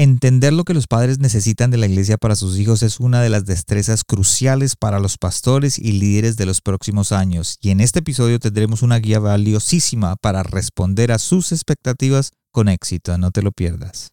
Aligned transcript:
Entender 0.00 0.52
lo 0.52 0.62
que 0.62 0.74
los 0.74 0.86
padres 0.86 1.18
necesitan 1.18 1.72
de 1.72 1.76
la 1.76 1.86
iglesia 1.86 2.18
para 2.18 2.36
sus 2.36 2.56
hijos 2.56 2.84
es 2.84 3.00
una 3.00 3.20
de 3.20 3.30
las 3.30 3.46
destrezas 3.46 4.04
cruciales 4.04 4.76
para 4.76 5.00
los 5.00 5.18
pastores 5.18 5.76
y 5.76 5.90
líderes 5.90 6.36
de 6.36 6.46
los 6.46 6.60
próximos 6.60 7.10
años, 7.10 7.58
y 7.60 7.70
en 7.70 7.80
este 7.80 7.98
episodio 7.98 8.38
tendremos 8.38 8.82
una 8.82 9.00
guía 9.00 9.18
valiosísima 9.18 10.14
para 10.14 10.44
responder 10.44 11.10
a 11.10 11.18
sus 11.18 11.50
expectativas 11.50 12.30
con 12.52 12.68
éxito, 12.68 13.18
no 13.18 13.32
te 13.32 13.42
lo 13.42 13.50
pierdas. 13.50 14.12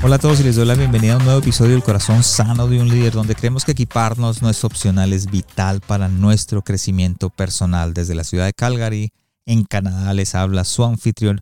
Hola 0.00 0.14
a 0.14 0.18
todos 0.20 0.38
y 0.38 0.44
les 0.44 0.54
doy 0.54 0.64
la 0.64 0.76
bienvenida 0.76 1.14
a 1.14 1.16
un 1.16 1.24
nuevo 1.24 1.40
episodio 1.40 1.72
del 1.72 1.82
Corazón 1.82 2.22
Sano 2.22 2.68
de 2.68 2.80
un 2.80 2.88
Líder, 2.88 3.12
donde 3.12 3.34
creemos 3.34 3.64
que 3.64 3.72
equiparnos 3.72 4.42
no 4.42 4.48
es 4.48 4.62
opcional, 4.62 5.12
es 5.12 5.26
vital 5.26 5.80
para 5.80 6.08
nuestro 6.08 6.62
crecimiento 6.62 7.30
personal. 7.30 7.94
Desde 7.94 8.14
la 8.14 8.22
ciudad 8.22 8.46
de 8.46 8.52
Calgary, 8.52 9.10
en 9.44 9.64
Canadá, 9.64 10.14
les 10.14 10.36
habla 10.36 10.62
su 10.62 10.84
anfitrión 10.84 11.40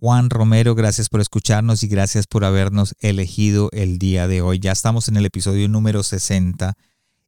Juan 0.00 0.30
Romero. 0.30 0.74
Gracias 0.74 1.10
por 1.10 1.20
escucharnos 1.20 1.82
y 1.82 1.88
gracias 1.88 2.26
por 2.26 2.46
habernos 2.46 2.94
elegido 3.00 3.68
el 3.72 3.98
día 3.98 4.26
de 4.26 4.40
hoy. 4.40 4.58
Ya 4.58 4.72
estamos 4.72 5.08
en 5.08 5.18
el 5.18 5.26
episodio 5.26 5.68
número 5.68 6.02
60 6.02 6.72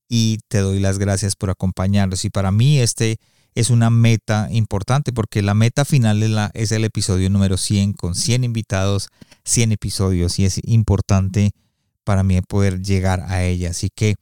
y 0.09 0.39
te 0.49 0.59
doy 0.59 0.81
las 0.81 0.99
gracias 0.99 1.37
por 1.37 1.51
acompañarnos. 1.51 2.25
Y 2.25 2.31
para 2.31 2.53
mí 2.53 2.79
este 2.79 3.19
es 3.61 3.71
una 3.71 3.91
meta 3.91 4.49
importante 4.51 5.13
porque 5.13 5.43
la 5.43 5.55
meta 5.55 5.85
final 5.85 6.23
es, 6.23 6.31
la, 6.31 6.51
es 6.55 6.73
el 6.73 6.85
episodio 6.85 7.31
número 7.31 7.57
100 7.57 7.93
con 7.93 8.15
100 8.15 8.45
invitados 8.45 9.09
100 9.45 9.73
episodios 9.73 10.39
y 10.39 10.45
es 10.45 10.61
importante 10.65 11.53
para 12.05 12.23
mí 12.23 12.41
poder 12.43 12.83
llegar 12.83 13.21
a 13.29 13.45
ella. 13.45 13.71
Así 13.71 13.91
que 13.95 14.17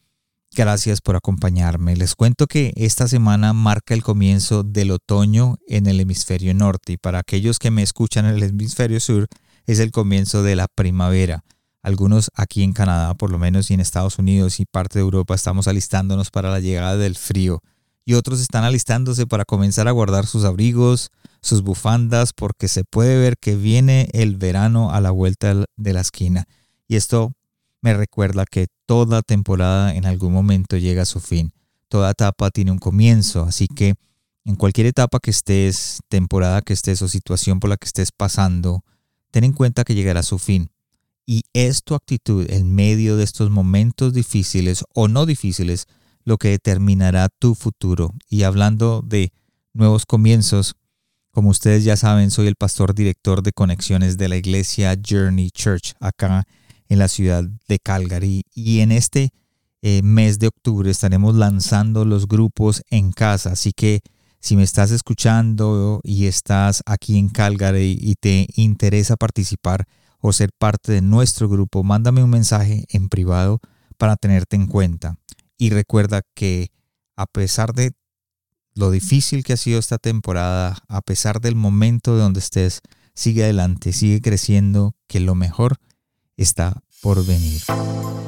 gracias 0.55 1.01
por 1.01 1.17
acompañarme. 1.17 1.97
Les 1.97 2.15
cuento 2.15 2.47
que 2.47 2.73
esta 2.77 3.09
semana 3.09 3.53
marca 3.53 3.95
el 3.95 4.03
comienzo 4.03 4.63
del 4.63 4.91
otoño 4.91 5.59
en 5.67 5.87
el 5.87 6.01
hemisferio 6.01 6.55
norte 6.55 6.95
y 6.95 6.97
para 6.97 7.21
aquellos 7.21 7.59
que 7.59 7.71
me 7.71 7.83
escuchan 7.83 8.27
en 8.27 8.37
el 8.37 8.43
hemisferio 8.43 9.01
sur 9.01 9.29
es 9.67 9.79
el 9.79 9.91
comienzo 9.91 10.43
de 10.43 10.57
la 10.57 10.67
primavera. 10.69 11.45
Algunos 11.83 12.31
aquí 12.35 12.65
en 12.65 12.73
Canadá, 12.73 13.15
por 13.15 13.31
lo 13.31 13.39
menos, 13.39 13.71
y 13.71 13.75
en 13.75 13.81
Estados 13.81 14.19
Unidos 14.19 14.59
y 14.61 14.67
parte 14.67 14.99
de 14.99 15.05
Europa 15.05 15.35
estamos 15.35 15.69
alistándonos 15.69 16.31
para 16.31 16.51
la 16.51 16.61
llegada 16.61 16.97
del 16.97 17.17
frío 17.17 17.63
y 18.09 18.15
otros 18.15 18.41
están 18.41 18.65
alistándose 18.65 19.27
para 19.27 19.45
comenzar 19.45 19.87
a 19.87 19.91
guardar 19.91 20.27
sus 20.27 20.45
abrigos, 20.45 21.11
sus 21.43 21.61
bufandas, 21.61 22.33
porque 22.33 22.67
se 22.67 22.83
puede 22.83 23.21
ver 23.21 23.37
que 23.37 23.55
viene 23.55 24.09
el 24.15 24.37
verano 24.37 24.91
a 24.93 25.03
la 25.03 25.11
vuelta 25.11 25.67
de 25.77 25.93
la 25.93 26.01
esquina. 26.01 26.47
Y 26.87 26.97
esto 26.97 27.35
me 27.83 27.93
recuerda 27.93 28.47
que 28.47 28.69
toda 28.87 29.21
temporada 29.21 29.95
en 29.95 30.07
algún 30.07 30.33
momento 30.33 30.79
llega 30.79 31.03
a 31.03 31.05
su 31.05 31.21
fin. 31.21 31.53
Toda 31.89 32.13
etapa 32.13 32.51
tiene 32.51 32.73
un 32.73 32.79
comienzo, 32.79 33.43
así 33.43 33.69
que 33.69 33.93
en 34.47 34.57
cualquier 34.57 34.87
etapa 34.87 35.21
que 35.21 35.31
estés, 35.31 36.01
temporada 36.09 36.63
que 36.63 36.73
estés 36.73 37.03
o 37.03 37.09
situación 37.09 37.61
por 37.61 37.69
la 37.69 37.77
que 37.77 37.89
estés 37.89 38.11
pasando, 38.11 38.85
ten 39.31 39.45
en 39.45 39.53
cuenta 39.53 39.85
que 39.85 39.95
llegará 39.95 40.21
a 40.21 40.23
su 40.23 40.39
fin. 40.39 40.71
Y 41.27 41.43
es 41.53 41.83
tu 41.83 41.95
actitud 41.95 42.47
en 42.49 42.75
medio 42.75 43.19
de 43.19 43.25
estos 43.25 43.51
momentos 43.51 44.15
difíciles 44.15 44.83
o 44.95 45.09
no 45.09 45.27
difíciles 45.27 45.85
lo 46.25 46.39
que 46.39 46.51
determinará 46.51 47.29
tu 47.29 47.55
futuro. 47.55 48.15
Y 48.29 48.43
hablando 48.43 49.03
de 49.05 49.33
nuevos 49.73 50.07
comienzos, 50.07 50.75
como 51.31 51.51
ustedes 51.51 51.85
ya 51.85 51.97
saben, 51.97 52.31
soy 52.31 52.47
el 52.49 52.57
pastor 52.57 52.95
director 52.95 53.43
de 53.43 53.53
conexiones 53.53 54.17
de 54.17 54.29
la 54.29 54.37
iglesia 54.37 54.97
Journey 55.01 55.51
Church 55.51 55.95
acá 56.01 56.45
en 56.89 56.99
la 56.99 57.09
ciudad 57.09 57.45
de 57.69 57.79
Calgary. 57.79 58.43
Y 58.53 58.81
en 58.81 58.93
este 58.93 59.31
eh, 59.83 60.03
mes 60.03 60.39
de 60.39 60.49
octubre 60.49 60.91
estaremos 60.91 61.37
lanzando 61.37 62.05
los 62.05 62.27
grupos 62.27 62.83
en 62.91 63.13
casa. 63.13 63.53
Así 63.53 63.73
que 63.73 64.01
si 64.41 64.57
me 64.57 64.63
estás 64.63 64.91
escuchando 64.91 66.01
y 66.03 66.27
estás 66.27 66.83
aquí 66.87 67.19
en 67.19 67.29
Calgary 67.29 67.99
y 68.01 68.15
te 68.15 68.47
interesa 68.57 69.17
participar 69.17 69.87
o 70.21 70.33
ser 70.33 70.51
parte 70.59 70.93
de 70.93 71.03
nuestro 71.03 71.49
grupo, 71.49 71.85
mándame 71.85 72.23
un 72.25 72.31
mensaje 72.31 72.85
en 72.91 73.09
privado 73.09 73.61
para 73.97 74.17
tenerte 74.17 74.57
en 74.57 74.67
cuenta. 74.67 75.17
Y 75.59 75.71
recuerda 75.71 76.23
que 76.35 76.71
a 77.17 77.27
pesar 77.27 77.75
de 77.75 77.93
lo 78.75 78.93
difícil 78.93 79.43
que 79.43 79.55
ha 79.55 79.57
sido 79.57 79.81
esta 79.81 79.99
temporada, 79.99 80.79
a 80.87 81.03
pesar 81.03 81.41
del 81.41 81.57
momento 81.57 82.15
de 82.15 82.23
donde 82.23 82.39
estés, 82.39 82.81
sigue 83.13 83.43
adelante, 83.43 83.93
sigue 83.93 84.21
creciendo, 84.21 84.95
que 85.09 85.19
lo 85.19 85.35
mejor 85.35 85.79
está 86.37 86.81
por 87.03 87.27
venir. 87.27 87.61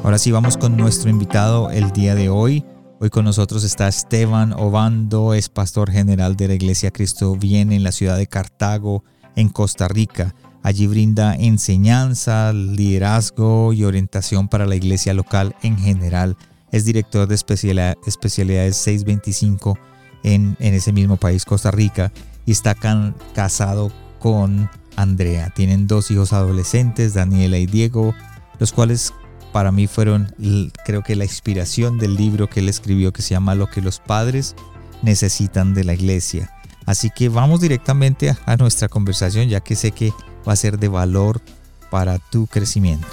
Ahora 0.03 0.19
sí, 0.19 0.33
vamos 0.33 0.57
con 0.57 0.77
nuestro 0.77 1.09
invitado 1.09 1.71
el 1.71 1.93
día 1.93 2.17
de 2.17 2.29
hoy. 2.29 2.65
Hoy 2.99 3.11
con 3.11 3.25
nosotros 3.25 3.63
está 3.63 3.87
Esteban 3.87 4.53
Obando, 4.53 5.33
es 5.33 5.49
pastor 5.49 5.93
general 5.93 6.37
de 6.37 6.49
la 6.49 6.55
Iglesia 6.55 6.91
Cristo 6.91 7.37
Viene 7.37 7.77
en 7.77 7.85
la 7.85 7.93
ciudad 7.93 8.19
de 8.19 8.27
Cartago, 8.27 9.05
en 9.37 9.51
Costa 9.51 9.87
Rica. 9.87 10.35
Allí 10.65 10.89
brinda 10.89 11.37
enseñanza, 11.37 12.53
liderazgo 12.53 13.73
y 13.73 13.85
orientación 13.85 14.49
para 14.49 14.67
la 14.67 14.75
iglesia 14.75 15.15
local 15.15 15.55
en 15.63 15.79
general 15.79 16.37
es 16.73 16.85
director 16.85 17.27
de 17.27 17.35
especialidades 17.35 18.77
625 18.77 19.79
en, 20.23 20.57
en, 20.61 20.75
ese 20.75 20.93
mismo 20.93 21.17
país, 21.17 21.45
Costa 21.45 21.71
Rica, 21.71 22.13
y 22.47 22.53
está 22.53 22.75
casado 23.35 23.93
con 24.19 24.71
Andrea. 24.97 25.51
Tienen 25.55 25.87
dos 25.87 26.11
hijos 26.11 26.33
adolescentes, 26.33 27.15
Daniela 27.15 27.59
y 27.59 27.67
Diego, 27.67 28.15
los 28.59 28.73
cuales 28.73 29.13
para 29.53 29.73
mí 29.73 29.87
fueron, 29.87 30.35
creo 30.85 31.03
que 31.03 31.17
la 31.17 31.25
inspiración 31.25 31.99
del 31.99 32.15
libro 32.15 32.49
que 32.49 32.61
él 32.61 32.69
escribió 32.69 33.13
que 33.13 33.23
se 33.23 33.31
llama 33.31 33.55
Lo 33.55 33.67
que 33.67 33.81
los 33.81 33.99
padres 33.99 34.55
necesitan 35.03 35.75
de 35.75 35.85
la 35.85 35.95
iglesia. 35.95 36.53
Así 36.87 37.11
que 37.11 37.29
vamos 37.29 37.61
directamente 37.61 38.35
a 38.47 38.57
nuestra 38.57 38.89
conversación, 38.89 39.49
ya 39.49 39.61
que 39.61 39.77
sé 39.77 39.93
que 39.93 40.13
va 40.47 40.53
a 40.53 40.57
ser 40.57 40.79
de 40.79 40.89
valor 40.89 41.41
para 41.91 42.19
tu 42.19 42.47
crecimiento. 42.47 43.07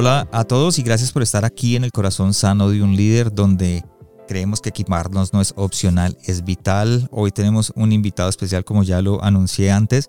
Hola 0.00 0.26
a 0.32 0.44
todos 0.44 0.78
y 0.78 0.82
gracias 0.82 1.12
por 1.12 1.20
estar 1.20 1.44
aquí 1.44 1.76
en 1.76 1.84
el 1.84 1.92
corazón 1.92 2.32
sano 2.32 2.70
de 2.70 2.82
un 2.82 2.96
líder 2.96 3.34
donde 3.34 3.84
creemos 4.26 4.62
que 4.62 4.70
equiparnos 4.70 5.34
no 5.34 5.42
es 5.42 5.52
opcional, 5.58 6.16
es 6.24 6.42
vital. 6.42 7.06
Hoy 7.10 7.32
tenemos 7.32 7.70
un 7.76 7.92
invitado 7.92 8.30
especial 8.30 8.64
como 8.64 8.82
ya 8.82 9.02
lo 9.02 9.22
anuncié 9.22 9.70
antes, 9.70 10.08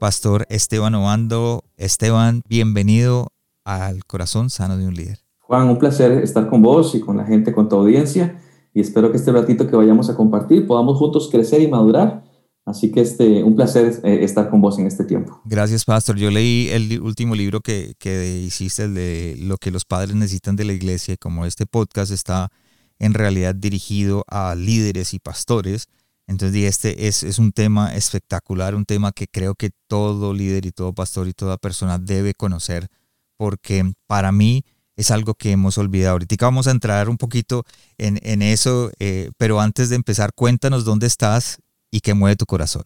Pastor 0.00 0.46
Esteban 0.48 0.94
Obando. 0.94 1.64
Esteban, 1.76 2.40
bienvenido 2.48 3.28
al 3.66 4.06
corazón 4.06 4.48
sano 4.48 4.78
de 4.78 4.86
un 4.86 4.94
líder. 4.94 5.18
Juan, 5.40 5.68
un 5.68 5.78
placer 5.78 6.12
estar 6.12 6.48
con 6.48 6.62
vos 6.62 6.94
y 6.94 7.00
con 7.00 7.18
la 7.18 7.26
gente, 7.26 7.52
con 7.52 7.68
tu 7.68 7.76
audiencia 7.76 8.40
y 8.72 8.80
espero 8.80 9.10
que 9.10 9.18
este 9.18 9.32
ratito 9.32 9.68
que 9.68 9.76
vayamos 9.76 10.08
a 10.08 10.16
compartir 10.16 10.66
podamos 10.66 10.96
juntos 10.96 11.28
crecer 11.30 11.60
y 11.60 11.68
madurar 11.68 12.24
Así 12.66 12.90
que 12.90 13.00
este, 13.00 13.44
un 13.44 13.54
placer 13.54 14.00
eh, 14.02 14.18
estar 14.22 14.50
con 14.50 14.60
vos 14.60 14.76
en 14.80 14.88
este 14.88 15.04
tiempo. 15.04 15.40
Gracias, 15.44 15.84
Pastor. 15.84 16.16
Yo 16.16 16.32
leí 16.32 16.68
el 16.70 17.00
último 17.00 17.36
libro 17.36 17.60
que, 17.60 17.94
que 18.00 18.42
hiciste, 18.44 18.82
el 18.82 18.94
de 18.94 19.36
lo 19.38 19.56
que 19.56 19.70
los 19.70 19.84
padres 19.84 20.16
necesitan 20.16 20.56
de 20.56 20.64
la 20.64 20.72
iglesia, 20.72 21.14
y 21.14 21.16
como 21.16 21.46
este 21.46 21.64
podcast 21.64 22.10
está 22.10 22.50
en 22.98 23.14
realidad 23.14 23.54
dirigido 23.54 24.24
a 24.26 24.56
líderes 24.56 25.14
y 25.14 25.20
pastores, 25.20 25.86
entonces 26.26 26.64
este 26.64 27.06
es, 27.06 27.22
es 27.22 27.38
un 27.38 27.52
tema 27.52 27.94
espectacular, 27.94 28.74
un 28.74 28.84
tema 28.84 29.12
que 29.12 29.28
creo 29.28 29.54
que 29.54 29.70
todo 29.86 30.34
líder 30.34 30.66
y 30.66 30.72
todo 30.72 30.92
pastor 30.92 31.28
y 31.28 31.34
toda 31.34 31.58
persona 31.58 31.98
debe 31.98 32.34
conocer, 32.34 32.88
porque 33.36 33.92
para 34.08 34.32
mí 34.32 34.64
es 34.96 35.12
algo 35.12 35.34
que 35.34 35.52
hemos 35.52 35.78
olvidado. 35.78 36.14
Ahorita 36.14 36.46
vamos 36.46 36.66
a 36.66 36.72
entrar 36.72 37.08
un 37.08 37.16
poquito 37.16 37.64
en, 37.96 38.18
en 38.22 38.42
eso, 38.42 38.90
eh, 38.98 39.30
pero 39.36 39.60
antes 39.60 39.88
de 39.88 39.94
empezar, 39.94 40.32
cuéntanos 40.34 40.84
dónde 40.84 41.06
estás 41.06 41.60
y 41.90 42.00
qué 42.00 42.14
mueve 42.14 42.36
tu 42.36 42.46
corazón? 42.46 42.82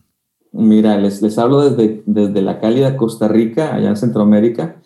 Mira, 0.53 0.99
les, 0.99 1.23
les 1.23 1.39
hablo 1.39 1.69
desde, 1.71 2.03
desde 2.07 2.43
la 2.43 2.59
cálida 2.59 2.97
Costa 2.97 3.29
Rica, 3.29 3.75
allá 3.75 3.91
en 3.91 3.97
Centroamérica, 3.97 4.81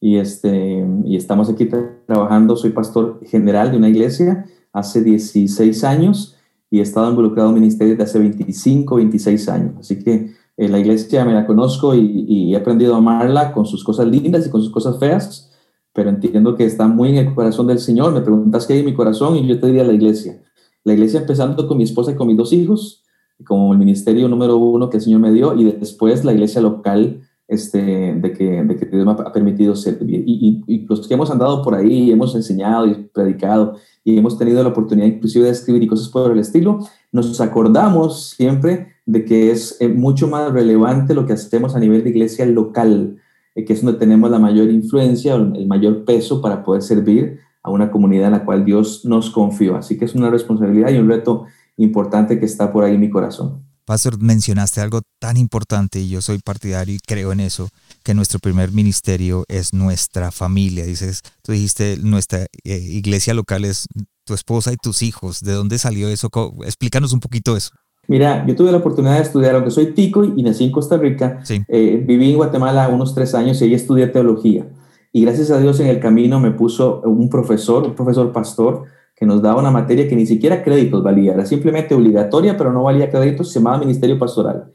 y, 0.00 0.16
este, 0.16 0.86
y 1.04 1.16
estamos 1.16 1.48
aquí 1.48 1.68
trabajando. 2.06 2.56
Soy 2.56 2.70
pastor 2.70 3.20
general 3.26 3.70
de 3.70 3.78
una 3.78 3.88
iglesia 3.88 4.46
hace 4.72 5.02
16 5.02 5.84
años 5.84 6.36
y 6.70 6.78
he 6.78 6.82
estado 6.82 7.10
involucrado 7.10 7.48
en 7.48 7.56
ministerios 7.56 7.98
de 7.98 8.04
hace 8.04 8.18
25, 8.18 8.96
26 8.96 9.48
años. 9.48 9.74
Así 9.80 9.98
que 10.02 10.34
eh, 10.56 10.68
la 10.68 10.78
iglesia 10.78 11.24
me 11.24 11.32
la 11.32 11.46
conozco 11.46 11.94
y, 11.94 12.26
y, 12.28 12.54
he 12.54 12.56
aprendido 12.56 12.94
a 12.94 12.98
amarla 12.98 13.52
con 13.52 13.66
sus 13.66 13.82
cosas 13.82 14.06
lindas 14.06 14.46
y 14.46 14.50
con 14.50 14.60
sus 14.60 14.70
cosas 14.70 14.98
feas, 14.98 15.50
pero 15.92 16.10
entiendo 16.10 16.54
que 16.54 16.64
está 16.64 16.86
muy 16.86 17.10
en 17.10 17.28
el 17.28 17.34
corazón 17.34 17.66
del 17.66 17.78
Señor. 17.78 18.12
Me 18.12 18.20
preguntas 18.20 18.66
qué 18.66 18.74
hay 18.74 18.80
en 18.80 18.86
mi 18.86 18.94
corazón 18.94 19.36
y 19.36 19.46
yo 19.46 19.58
te 19.58 19.66
diría 19.66 19.84
la 19.84 19.92
iglesia. 19.92 20.42
La 20.84 20.92
iglesia 20.92 21.20
empezando 21.20 21.66
con 21.66 21.76
mi 21.76 21.84
esposa 21.84 22.12
y 22.12 22.14
con 22.14 22.28
mis 22.28 22.36
dos 22.36 22.52
hijos, 22.52 23.02
como 23.44 23.72
el 23.72 23.78
ministerio 23.78 24.28
número 24.28 24.56
uno 24.56 24.90
que 24.90 24.96
el 24.96 25.02
Señor 25.02 25.20
me 25.20 25.32
dio 25.32 25.54
y 25.54 25.64
después 25.64 26.24
la 26.24 26.32
iglesia 26.32 26.60
local 26.60 27.20
este, 27.48 28.14
de, 28.14 28.32
que, 28.32 28.62
de 28.62 28.76
que 28.76 28.86
Dios 28.86 29.06
me 29.06 29.12
ha 29.12 29.32
permitido 29.32 29.74
servir. 29.74 30.22
Y, 30.26 30.62
y, 30.66 30.86
los 30.86 31.08
que 31.08 31.14
hemos 31.14 31.30
andado 31.30 31.62
por 31.62 31.74
ahí, 31.74 32.10
hemos 32.10 32.34
enseñado 32.34 32.86
y 32.86 32.94
predicado 32.94 33.76
y 34.04 34.18
hemos 34.18 34.38
tenido 34.38 34.62
la 34.62 34.68
oportunidad 34.68 35.06
inclusive 35.06 35.46
de 35.46 35.52
escribir 35.52 35.82
y 35.82 35.86
cosas 35.86 36.08
por 36.08 36.30
el 36.30 36.38
estilo, 36.38 36.80
nos 37.10 37.40
acordamos 37.40 38.30
siempre 38.30 38.88
de 39.06 39.24
que 39.24 39.50
es 39.50 39.80
eh, 39.80 39.88
mucho 39.88 40.28
más 40.28 40.52
relevante 40.52 41.14
lo 41.14 41.24
que 41.24 41.32
hacemos 41.32 41.74
a 41.74 41.80
nivel 41.80 42.04
de 42.04 42.10
iglesia 42.10 42.44
local, 42.44 43.16
eh, 43.54 43.64
que 43.64 43.72
es 43.72 43.82
donde 43.82 43.98
tenemos 43.98 44.30
la 44.30 44.38
mayor 44.38 44.70
influencia, 44.70 45.34
el 45.34 45.66
mayor 45.66 46.04
peso 46.04 46.42
para 46.42 46.62
poder 46.62 46.82
servir 46.82 47.38
a 47.62 47.70
una 47.70 47.90
comunidad 47.90 48.26
en 48.26 48.32
la 48.32 48.44
cual 48.44 48.64
Dios 48.64 49.04
nos 49.04 49.30
confió. 49.30 49.76
Así 49.76 49.98
que 49.98 50.04
es 50.04 50.14
una 50.14 50.30
responsabilidad 50.30 50.90
y 50.90 50.98
un 50.98 51.08
reto 51.08 51.46
importante 51.78 52.38
que 52.38 52.46
está 52.46 52.72
por 52.72 52.84
ahí 52.84 52.94
en 52.94 53.00
mi 53.00 53.10
corazón. 53.10 53.64
Pastor, 53.88 54.20
mencionaste 54.20 54.82
algo 54.82 55.00
tan 55.18 55.38
importante 55.38 55.98
y 55.98 56.10
yo 56.10 56.20
soy 56.20 56.40
partidario 56.44 56.94
y 56.94 56.98
creo 56.98 57.32
en 57.32 57.40
eso, 57.40 57.70
que 58.04 58.12
nuestro 58.12 58.38
primer 58.38 58.70
ministerio 58.70 59.44
es 59.48 59.72
nuestra 59.72 60.30
familia. 60.30 60.84
Dices, 60.84 61.22
tú 61.42 61.52
dijiste, 61.52 61.96
nuestra 62.02 62.40
eh, 62.64 62.76
iglesia 62.76 63.32
local 63.32 63.64
es 63.64 63.86
tu 64.26 64.34
esposa 64.34 64.74
y 64.74 64.76
tus 64.76 65.02
hijos. 65.02 65.40
¿De 65.40 65.54
dónde 65.54 65.78
salió 65.78 66.08
eso? 66.08 66.28
Explícanos 66.66 67.14
un 67.14 67.20
poquito 67.20 67.56
eso. 67.56 67.70
Mira, 68.08 68.46
yo 68.46 68.54
tuve 68.54 68.72
la 68.72 68.78
oportunidad 68.78 69.16
de 69.16 69.22
estudiar, 69.22 69.54
aunque 69.54 69.70
soy 69.70 69.94
tico 69.94 70.22
y 70.22 70.42
nací 70.42 70.64
en 70.64 70.72
Costa 70.72 70.98
Rica, 70.98 71.42
eh, 71.48 72.02
viví 72.06 72.30
en 72.30 72.36
Guatemala 72.36 72.88
unos 72.88 73.14
tres 73.14 73.34
años 73.34 73.60
y 73.60 73.64
ahí 73.64 73.74
estudié 73.74 74.06
teología. 74.08 74.66
Y 75.12 75.22
gracias 75.22 75.50
a 75.50 75.58
Dios 75.58 75.80
en 75.80 75.86
el 75.86 76.00
camino 76.00 76.40
me 76.40 76.50
puso 76.50 77.00
un 77.02 77.30
profesor, 77.30 77.84
un 77.84 77.94
profesor 77.94 78.32
pastor, 78.32 78.84
que 79.18 79.26
nos 79.26 79.42
daba 79.42 79.60
una 79.60 79.72
materia 79.72 80.08
que 80.08 80.14
ni 80.14 80.26
siquiera 80.26 80.62
créditos 80.62 81.02
valía, 81.02 81.34
era 81.34 81.44
simplemente 81.44 81.92
obligatoria, 81.92 82.56
pero 82.56 82.72
no 82.72 82.84
valía 82.84 83.10
créditos, 83.10 83.50
se 83.50 83.58
llamaba 83.58 83.78
Ministerio 83.78 84.16
Pastoral. 84.16 84.72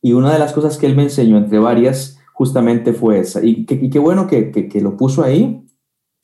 Y 0.00 0.14
una 0.14 0.32
de 0.32 0.38
las 0.38 0.54
cosas 0.54 0.78
que 0.78 0.86
él 0.86 0.96
me 0.96 1.02
enseñó, 1.02 1.36
entre 1.36 1.58
varias, 1.58 2.18
justamente 2.32 2.94
fue 2.94 3.18
esa. 3.18 3.44
Y 3.44 3.66
qué 3.66 3.98
bueno 3.98 4.26
que, 4.26 4.50
que, 4.50 4.66
que, 4.66 4.80
lo 4.80 4.96
puso 4.96 5.22
ahí. 5.22 5.62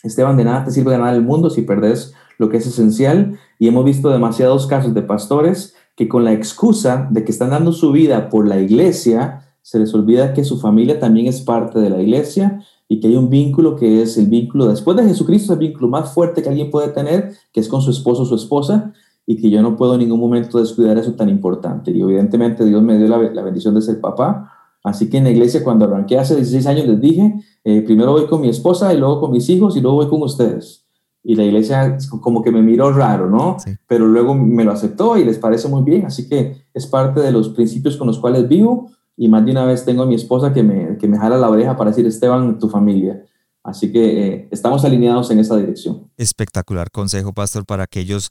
Esteban, 0.02 0.38
de 0.38 0.44
nada 0.44 0.64
te 0.64 0.70
sirve 0.70 0.92
ganar 0.92 1.14
el 1.14 1.22
mundo 1.22 1.50
si 1.50 1.62
perdes 1.62 2.14
lo 2.38 2.48
que 2.48 2.56
es 2.56 2.66
esencial. 2.66 3.38
Y 3.58 3.68
hemos 3.68 3.84
visto 3.84 4.08
demasiados 4.08 4.66
casos 4.66 4.94
de 4.94 5.02
pastores 5.02 5.74
que 5.94 6.08
con 6.08 6.24
la 6.24 6.32
excusa 6.32 7.06
de 7.10 7.22
que 7.22 7.32
están 7.32 7.50
dando 7.50 7.72
su 7.72 7.92
vida 7.92 8.30
por 8.30 8.48
la 8.48 8.58
iglesia, 8.58 9.42
se 9.60 9.78
les 9.78 9.92
olvida 9.92 10.32
que 10.32 10.42
su 10.42 10.58
familia 10.58 10.98
también 10.98 11.26
es 11.26 11.42
parte 11.42 11.78
de 11.78 11.90
la 11.90 12.00
iglesia 12.00 12.64
y 12.88 13.00
que 13.00 13.08
hay 13.08 13.16
un 13.16 13.28
vínculo 13.28 13.76
que 13.76 14.02
es 14.02 14.16
el 14.16 14.26
vínculo 14.26 14.66
después 14.66 14.96
de 14.96 15.04
Jesucristo, 15.04 15.52
el 15.52 15.58
vínculo 15.58 15.88
más 15.88 16.12
fuerte 16.12 16.42
que 16.42 16.48
alguien 16.48 16.70
puede 16.70 16.88
tener, 16.88 17.34
que 17.52 17.60
es 17.60 17.68
con 17.68 17.82
su 17.82 17.90
esposo 17.90 18.22
o 18.22 18.26
su 18.26 18.34
esposa, 18.34 18.92
y 19.26 19.36
que 19.36 19.50
yo 19.50 19.60
no 19.60 19.76
puedo 19.76 19.92
en 19.92 20.00
ningún 20.00 20.18
momento 20.18 20.58
descuidar 20.58 20.96
eso 20.96 21.12
tan 21.12 21.28
importante. 21.28 21.90
Y 21.90 22.00
evidentemente 22.00 22.64
Dios 22.64 22.82
me 22.82 22.96
dio 22.96 23.06
la, 23.08 23.42
bendición 23.42 23.74
de 23.74 23.82
ser 23.82 24.00
papá, 24.00 24.50
así 24.82 25.10
que 25.10 25.18
en 25.18 25.24
la 25.24 25.30
iglesia 25.30 25.62
cuando 25.62 25.84
arranqué 25.84 26.18
hace 26.18 26.34
16 26.34 26.66
años 26.66 26.86
les 26.86 26.98
dije, 26.98 27.34
eh, 27.62 27.82
primero 27.82 28.12
voy 28.12 28.26
con 28.26 28.40
mi 28.40 28.48
esposa 28.48 28.94
y 28.94 28.96
luego 28.96 29.20
con 29.20 29.32
mis 29.32 29.50
hijos 29.50 29.76
y 29.76 29.82
luego 29.82 29.98
voy 29.98 30.08
con 30.08 30.22
ustedes. 30.22 30.86
Y 31.22 31.34
la 31.34 31.44
iglesia 31.44 31.98
como 32.22 32.42
que 32.42 32.50
me 32.50 32.62
miró 32.62 32.90
raro, 32.90 33.28
¿no? 33.28 33.58
Pero 33.86 34.06
luego 34.06 34.34
me 34.34 34.64
lo 34.64 34.72
aceptó 34.72 35.18
y 35.18 35.24
les 35.24 35.38
parece 35.38 35.68
muy 35.68 35.82
bien, 35.82 36.06
así 36.06 36.26
que 36.26 36.64
es 36.72 36.86
parte 36.86 37.20
de 37.20 37.30
los 37.30 37.50
principios 37.50 37.98
con 37.98 38.06
los 38.06 38.18
cuales 38.18 38.48
vivo 38.48 38.88
y 39.18 39.28
más 39.28 39.44
de 39.44 39.50
una 39.50 39.64
vez 39.64 39.84
tengo 39.84 40.04
a 40.04 40.06
mi 40.06 40.14
esposa 40.14 40.52
que 40.52 40.62
me, 40.62 40.96
que 40.96 41.08
me 41.08 41.18
jala 41.18 41.36
la 41.36 41.50
oreja 41.50 41.76
para 41.76 41.90
decir, 41.90 42.06
Esteban, 42.06 42.58
tu 42.58 42.68
familia. 42.68 43.24
Así 43.64 43.90
que 43.90 44.26
eh, 44.26 44.48
estamos 44.52 44.84
alineados 44.84 45.30
en 45.32 45.40
esa 45.40 45.56
dirección. 45.56 46.10
Espectacular 46.16 46.90
consejo, 46.92 47.32
pastor, 47.32 47.66
para 47.66 47.82
aquellos 47.82 48.30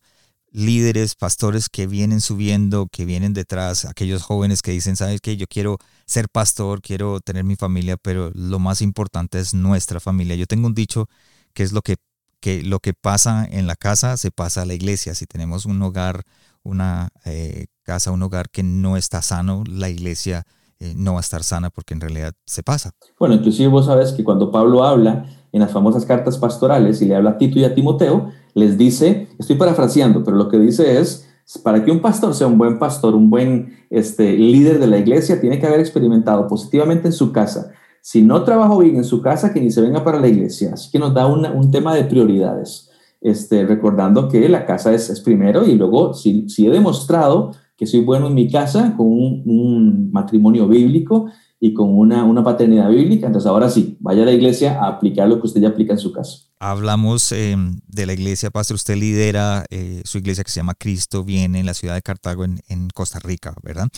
líderes, 0.50 1.16
pastores 1.16 1.68
que 1.68 1.88
vienen 1.88 2.22
subiendo, 2.22 2.88
que 2.90 3.04
vienen 3.04 3.34
detrás, 3.34 3.84
aquellos 3.84 4.24
jóvenes 4.24 4.62
que 4.62 4.72
dicen, 4.72 4.96
¿sabes 4.96 5.20
qué? 5.20 5.36
Yo 5.36 5.46
quiero 5.48 5.78
ser 6.06 6.30
pastor, 6.30 6.82
quiero 6.82 7.20
tener 7.20 7.44
mi 7.44 7.58
familia, 7.58 7.98
pero 8.02 8.32
lo 8.34 8.58
más 8.58 8.82
importante 8.82 9.40
es 9.40 9.54
nuestra 9.54 10.00
familia. 10.00 10.36
Yo 10.36 10.48
tengo 10.48 10.68
un 10.68 10.74
dicho 10.74 11.08
que 11.54 11.64
es 11.64 11.74
lo 11.74 11.82
que 11.82 11.98
que 12.40 12.62
lo 12.62 12.80
que 12.80 12.94
pasa 12.94 13.48
en 13.50 13.68
la 13.68 13.76
casa 13.76 14.16
se 14.16 14.32
pasa 14.32 14.62
a 14.62 14.66
la 14.66 14.74
iglesia. 14.74 15.16
Si 15.16 15.26
tenemos 15.26 15.66
un 15.66 15.82
hogar, 15.82 16.24
una 16.64 17.10
eh, 17.26 17.68
casa, 17.84 18.12
un 18.12 18.22
hogar 18.24 18.50
que 18.50 18.64
no 18.64 18.98
está 18.98 19.22
sano, 19.22 19.64
la 19.68 19.90
iglesia 19.90 20.46
eh, 20.80 20.94
no 20.96 21.14
va 21.14 21.20
a 21.20 21.22
estar 21.22 21.44
sana 21.44 21.70
porque 21.70 21.94
en 21.94 22.02
realidad 22.02 22.34
se 22.46 22.64
pasa. 22.64 22.92
Bueno, 23.20 23.36
inclusive 23.36 23.68
vos 23.70 23.86
sabes 23.86 24.12
que 24.12 24.24
cuando 24.24 24.52
Pablo 24.52 24.84
habla 24.84 25.26
en 25.52 25.62
las 25.62 25.72
famosas 25.72 26.06
cartas 26.06 26.38
pastorales 26.38 27.02
y 27.02 27.06
le 27.06 27.16
habla 27.16 27.32
a 27.32 27.38
Tito 27.38 27.60
y 27.60 27.64
a 27.64 27.74
Timoteo, 27.74 28.32
les 28.54 28.78
dice, 28.78 29.30
estoy 29.40 29.56
parafraseando, 29.56 30.24
pero 30.24 30.38
lo 30.38 30.50
que 30.50 30.60
dice 30.60 31.00
es, 31.00 31.28
para 31.64 31.84
que 31.84 31.92
un 31.92 32.02
pastor 32.02 32.34
sea 32.34 32.48
un 32.48 32.58
buen 32.58 32.78
pastor, 32.80 33.16
un 33.16 33.30
buen 33.30 33.86
este, 33.90 34.34
líder 34.34 34.80
de 34.80 34.88
la 34.88 34.98
iglesia, 34.98 35.40
tiene 35.40 35.60
que 35.60 35.66
haber 35.66 35.80
experimentado 35.80 36.48
positivamente 36.48 37.08
en 37.08 37.14
su 37.14 37.32
casa 37.32 37.72
si 38.08 38.22
no 38.22 38.46
trabajo 38.46 38.78
bien 38.78 38.96
en 38.96 39.04
su 39.04 39.22
casa, 39.22 39.52
que 39.52 39.60
ni 39.60 39.70
se 39.70 39.82
venga 39.82 40.02
para 40.02 40.18
la 40.18 40.30
iglesia. 40.30 40.72
Así 40.72 40.90
que 40.90 40.98
nos 40.98 41.14
da 41.14 41.28
un 41.28 41.72
tema 41.72 41.94
de 41.94 42.06
prioridades, 42.06 42.90
este, 43.20 43.66
recordando 43.66 44.30
que 44.30 44.48
la 44.48 44.66
casa 44.66 44.94
es, 44.94 45.20
primero 45.20 45.66
y 45.66 45.76
luego 45.76 46.14
si, 46.14 46.48
si, 46.48 46.66
he 46.66 46.70
demostrado 46.70 47.52
que 47.78 47.86
soy 47.86 48.02
bueno 48.02 48.28
en 48.28 48.34
mi 48.34 48.50
casa 48.50 48.96
con 48.98 49.08
un, 49.08 50.10
matrimonio 50.12 50.68
bíblico 50.68 51.30
y 51.60 51.74
con 51.74 51.96
una, 51.96 52.24
una, 52.24 52.44
paternidad 52.44 52.90
bíblica, 52.90 53.28
entonces 53.28 53.48
ahora 53.48 53.70
sí, 53.70 53.98
vaya 54.00 54.24
a 54.24 54.26
la 54.26 54.32
iglesia 54.32 54.80
a 54.82 54.88
aplicar 54.88 55.28
lo 55.28 55.40
que 55.40 55.48
usted 55.48 55.62
ya 55.62 55.70
aplica 55.70 55.94
en 55.94 56.00
su 56.00 56.12
casa. 56.12 56.40
Hablamos 56.60 57.32
em, 57.32 57.80
de 57.88 58.06
la 58.06 58.14
iglesia, 58.14 58.50
pastor, 58.50 58.76
usted 58.76 58.96
lidera 58.96 59.66
eh, 59.70 60.02
su 60.06 60.18
iglesia 60.18 60.44
que 60.44 60.52
se 60.52 60.60
llama 60.60 60.74
Cristo, 60.74 61.24
viene 61.24 61.60
en 61.60 61.66
la 61.66 61.74
ciudad 61.74 61.94
de 61.94 62.02
Cartago, 62.02 62.46
en, 62.46 62.62
en 62.68 62.90
Costa 62.90 63.20
Rica, 63.20 63.54
¿verdad? 63.64 63.90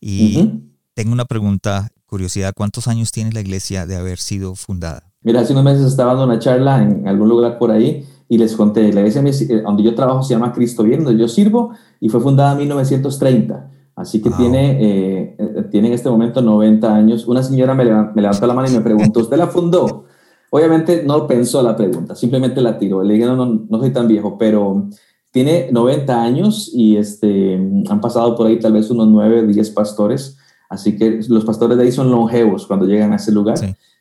Y 0.00 0.50
tengo 0.94 1.12
una 1.12 1.24
pregunta 1.24 1.90
curiosidad, 2.06 2.54
¿cuántos 2.56 2.88
años 2.88 3.12
tiene 3.12 3.32
la 3.32 3.40
iglesia 3.40 3.86
de 3.86 3.96
haber 3.96 4.18
sido 4.18 4.54
fundada? 4.54 5.12
Mira, 5.22 5.40
hace 5.40 5.52
unos 5.52 5.64
meses 5.64 5.86
estaba 5.86 6.14
dando 6.14 6.24
una 6.24 6.38
charla 6.38 6.82
en 6.82 7.06
algún 7.06 7.28
lugar 7.28 7.58
por 7.58 7.70
ahí 7.70 8.04
y 8.28 8.36
les 8.36 8.54
conté, 8.54 8.92
la 8.92 9.00
iglesia 9.00 9.22
eh, 9.22 9.62
donde 9.62 9.82
yo 9.82 9.94
trabajo 9.94 10.22
se 10.22 10.34
llama 10.34 10.52
Cristo 10.52 10.82
Bien, 10.82 11.02
donde 11.02 11.18
yo 11.18 11.28
sirvo 11.28 11.72
y 11.98 12.08
fue 12.08 12.20
fundada 12.20 12.52
en 12.52 12.58
1930. 12.58 13.70
Así 13.96 14.22
que 14.22 14.30
tiene, 14.30 14.78
eh, 14.80 15.36
eh, 15.38 15.64
tiene 15.72 15.88
en 15.88 15.94
este 15.94 16.08
momento 16.08 16.40
90 16.40 16.94
años. 16.94 17.26
Una 17.26 17.42
señora 17.42 17.74
me, 17.74 17.84
levantó 17.84 18.46
la 18.46 18.54
mano 18.54 18.68
y 18.68 18.72
me 18.72 18.80
preguntó, 18.80 19.20
¿usted 19.20 19.36
la 19.36 19.48
fundó? 19.48 20.04
Obviamente 20.50 21.02
no 21.04 21.26
pensó 21.26 21.62
la 21.62 21.74
pregunta, 21.74 22.14
simplemente 22.14 22.60
la 22.60 22.78
tiró. 22.78 23.02
Le 23.02 23.14
dije, 23.14 23.26
no, 23.26 23.34
no, 23.34 23.66
no 23.68 23.80
soy 23.80 23.90
tan 23.90 24.06
viejo, 24.06 24.38
pero 24.38 24.88
tiene 25.32 25.68
90 25.72 26.22
años 26.22 26.70
y 26.72 26.96
este, 26.96 27.54
han 27.88 28.00
pasado 28.00 28.36
por 28.36 28.46
ahí 28.46 28.58
tal 28.58 28.72
vez 28.72 28.90
unos 28.90 29.08
9, 29.08 29.46
10 29.46 29.70
pastores. 29.70 30.36
Así 30.68 30.96
que 30.96 31.20
los 31.28 31.44
pastores 31.44 31.76
de 31.78 31.84
ahí 31.84 31.92
son 31.92 32.10
longevos 32.10 32.66
cuando 32.66 32.86
llegan 32.86 33.12
a 33.12 33.16
ese 33.16 33.32
lugar. 33.32 33.58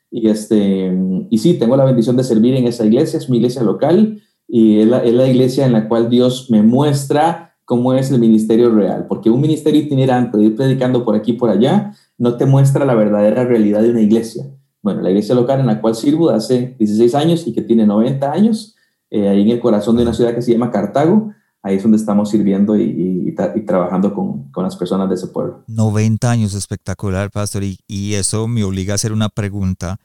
Y, 0.10 0.30
este, 0.30 0.98
y 1.30 1.38
sí, 1.38 1.56
tengo 1.56 1.76
la 1.76 1.86
bendición 1.86 2.16
de 2.18 2.24
servir 2.24 2.56
en 2.56 2.68
esa 2.68 2.86
iglesia, 2.86 3.18
es 3.18 3.30
mi 3.30 3.38
iglesia 3.38 3.62
local 3.62 4.22
y 4.48 4.80
es 4.80 4.88
la, 4.88 5.04
es 5.04 5.14
la 5.14 5.28
iglesia 5.28 5.66
en 5.66 5.74
la 5.74 5.88
cual 5.88 6.10
Dios 6.10 6.50
me 6.50 6.64
muestra 6.64 7.56
cómo 7.66 7.94
es 7.94 8.12
el 8.12 8.20
ministerio 8.20 8.74
real, 8.74 9.08
porque 9.10 9.30
un 9.30 9.42
ministerio 9.42 9.82
itinerante, 9.82 10.42
ir 10.42 10.56
predicando 10.56 11.04
por 11.04 11.16
aquí 11.16 11.32
y 11.32 11.38
por 11.38 11.50
allá, 11.50 11.94
no 12.18 12.38
te 12.38 12.46
muestra 12.46 12.86
la 12.86 12.96
verdadera 12.96 13.44
realidad 13.44 13.82
de 13.82 13.92
una 13.92 14.02
iglesia. 14.02 14.46
Bueno, 14.82 15.02
la 15.02 15.10
iglesia 15.10 15.36
local 15.36 15.60
en 15.60 15.66
la 15.66 15.82
cual 15.82 15.96
sirvo 15.96 16.30
hace 16.30 16.76
16 16.80 17.14
años 17.14 17.46
y 17.46 17.54
que 17.54 17.62
tiene 17.62 17.86
90 17.86 18.32
años, 18.32 18.76
eh, 19.10 19.28
ahí 19.28 19.42
en 19.42 19.50
el 19.50 19.60
corazón 19.60 19.98
de 19.98 20.04
una 20.04 20.14
ciudad 20.14 20.34
que 20.34 20.42
se 20.42 20.54
llama 20.54 20.72
Cartago, 20.72 21.34
ahí 21.68 21.76
es 21.76 21.84
donde 21.84 21.98
estamos 21.98 22.30
sirviendo 22.30 22.78
y, 22.78 23.36
trabajando 23.66 24.14
con, 24.14 24.50
las 24.64 24.76
personas 24.76 25.10
de 25.10 25.16
ese 25.16 25.28
pueblo. 25.28 25.64
90 25.68 26.32
años, 26.32 26.54
espectacular, 26.54 27.30
pastor, 27.30 27.64
y, 27.64 28.14
eso 28.14 28.48
me 28.48 28.64
obliga 28.64 28.94
a 28.94 28.96
hacer 28.96 29.12
una 29.12 29.30
pregunta 29.30 29.98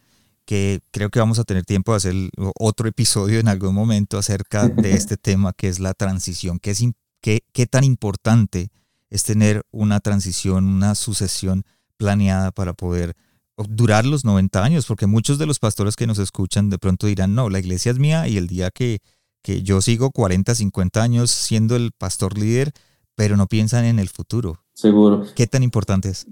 que 0.45 0.81
creo 0.91 1.09
que 1.09 1.21
vamos 1.21 1.39
a 1.39 1.45
tener 1.45 1.65
tiempo 1.65 1.93
de 1.93 1.97
hacer 1.97 2.15
otro 2.59 2.89
episodio 2.89 3.39
en 3.39 3.49
algún 3.49 3.75
momento 3.75 4.19
acerca 4.19 4.69
de 4.69 4.93
este 4.95 5.17
tema, 5.17 5.53
que 5.53 5.69
es 5.69 5.79
la 5.79 5.95
transición. 5.95 6.59
¿Qué, 6.59 6.73
es, 6.73 6.85
qué, 7.21 7.41
qué 7.53 7.67
tan 7.67 7.85
importante 7.85 8.69
es 9.09 9.23
tener 9.23 9.63
una 9.71 10.01
transición, 10.01 10.67
una 10.67 10.95
sucesión 10.95 11.63
planeada 11.97 12.51
para 12.51 12.73
poder 12.75 13.15
durar 13.57 14.05
los 14.05 14.25
90 14.25 14.63
años? 14.63 14.87
Porque 14.87 15.07
muchos 15.07 15.39
de 15.39 15.47
los 15.47 15.61
pastores 15.61 15.95
que 15.95 16.09
nos 16.09 16.19
escuchan 16.19 16.71
de 16.71 16.79
pronto 16.79 17.07
dirán, 17.07 17.35
no, 17.35 17.49
la 17.49 17.61
iglesia 17.61 17.93
es 17.93 17.99
mía 17.99 18.27
y 18.27 18.37
el 18.37 18.49
día 18.49 18.71
que 18.71 18.99
que 19.43 19.63
yo 19.63 19.81
sigo 19.81 20.11
40, 20.11 20.55
50 20.55 21.03
años 21.03 21.31
siendo 21.31 21.77
el 21.77 21.93
pastor 21.93 22.39
líder, 22.39 22.73
pero 23.15 23.37
no 23.37 23.47
piensan 23.47 23.85
en 23.85 23.99
el 23.99 24.09
futuro. 24.09 24.61
Seguro. 24.75 25.25
¿Qué 25.35 25.47
tan 25.47 25.63
importante 25.63 26.09
es? 26.09 26.27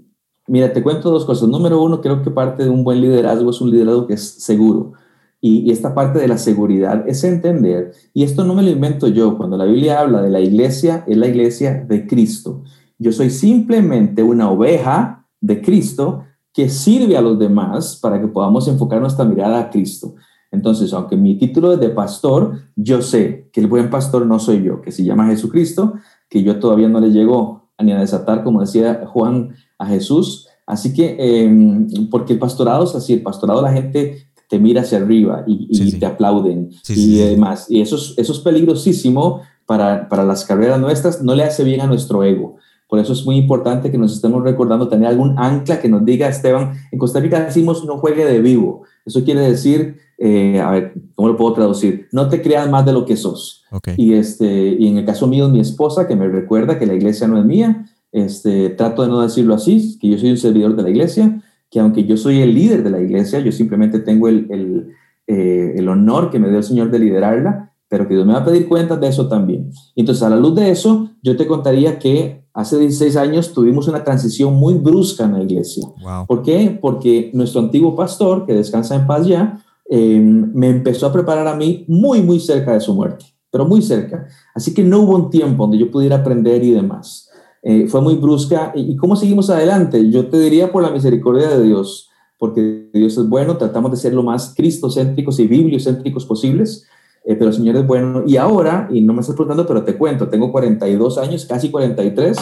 Mira, 0.47 0.73
te 0.73 0.81
cuento 0.81 1.11
dos 1.11 1.25
cosas. 1.25 1.47
Número 1.47 1.81
uno, 1.81 2.01
creo 2.01 2.21
que 2.23 2.31
parte 2.31 2.63
de 2.63 2.69
un 2.69 2.83
buen 2.83 2.99
liderazgo 3.01 3.51
es 3.51 3.61
un 3.61 3.71
liderazgo 3.71 4.07
que 4.07 4.15
es 4.15 4.43
seguro. 4.43 4.93
Y, 5.39 5.71
esta 5.71 5.95
parte 5.95 6.19
de 6.19 6.27
la 6.27 6.37
seguridad 6.37 7.03
es 7.07 7.23
entender, 7.23 7.93
y 8.13 8.23
esto 8.23 8.43
no 8.43 8.53
me 8.53 8.61
lo 8.61 8.69
invento 8.69 9.07
yo, 9.07 9.37
cuando 9.37 9.57
la 9.57 9.65
Biblia 9.65 9.99
habla 9.99 10.21
de 10.21 10.29
la 10.29 10.39
iglesia, 10.39 11.03
es 11.07 11.17
la 11.17 11.27
iglesia 11.27 11.83
de 11.87 12.05
Cristo. 12.05 12.63
Yo 12.99 13.11
soy 13.11 13.31
simplemente 13.31 14.21
una 14.21 14.51
oveja 14.51 15.25
de 15.39 15.59
Cristo 15.61 16.25
que 16.53 16.69
sirve 16.69 17.17
a 17.17 17.21
los 17.21 17.39
demás 17.39 17.97
para 17.99 18.21
que 18.21 18.27
podamos 18.27 18.67
enfocar 18.67 19.01
nuestra 19.01 19.25
mirada 19.25 19.59
a 19.59 19.69
Cristo. 19.71 20.13
Entonces, 20.51 20.93
aunque 20.93 21.15
mi 21.15 21.37
título 21.37 21.73
es 21.73 21.79
de 21.79 21.89
pastor, 21.89 22.59
yo 22.75 23.01
sé 23.01 23.49
que 23.53 23.61
el 23.61 23.67
buen 23.67 23.89
pastor 23.89 24.25
no 24.25 24.37
soy 24.37 24.63
yo, 24.63 24.81
que 24.81 24.91
se 24.91 25.03
llama 25.03 25.27
Jesucristo, 25.27 25.93
que 26.29 26.43
yo 26.43 26.59
todavía 26.59 26.89
no 26.89 26.99
le 26.99 27.11
llego 27.11 27.69
ni 27.79 27.93
a 27.93 27.99
desatar, 27.99 28.43
como 28.43 28.61
decía 28.61 29.05
Juan 29.07 29.55
a 29.77 29.87
Jesús. 29.87 30.47
Así 30.67 30.93
que, 30.93 31.15
em, 31.19 31.87
porque 32.09 32.33
el 32.33 32.39
pastorado 32.39 32.83
es 32.83 32.95
así, 32.95 33.13
el 33.13 33.21
pastorado 33.21 33.61
la 33.61 33.71
gente 33.71 34.27
te 34.47 34.59
mira 34.59 34.81
hacia 34.81 34.97
arriba 34.97 35.43
y, 35.47 35.91
te 35.97 36.05
aplauden 36.05 36.69
y 36.89 37.15
demás. 37.17 37.67
Y 37.69 37.81
eso 37.81 37.95
es, 37.95 38.13
eso 38.17 38.33
es 38.33 38.39
peligrosísimo 38.39 39.41
para, 39.65 40.09
para 40.09 40.25
las 40.25 40.43
carreras 40.43 40.79
nuestras, 40.79 41.23
no 41.23 41.33
le 41.35 41.43
hace 41.43 41.63
bien 41.63 41.79
a 41.79 41.87
nuestro 41.87 42.23
ego. 42.23 42.57
Por 42.91 42.99
eso 42.99 43.13
es 43.13 43.25
muy 43.25 43.37
importante 43.37 43.89
que 43.89 43.97
nos 43.97 44.11
estemos 44.11 44.43
recordando 44.43 44.89
tener 44.89 45.07
algún 45.07 45.39
ancla 45.39 45.79
que 45.79 45.87
nos 45.87 46.03
diga, 46.03 46.27
Esteban, 46.27 46.73
en 46.91 46.99
Costa 46.99 47.21
Rica 47.21 47.39
decimos 47.39 47.85
no 47.85 47.97
juegue 47.99 48.25
de 48.25 48.41
vivo. 48.41 48.83
Eso 49.05 49.23
quiere 49.23 49.39
decir, 49.39 49.95
eh, 50.23 50.59
a 50.59 50.69
ver, 50.69 50.93
¿cómo 51.15 51.29
lo 51.29 51.35
puedo 51.35 51.53
traducir? 51.53 52.07
No 52.11 52.29
te 52.29 52.43
creas 52.43 52.69
más 52.69 52.85
de 52.85 52.93
lo 52.93 53.05
que 53.05 53.17
sos. 53.17 53.63
Y, 53.97 54.13
este, 54.13 54.45
y 54.45 54.87
en 54.87 54.97
el 54.97 55.05
caso 55.05 55.25
mío, 55.25 55.49
mi 55.49 55.59
esposa, 55.59 56.07
que 56.07 56.15
me 56.15 56.27
recuerda 56.27 56.77
que 56.77 56.85
la 56.85 56.93
iglesia 56.93 57.27
no 57.27 57.39
es 57.39 57.45
mía, 57.45 57.87
este, 58.11 58.69
trato 58.69 59.01
de 59.01 59.07
no 59.07 59.21
decirlo 59.21 59.55
así, 59.55 59.97
que 59.99 60.09
yo 60.09 60.19
soy 60.19 60.29
un 60.29 60.37
servidor 60.37 60.75
de 60.75 60.83
la 60.83 60.91
iglesia, 60.91 61.41
que 61.71 61.79
aunque 61.79 62.05
yo 62.05 62.17
soy 62.17 62.39
el 62.39 62.53
líder 62.53 62.83
de 62.83 62.91
la 62.91 63.01
iglesia, 63.01 63.39
yo 63.39 63.51
simplemente 63.51 63.97
tengo 63.97 64.27
el, 64.27 64.45
el, 64.51 64.89
eh, 65.25 65.73
el 65.77 65.89
honor 65.89 66.29
que 66.29 66.37
me 66.37 66.49
dio 66.49 66.57
el 66.57 66.63
Señor 66.63 66.91
de 66.91 66.99
liderarla, 66.99 67.73
pero 67.89 68.07
que 68.07 68.13
Dios 68.13 68.27
me 68.27 68.33
va 68.33 68.41
a 68.41 68.45
pedir 68.45 68.67
cuentas 68.67 69.01
de 69.01 69.07
eso 69.07 69.27
también. 69.27 69.71
Entonces, 69.95 70.21
a 70.21 70.29
la 70.29 70.35
luz 70.35 70.53
de 70.53 70.69
eso, 70.69 71.09
yo 71.23 71.35
te 71.35 71.47
contaría 71.47 71.97
que 71.97 72.45
hace 72.53 72.77
16 72.77 73.17
años 73.17 73.53
tuvimos 73.53 73.87
una 73.87 74.03
transición 74.03 74.53
muy 74.53 74.75
brusca 74.75 75.23
en 75.23 75.33
la 75.33 75.41
iglesia. 75.41 75.87
¿Por 76.27 76.43
qué? 76.43 76.77
Porque 76.79 77.31
nuestro 77.33 77.59
antiguo 77.59 77.95
pastor, 77.95 78.45
que 78.45 78.53
descansa 78.53 78.93
en 78.95 79.07
paz 79.07 79.25
ya, 79.25 79.63
em, 79.91 80.51
me 80.53 80.69
empezó 80.69 81.05
a 81.05 81.13
preparar 81.13 81.47
a 81.47 81.55
mí 81.55 81.83
muy, 81.87 82.21
muy 82.21 82.39
cerca 82.39 82.73
de 82.73 82.79
su 82.79 82.95
muerte, 82.95 83.25
pero 83.51 83.65
muy 83.65 83.81
cerca. 83.81 84.25
Así 84.55 84.73
que 84.73 84.83
no 84.83 85.01
hubo 85.01 85.15
un 85.15 85.29
tiempo 85.29 85.63
donde 85.63 85.77
yo 85.77 85.91
pudiera 85.91 86.17
aprender 86.17 86.63
y 86.63 86.71
demás. 86.71 87.29
Eh, 87.61 87.87
fue 87.87 88.01
muy 88.01 88.15
brusca. 88.15 88.71
¿Y, 88.73 88.95
cómo 88.95 89.15
seguimos 89.15 89.49
adelante? 89.49 90.09
Yo 90.09 90.27
te 90.29 90.39
diría 90.39 90.71
por 90.71 90.81
la 90.81 90.91
misericordia 90.91 91.49
de 91.49 91.63
Dios, 91.63 92.09
porque 92.37 92.89
Dios 92.93 93.17
es 93.17 93.27
bueno, 93.27 93.57
tratamos 93.57 93.91
de 93.91 93.97
ser 93.97 94.13
lo 94.13 94.23
más 94.23 94.53
cristocéntricos 94.55 95.39
y 95.39 95.47
bibliocéntricos 95.47 96.25
posibles. 96.25 96.87
Eh, 97.25 97.35
pero 97.35 97.49
el 97.49 97.55
Señor 97.55 97.75
es 97.75 97.85
bueno. 97.85 98.23
Y 98.25 98.37
ahora, 98.37 98.87
y 98.91 99.01
no 99.01 99.13
me 99.13 99.21
estás 99.21 99.35
preguntando, 99.35 99.67
pero 99.67 99.83
te 99.83 99.97
cuento, 99.97 100.29
tengo 100.29 100.51
42 100.51 101.17
años, 101.17 101.45
casi 101.45 101.69
43, 101.69 102.37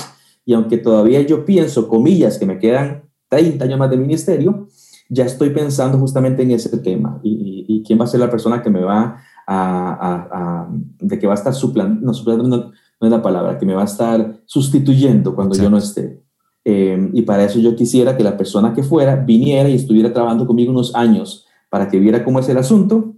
y 0.45 0.53
aunque 0.53 0.77
todavía 0.77 1.21
yo 1.21 1.45
pienso, 1.45 1.87
comillas, 1.87 2.37
que 2.37 2.45
me 2.45 2.59
quedan 2.59 3.09
30 3.29 3.65
años 3.65 3.79
más 3.79 3.89
de 3.89 3.97
ministerio, 3.97 4.67
ya 5.09 5.25
estoy 5.25 5.49
pensando 5.49 5.97
justamente 5.97 6.43
en 6.43 6.51
ese 6.51 6.77
tema 6.77 7.19
y, 7.23 7.83
quién 7.85 7.99
va 7.99 8.03
a 8.03 8.07
ser 8.07 8.19
la 8.19 8.29
persona 8.29 8.61
que 8.61 8.69
me 8.69 8.81
va 8.81 9.17
a, 9.47 10.67
de 10.99 11.17
que 11.17 11.25
va 11.25 11.33
a 11.33 11.37
estar 11.37 11.53
suplantando, 11.53 12.05
no, 12.05 12.13
suplantando 12.13 12.71
no, 12.99 13.07
es 13.07 13.11
la 13.11 13.21
palabra, 13.21 13.57
que 13.57 13.65
me 13.65 13.73
va 13.73 13.81
a 13.81 13.85
estar 13.85 14.41
sustituyendo 14.45 15.33
cuando 15.33 15.55
yo 15.55 15.69
no 15.69 15.77
esté. 15.77 16.21
Eh, 16.65 17.09
y 17.13 17.21
para 17.23 17.45
eso 17.45 17.57
yo 17.57 17.75
quisiera 17.75 18.15
que 18.15 18.23
la 18.23 18.37
persona 18.37 18.73
que 18.73 18.83
fuera 18.83 19.15
viniera 19.15 19.69
y 19.69 19.75
estuviera 19.75 20.13
trabajando 20.13 20.45
conmigo 20.45 20.71
unos 20.71 20.93
años 20.93 21.47
para 21.69 21.87
que 21.87 21.99
viera 21.99 22.23
cómo 22.23 22.39
es 22.39 22.49
el 22.49 22.57
asunto 22.57 23.15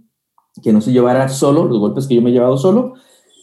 que 0.62 0.72
no 0.72 0.80
se 0.80 0.92
llevara 0.92 1.28
solo 1.28 1.64
los 1.64 1.78
golpes 1.78 2.06
que 2.06 2.14
yo 2.14 2.22
me 2.22 2.30
he 2.30 2.32
llevado 2.32 2.56
solo 2.56 2.94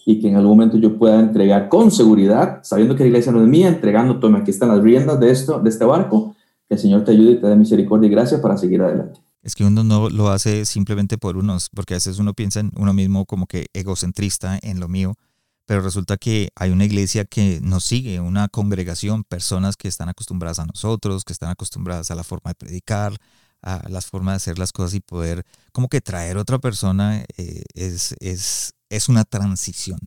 y 0.05 0.19
que 0.19 0.29
en 0.29 0.35
algún 0.35 0.57
momento 0.57 0.77
yo 0.77 0.97
pueda 0.97 1.19
entregar 1.19 1.69
con 1.69 1.91
seguridad, 1.91 2.59
sabiendo 2.63 2.95
que 2.95 3.03
la 3.03 3.09
iglesia 3.09 3.31
no 3.31 3.41
es 3.41 3.47
mía, 3.47 3.67
entregando, 3.67 4.19
toma, 4.19 4.39
aquí 4.39 4.51
están 4.51 4.69
las 4.69 4.81
riendas 4.81 5.19
de, 5.19 5.29
esto, 5.31 5.59
de 5.59 5.69
este 5.69 5.85
barco, 5.85 6.35
que 6.69 6.75
el 6.75 6.79
Señor 6.79 7.03
te 7.03 7.11
ayude 7.11 7.31
y 7.31 7.41
te 7.41 7.47
dé 7.47 7.55
misericordia 7.55 8.07
y 8.07 8.11
gracia 8.11 8.41
para 8.41 8.55
seguir 8.55 8.81
adelante. 8.81 9.19
Es 9.41 9.55
que 9.55 9.65
uno 9.65 9.83
no 9.83 10.09
lo 10.09 10.29
hace 10.29 10.65
simplemente 10.65 11.17
por 11.17 11.35
unos, 11.35 11.69
porque 11.69 11.95
a 11.95 11.97
veces 11.97 12.19
uno 12.19 12.33
piensa 12.33 12.59
en 12.59 12.71
uno 12.75 12.93
mismo 12.93 13.25
como 13.25 13.47
que 13.47 13.65
egocentrista 13.73 14.59
en 14.61 14.79
lo 14.79 14.87
mío, 14.87 15.15
pero 15.65 15.81
resulta 15.81 16.17
que 16.17 16.49
hay 16.55 16.69
una 16.69 16.85
iglesia 16.85 17.25
que 17.25 17.59
nos 17.61 17.85
sigue, 17.85 18.19
una 18.19 18.49
congregación, 18.49 19.23
personas 19.23 19.77
que 19.77 19.87
están 19.87 20.09
acostumbradas 20.09 20.59
a 20.59 20.65
nosotros, 20.65 21.23
que 21.23 21.33
están 21.33 21.49
acostumbradas 21.49 22.11
a 22.11 22.15
la 22.15 22.23
forma 22.23 22.51
de 22.51 22.55
predicar, 22.55 23.13
a 23.61 23.87
las 23.89 24.05
formas 24.05 24.33
de 24.33 24.37
hacer 24.37 24.59
las 24.59 24.71
cosas 24.71 24.93
y 24.93 24.99
poder 24.99 25.43
como 25.71 25.89
que 25.89 26.01
traer 26.01 26.37
otra 26.37 26.59
persona 26.59 27.23
eh, 27.37 27.63
es, 27.73 28.15
es, 28.19 28.73
es 28.89 29.09
una 29.09 29.25
transición. 29.25 29.99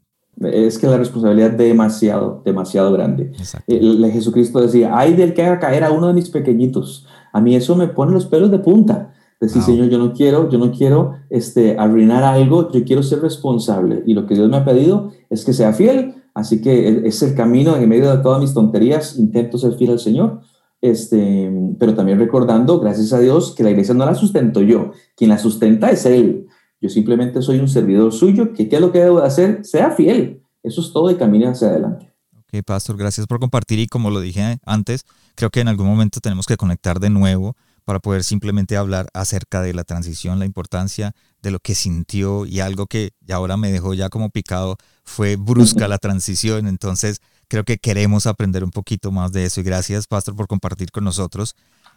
Es 0.50 0.78
que 0.78 0.86
la 0.86 0.96
responsabilidad 0.96 1.52
es 1.52 1.58
demasiado, 1.58 2.42
demasiado 2.44 2.92
grande. 2.92 3.32
El, 3.66 4.04
Jesucristo 4.10 4.60
decía, 4.60 4.92
ay 4.94 5.14
del 5.14 5.34
que 5.34 5.42
haga 5.42 5.58
caer 5.58 5.84
a 5.84 5.92
uno 5.92 6.08
de 6.08 6.14
mis 6.14 6.30
pequeñitos. 6.30 7.06
A 7.32 7.40
mí 7.40 7.54
eso 7.54 7.76
me 7.76 7.88
pone 7.88 8.12
los 8.12 8.26
pelos 8.26 8.50
de 8.50 8.58
punta. 8.58 9.12
Decir, 9.40 9.62
Señor, 9.62 9.88
yo 9.88 9.98
no 9.98 10.12
quiero, 10.12 10.48
yo 10.48 10.58
no 10.58 10.70
quiero 10.70 11.14
este, 11.28 11.76
arruinar 11.76 12.22
algo, 12.22 12.70
yo 12.70 12.84
quiero 12.84 13.02
ser 13.02 13.20
responsable. 13.20 14.04
Y 14.06 14.14
lo 14.14 14.26
que 14.26 14.34
Dios 14.34 14.48
me 14.48 14.56
ha 14.56 14.64
pedido 14.64 15.10
es 15.30 15.44
que 15.44 15.52
sea 15.52 15.72
fiel. 15.72 16.14
Así 16.32 16.62
que 16.62 16.88
e, 16.88 17.08
es 17.08 17.22
el 17.22 17.34
camino 17.34 17.76
en 17.76 17.88
medio 17.88 18.14
de 18.14 18.22
todas 18.22 18.40
mis 18.40 18.54
tonterías. 18.54 19.18
Intento 19.18 19.58
ser 19.58 19.74
fiel 19.74 19.90
al 19.90 19.98
Señor 19.98 20.42
este, 20.82 21.50
pero 21.78 21.94
también 21.94 22.18
recordando, 22.18 22.80
gracias 22.80 23.12
a 23.12 23.20
Dios, 23.20 23.54
que 23.56 23.62
la 23.62 23.70
iglesia 23.70 23.94
no 23.94 24.04
la 24.04 24.16
sustento 24.16 24.60
yo, 24.60 24.90
quien 25.16 25.30
la 25.30 25.38
sustenta 25.38 25.90
es 25.90 26.04
Él. 26.04 26.48
Yo 26.82 26.88
simplemente 26.88 27.40
soy 27.42 27.60
un 27.60 27.68
servidor 27.68 28.12
suyo, 28.12 28.52
que 28.52 28.68
qué 28.68 28.76
es 28.76 28.82
lo 28.82 28.90
que 28.90 28.98
debo 28.98 29.20
de 29.20 29.26
hacer, 29.28 29.64
sea 29.64 29.92
fiel. 29.92 30.42
Eso 30.64 30.80
es 30.80 30.92
todo 30.92 31.12
y 31.12 31.14
camine 31.14 31.46
hacia 31.46 31.68
adelante. 31.68 32.12
Ok, 32.36 32.64
Pastor, 32.66 32.96
gracias 32.96 33.28
por 33.28 33.38
compartir 33.38 33.78
y 33.78 33.86
como 33.86 34.10
lo 34.10 34.20
dije 34.20 34.58
antes, 34.66 35.04
creo 35.36 35.50
que 35.50 35.60
en 35.60 35.68
algún 35.68 35.86
momento 35.86 36.18
tenemos 36.20 36.44
que 36.46 36.56
conectar 36.56 36.98
de 36.98 37.08
nuevo 37.08 37.56
para 37.84 38.00
poder 38.00 38.24
simplemente 38.24 38.76
hablar 38.76 39.06
acerca 39.14 39.62
de 39.62 39.74
la 39.74 39.84
transición, 39.84 40.40
la 40.40 40.44
importancia 40.44 41.12
de 41.40 41.52
lo 41.52 41.60
que 41.60 41.76
sintió 41.76 42.46
y 42.46 42.58
algo 42.58 42.86
que 42.86 43.12
ahora 43.30 43.56
me 43.56 43.70
dejó 43.70 43.94
ya 43.94 44.08
como 44.08 44.30
picado 44.30 44.76
fue 45.04 45.36
brusca 45.36 45.86
la 45.86 45.98
transición. 45.98 46.66
Entonces, 46.66 47.20
creo 47.46 47.64
que 47.64 47.78
queremos 47.78 48.26
aprender 48.26 48.64
un 48.64 48.70
poquito 48.70 49.12
más 49.12 49.30
de 49.30 49.44
eso 49.44 49.60
y 49.60 49.64
gracias, 49.64 50.08
Pastor, 50.08 50.34
por 50.34 50.48
compartir 50.48 50.90
con 50.90 51.04
nosotros. 51.04 51.54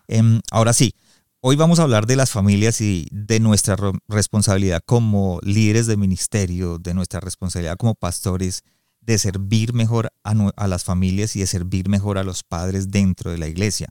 Em, 0.08 0.42
ahora 0.52 0.74
sí, 0.74 0.94
hoy 1.42 1.56
vamos 1.56 1.80
a 1.80 1.84
hablar 1.84 2.06
de 2.08 2.16
las 2.16 2.32
familias 2.32 2.82
y 2.82 3.08
de 3.12 3.40
nuestra 3.40 3.76
responsabilidad 4.08 4.82
como 4.86 5.40
líderes 5.44 5.88
de 5.88 5.98
ministerio, 5.98 6.80
de 6.80 6.94
nuestra 6.94 7.20
responsabilidad 7.20 7.78
como 7.78 7.96
pastores 7.96 8.64
de 9.06 9.18
servir 9.20 9.74
mejor 9.74 10.12
a, 10.24 10.68
las 10.68 10.84
familias 10.84 11.36
y 11.36 11.40
de 11.40 11.48
servir 11.48 11.90
mejor 11.90 12.18
a 12.18 12.24
los 12.24 12.44
padres 12.44 12.90
dentro 12.90 13.32
de 13.32 13.38
la 13.38 13.48
iglesia. 13.48 13.90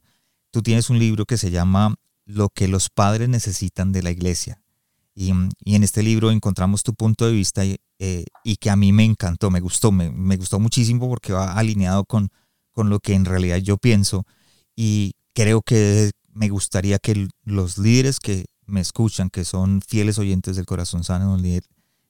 Tú 0.50 0.62
tienes 0.62 0.90
un 0.90 0.98
libro 0.98 1.24
que 1.24 1.38
se 1.38 1.50
llama 1.50 1.94
Lo 2.26 2.48
que 2.48 2.66
los 2.66 2.90
padres 2.90 3.28
necesitan 3.28 3.92
de 3.92 4.02
la 4.02 4.10
iglesia. 4.10 4.60
Y, 5.14 5.30
en 5.30 5.82
este 5.84 6.02
libro 6.02 6.32
encontramos 6.32 6.82
tu 6.82 6.94
punto 6.94 7.26
de 7.26 7.32
vista 7.32 7.62
eh, 7.64 8.24
y, 8.42 8.56
que 8.56 8.70
a 8.70 8.76
mí 8.76 8.92
me 8.92 9.04
encantó, 9.04 9.50
me 9.50 9.60
gustó, 9.60 9.92
me, 9.92 10.36
gustó 10.36 10.58
muchísimo 10.58 11.08
porque 11.08 11.32
va 11.32 11.52
alineado 11.52 12.04
con, 12.04 12.30
con 12.72 12.90
lo 12.90 12.98
que 12.98 13.14
en 13.14 13.24
realidad 13.24 13.58
yo 13.58 13.76
pienso. 13.76 14.26
Y 14.74 15.12
creo 15.32 15.62
que 15.62 16.10
me 16.34 16.48
gustaría 16.48 16.98
que 16.98 17.28
los 17.44 17.78
líderes 17.78 18.20
que 18.20 18.44
me 18.66 18.80
escuchan, 18.80 19.30
que 19.30 19.44
son 19.44 19.80
fieles 19.86 20.18
oyentes 20.18 20.56
del 20.56 20.66
corazón 20.66 21.04
sano, 21.04 21.36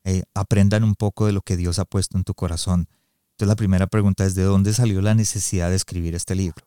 eh, 0.04 0.22
aprendan 0.34 0.84
un 0.84 0.94
poco 0.94 1.26
de 1.26 1.32
lo 1.32 1.40
que 1.40 1.56
Dios 1.56 1.78
ha 1.78 1.84
puesto 1.84 2.16
en 2.16 2.24
tu 2.24 2.34
corazón. 2.34 2.88
Entonces 3.32 3.48
la 3.48 3.56
primera 3.56 3.86
pregunta 3.86 4.24
es, 4.24 4.34
¿de 4.34 4.42
dónde 4.42 4.72
salió 4.72 5.00
la 5.02 5.14
necesidad 5.14 5.70
de 5.70 5.76
escribir 5.76 6.14
este 6.14 6.34
libro? 6.34 6.64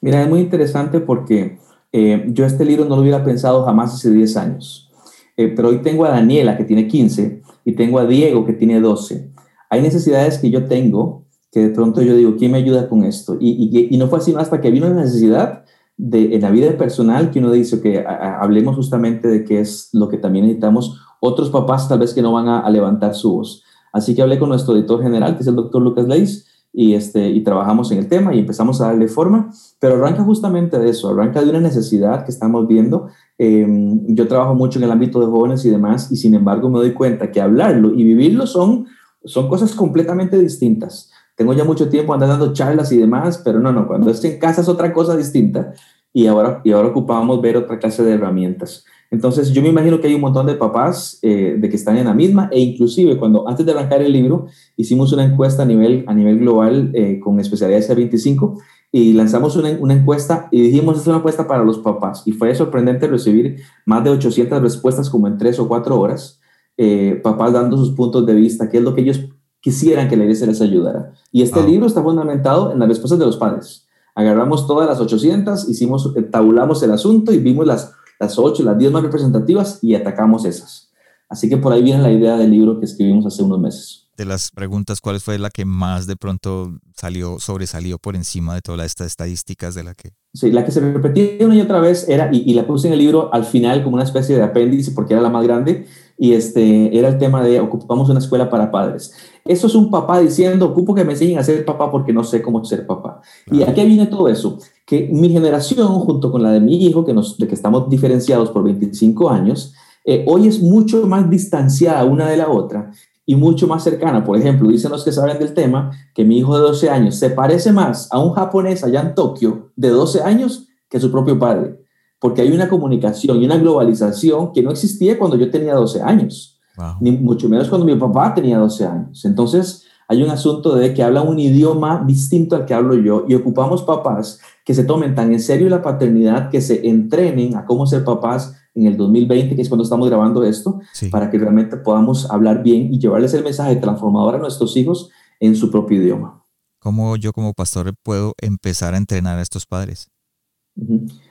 Mira, 0.00 0.22
es 0.22 0.28
muy 0.28 0.40
interesante 0.40 1.00
porque 1.00 1.58
eh, 1.92 2.24
yo 2.28 2.44
este 2.44 2.64
libro 2.64 2.84
no 2.84 2.96
lo 2.96 3.02
hubiera 3.02 3.24
pensado 3.24 3.64
jamás 3.64 3.94
hace 3.94 4.10
10 4.10 4.36
años, 4.36 4.90
eh, 5.36 5.52
pero 5.54 5.68
hoy 5.68 5.82
tengo 5.82 6.04
a 6.04 6.10
Daniela 6.10 6.56
que 6.56 6.64
tiene 6.64 6.88
15 6.88 7.42
y 7.64 7.72
tengo 7.72 7.98
a 7.98 8.06
Diego 8.06 8.44
que 8.44 8.52
tiene 8.52 8.80
12. 8.80 9.30
Hay 9.70 9.82
necesidades 9.82 10.38
que 10.38 10.50
yo 10.50 10.66
tengo 10.66 11.26
que 11.52 11.60
de 11.60 11.70
pronto 11.70 12.02
yo 12.02 12.14
digo, 12.16 12.36
¿quién 12.36 12.52
me 12.52 12.58
ayuda 12.58 12.88
con 12.88 13.04
esto? 13.04 13.38
Y, 13.40 13.88
y, 13.90 13.96
no 13.96 14.08
fue 14.08 14.18
así 14.18 14.34
hasta 14.36 14.60
que 14.60 14.70
vino 14.70 14.88
la 14.88 15.02
necesidad 15.02 15.64
de, 15.96 16.34
en 16.34 16.42
la 16.42 16.50
vida 16.50 16.76
personal 16.76 17.30
que 17.30 17.38
uno 17.38 17.50
dice 17.50 17.80
que 17.80 18.04
hablemos 18.06 18.76
justamente 18.76 19.28
de 19.28 19.44
qué 19.44 19.60
es 19.60 19.88
lo 19.92 20.08
que 20.08 20.18
también 20.18 20.44
necesitamos 20.44 21.00
otros 21.20 21.50
papás 21.50 21.88
tal 21.88 22.00
vez 22.00 22.12
que 22.12 22.22
no 22.22 22.32
van 22.32 22.48
a, 22.48 22.68
levantar 22.70 23.14
su 23.14 23.32
voz. 23.32 23.64
Así 23.92 24.14
que 24.14 24.22
hablé 24.22 24.38
con 24.38 24.50
nuestro 24.50 24.76
editor 24.76 25.02
general, 25.02 25.36
que 25.36 25.42
es 25.42 25.46
el 25.46 25.56
doctor 25.56 25.80
Lucas 25.80 26.06
Leis, 26.06 26.46
y, 26.72 26.92
este, 26.92 27.30
y 27.30 27.42
trabajamos 27.42 27.90
en 27.90 27.98
el 27.98 28.08
tema 28.08 28.34
y 28.34 28.40
empezamos 28.40 28.82
a 28.82 28.88
darle 28.88 29.08
forma, 29.08 29.50
pero 29.80 29.94
arranca 29.94 30.22
justamente 30.22 30.78
de 30.78 30.90
eso, 30.90 31.08
arranca 31.08 31.42
de 31.42 31.48
una 31.48 31.60
necesidad 31.60 32.26
que 32.26 32.30
estamos 32.30 32.68
viendo. 32.68 33.08
Em, 33.38 34.04
yo 34.14 34.28
trabajo 34.28 34.54
mucho 34.54 34.78
en 34.78 34.84
el 34.84 34.90
ámbito 34.90 35.20
de 35.20 35.26
jóvenes 35.26 35.64
y 35.64 35.70
demás, 35.70 36.12
y 36.12 36.16
sin 36.16 36.34
embargo 36.34 36.68
me 36.68 36.78
doy 36.78 36.92
cuenta 36.92 37.32
que 37.32 37.40
hablarlo 37.40 37.94
y 37.94 38.04
vivirlo 38.04 38.46
son, 38.46 38.86
son 39.24 39.48
cosas 39.48 39.74
completamente 39.74 40.38
distintas. 40.38 41.10
Tengo 41.36 41.52
ya 41.52 41.64
mucho 41.64 41.88
tiempo 41.88 42.14
andando 42.14 42.38
dando 42.38 42.52
charlas 42.54 42.90
y 42.92 42.96
demás, 42.96 43.40
pero 43.44 43.60
no, 43.60 43.70
no, 43.70 43.86
cuando 43.86 44.10
estoy 44.10 44.30
en 44.30 44.38
casa 44.38 44.62
es 44.62 44.68
otra 44.68 44.92
cosa 44.92 45.16
distinta 45.16 45.72
y 46.12 46.26
ahora, 46.26 46.62
y 46.64 46.72
ahora 46.72 46.88
ocupamos 46.88 47.42
ver 47.42 47.58
otra 47.58 47.78
clase 47.78 48.02
de 48.02 48.14
herramientas. 48.14 48.84
Entonces, 49.10 49.52
yo 49.52 49.62
me 49.62 49.68
imagino 49.68 50.00
que 50.00 50.08
hay 50.08 50.14
un 50.14 50.22
montón 50.22 50.46
de 50.46 50.54
papás 50.54 51.18
eh, 51.22 51.56
de 51.58 51.68
que 51.68 51.76
están 51.76 51.96
en 51.98 52.06
la 52.06 52.14
misma 52.14 52.48
e 52.50 52.58
inclusive 52.58 53.18
cuando 53.18 53.46
antes 53.48 53.64
de 53.64 53.72
arrancar 53.72 54.02
el 54.02 54.12
libro 54.12 54.46
hicimos 54.76 55.12
una 55.12 55.24
encuesta 55.24 55.62
a 55.62 55.66
nivel, 55.66 56.04
a 56.08 56.14
nivel 56.14 56.38
global 56.38 56.90
eh, 56.94 57.20
con 57.20 57.38
especialidades 57.38 57.90
C25 57.90 58.58
y 58.90 59.12
lanzamos 59.12 59.56
una, 59.56 59.76
una, 59.78 59.92
encuesta 59.92 60.48
y 60.50 60.62
dijimos, 60.62 60.98
es 60.98 61.06
una 61.06 61.18
encuesta 61.18 61.46
para 61.46 61.64
los 61.64 61.78
papás. 61.80 62.22
Y 62.24 62.32
fue 62.32 62.54
sorprendente 62.54 63.06
recibir 63.08 63.60
más 63.84 64.02
de 64.02 64.10
800 64.10 64.62
respuestas 64.62 65.10
como 65.10 65.28
en 65.28 65.36
tres 65.36 65.58
o 65.58 65.68
cuatro 65.68 66.00
horas, 66.00 66.40
eh, 66.78 67.20
papás 67.22 67.52
dando 67.52 67.76
sus 67.76 67.90
puntos 67.90 68.24
de 68.26 68.34
vista, 68.34 68.68
qué 68.70 68.78
es 68.78 68.82
lo 68.82 68.94
que 68.94 69.02
ellos 69.02 69.28
quisieran 69.66 70.08
que 70.08 70.16
la 70.16 70.22
iglesia 70.22 70.46
les 70.46 70.60
ayudara. 70.60 71.12
Y 71.32 71.42
este 71.42 71.60
libro 71.60 71.88
está 71.88 72.00
fundamentado 72.00 72.70
en 72.70 72.78
las 72.78 72.86
respuestas 72.86 73.18
de 73.18 73.26
los 73.26 73.36
padres. 73.36 73.84
Agarramos 74.14 74.68
todas 74.68 74.88
las 74.88 75.00
800, 75.00 75.68
hicimos, 75.68 76.12
eh, 76.14 76.22
tabulamos 76.22 76.84
el 76.84 76.92
asunto 76.92 77.32
y 77.32 77.38
vimos 77.38 77.66
las, 77.66 77.92
las 78.20 78.38
8, 78.38 78.62
las 78.62 78.78
10 78.78 78.92
más 78.92 79.02
representativas 79.02 79.80
y 79.82 79.96
atacamos 79.96 80.44
esas. 80.44 80.92
Así 81.28 81.48
que 81.48 81.56
por 81.56 81.72
ahí 81.72 81.82
viene 81.82 82.00
la 82.00 82.12
idea 82.12 82.36
del 82.36 82.52
libro 82.52 82.78
que 82.78 82.84
escribimos 82.84 83.26
hace 83.26 83.42
unos 83.42 83.58
meses 83.58 84.06
de 84.16 84.24
las 84.24 84.50
preguntas, 84.50 85.00
¿cuál 85.00 85.20
fue 85.20 85.38
la 85.38 85.50
que 85.50 85.64
más 85.64 86.06
de 86.06 86.16
pronto 86.16 86.78
salió, 86.96 87.38
sobresalió 87.38 87.98
por 87.98 88.16
encima 88.16 88.54
de 88.54 88.62
todas 88.62 88.86
estas 88.86 89.08
estadísticas 89.08 89.74
de 89.74 89.84
la 89.84 89.94
que... 89.94 90.12
Sí, 90.32 90.50
la 90.50 90.64
que 90.64 90.72
se 90.72 90.80
repetía 90.80 91.44
una 91.44 91.54
y 91.54 91.60
otra 91.60 91.80
vez 91.80 92.08
era, 92.08 92.30
y, 92.32 92.52
la 92.54 92.66
puse 92.66 92.88
en 92.88 92.94
el 92.94 92.98
libro 92.98 93.32
al 93.32 93.44
final 93.44 93.82
como 93.84 93.96
una 93.96 94.04
especie 94.04 94.36
de 94.36 94.42
apéndice 94.42 94.92
porque 94.92 95.14
era 95.14 95.22
la 95.22 95.28
más 95.28 95.44
grande, 95.44 95.86
y 96.18 96.32
este, 96.32 96.98
era 96.98 97.08
el 97.08 97.18
tema 97.18 97.42
de 97.42 97.60
ocupamos 97.60 98.08
una 98.08 98.20
escuela 98.20 98.48
para 98.48 98.70
padres. 98.70 99.14
Eso 99.48 99.66
es 99.66 99.74
un 99.74 99.90
papá 99.90 100.20
diciendo, 100.20 100.66
ocupo 100.66 100.94
que 100.94 101.04
me 101.04 101.12
enseñen 101.12 101.38
a 101.38 101.44
ser 101.44 101.64
papá 101.64 101.90
porque 101.90 102.12
no 102.12 102.24
sé 102.24 102.42
cómo 102.42 102.64
ser 102.64 102.86
papá. 102.86 103.20
¿Y 103.50 103.62
a 103.62 103.74
qué 103.74 103.84
viene 103.84 104.06
todo 104.06 104.28
eso? 104.28 104.58
Que 104.84 105.08
mi 105.12 105.28
generación, 105.28 105.88
junto 106.00 106.30
con 106.30 106.42
la 106.42 106.50
de 106.50 106.60
mi 106.60 106.84
hijo, 106.84 107.04
que, 107.04 107.12
nos, 107.12 107.38
de 107.38 107.46
que 107.46 107.54
estamos 107.54 107.88
diferenciados 107.88 108.50
por 108.50 108.62
25 108.64 109.30
años, 109.30 109.74
eh, 110.04 110.24
hoy 110.28 110.46
es 110.46 110.62
mucho 110.62 111.06
más 111.06 111.28
distanciada 111.28 112.04
una 112.04 112.28
de 112.28 112.36
la 112.36 112.48
otra 112.48 112.92
y 113.26 113.34
mucho 113.34 113.66
más 113.66 113.82
cercana. 113.82 114.24
Por 114.24 114.38
ejemplo, 114.38 114.68
dicen 114.68 114.92
los 114.92 115.04
que 115.04 115.12
saben 115.12 115.38
del 115.38 115.52
tema 115.52 115.90
que 116.14 116.24
mi 116.24 116.38
hijo 116.38 116.56
de 116.56 116.62
12 116.62 116.88
años 116.88 117.16
se 117.16 117.30
parece 117.30 117.72
más 117.72 118.08
a 118.12 118.18
un 118.20 118.32
japonés 118.32 118.84
allá 118.84 119.00
en 119.00 119.14
Tokio 119.14 119.72
de 119.74 119.90
12 119.90 120.22
años 120.22 120.68
que 120.88 120.98
a 120.98 121.00
su 121.00 121.10
propio 121.10 121.38
padre, 121.38 121.80
porque 122.20 122.42
hay 122.42 122.52
una 122.52 122.68
comunicación 122.68 123.42
y 123.42 123.44
una 123.44 123.58
globalización 123.58 124.52
que 124.52 124.62
no 124.62 124.70
existía 124.70 125.18
cuando 125.18 125.36
yo 125.36 125.50
tenía 125.50 125.74
12 125.74 126.00
años, 126.02 126.55
ni 127.00 127.12
mucho 127.12 127.48
menos 127.48 127.68
cuando 127.68 127.86
mi 127.86 127.94
papá 127.94 128.34
tenía 128.34 128.58
12 128.58 128.86
años. 128.86 129.24
Entonces, 129.24 129.84
hay 130.08 130.22
un 130.22 130.30
asunto 130.30 130.74
de 130.74 130.94
que 130.94 131.02
habla 131.02 131.22
un 131.22 131.38
idioma 131.38 132.04
distinto 132.06 132.54
al 132.56 132.64
que 132.64 132.74
hablo 132.74 132.94
yo 132.94 133.24
y 133.28 133.34
ocupamos 133.34 133.82
papás 133.82 134.40
que 134.64 134.74
se 134.74 134.84
tomen 134.84 135.14
tan 135.14 135.32
en 135.32 135.40
serio 135.40 135.68
la 135.68 135.82
paternidad, 135.82 136.50
que 136.50 136.60
se 136.60 136.88
entrenen 136.88 137.56
a 137.56 137.64
cómo 137.64 137.86
ser 137.86 138.04
papás 138.04 138.56
en 138.74 138.86
el 138.86 138.96
2020, 138.96 139.56
que 139.56 139.62
es 139.62 139.68
cuando 139.68 139.84
estamos 139.84 140.08
grabando 140.08 140.44
esto, 140.44 140.80
para 141.10 141.30
que 141.30 141.38
realmente 141.38 141.76
podamos 141.78 142.30
hablar 142.30 142.62
bien 142.62 142.92
y 142.92 142.98
llevarles 142.98 143.32
el 143.34 143.42
mensaje 143.42 143.76
transformador 143.76 144.34
a 144.34 144.38
nuestros 144.38 144.76
hijos 144.76 145.10
en 145.40 145.56
su 145.56 145.70
propio 145.70 146.00
idioma. 146.00 146.44
¿Cómo 146.80 147.16
yo 147.16 147.32
como 147.32 147.52
pastor 147.52 147.94
puedo 148.02 148.34
empezar 148.40 148.94
a 148.94 148.98
entrenar 148.98 149.38
a 149.38 149.42
estos 149.42 149.66
padres? 149.66 150.10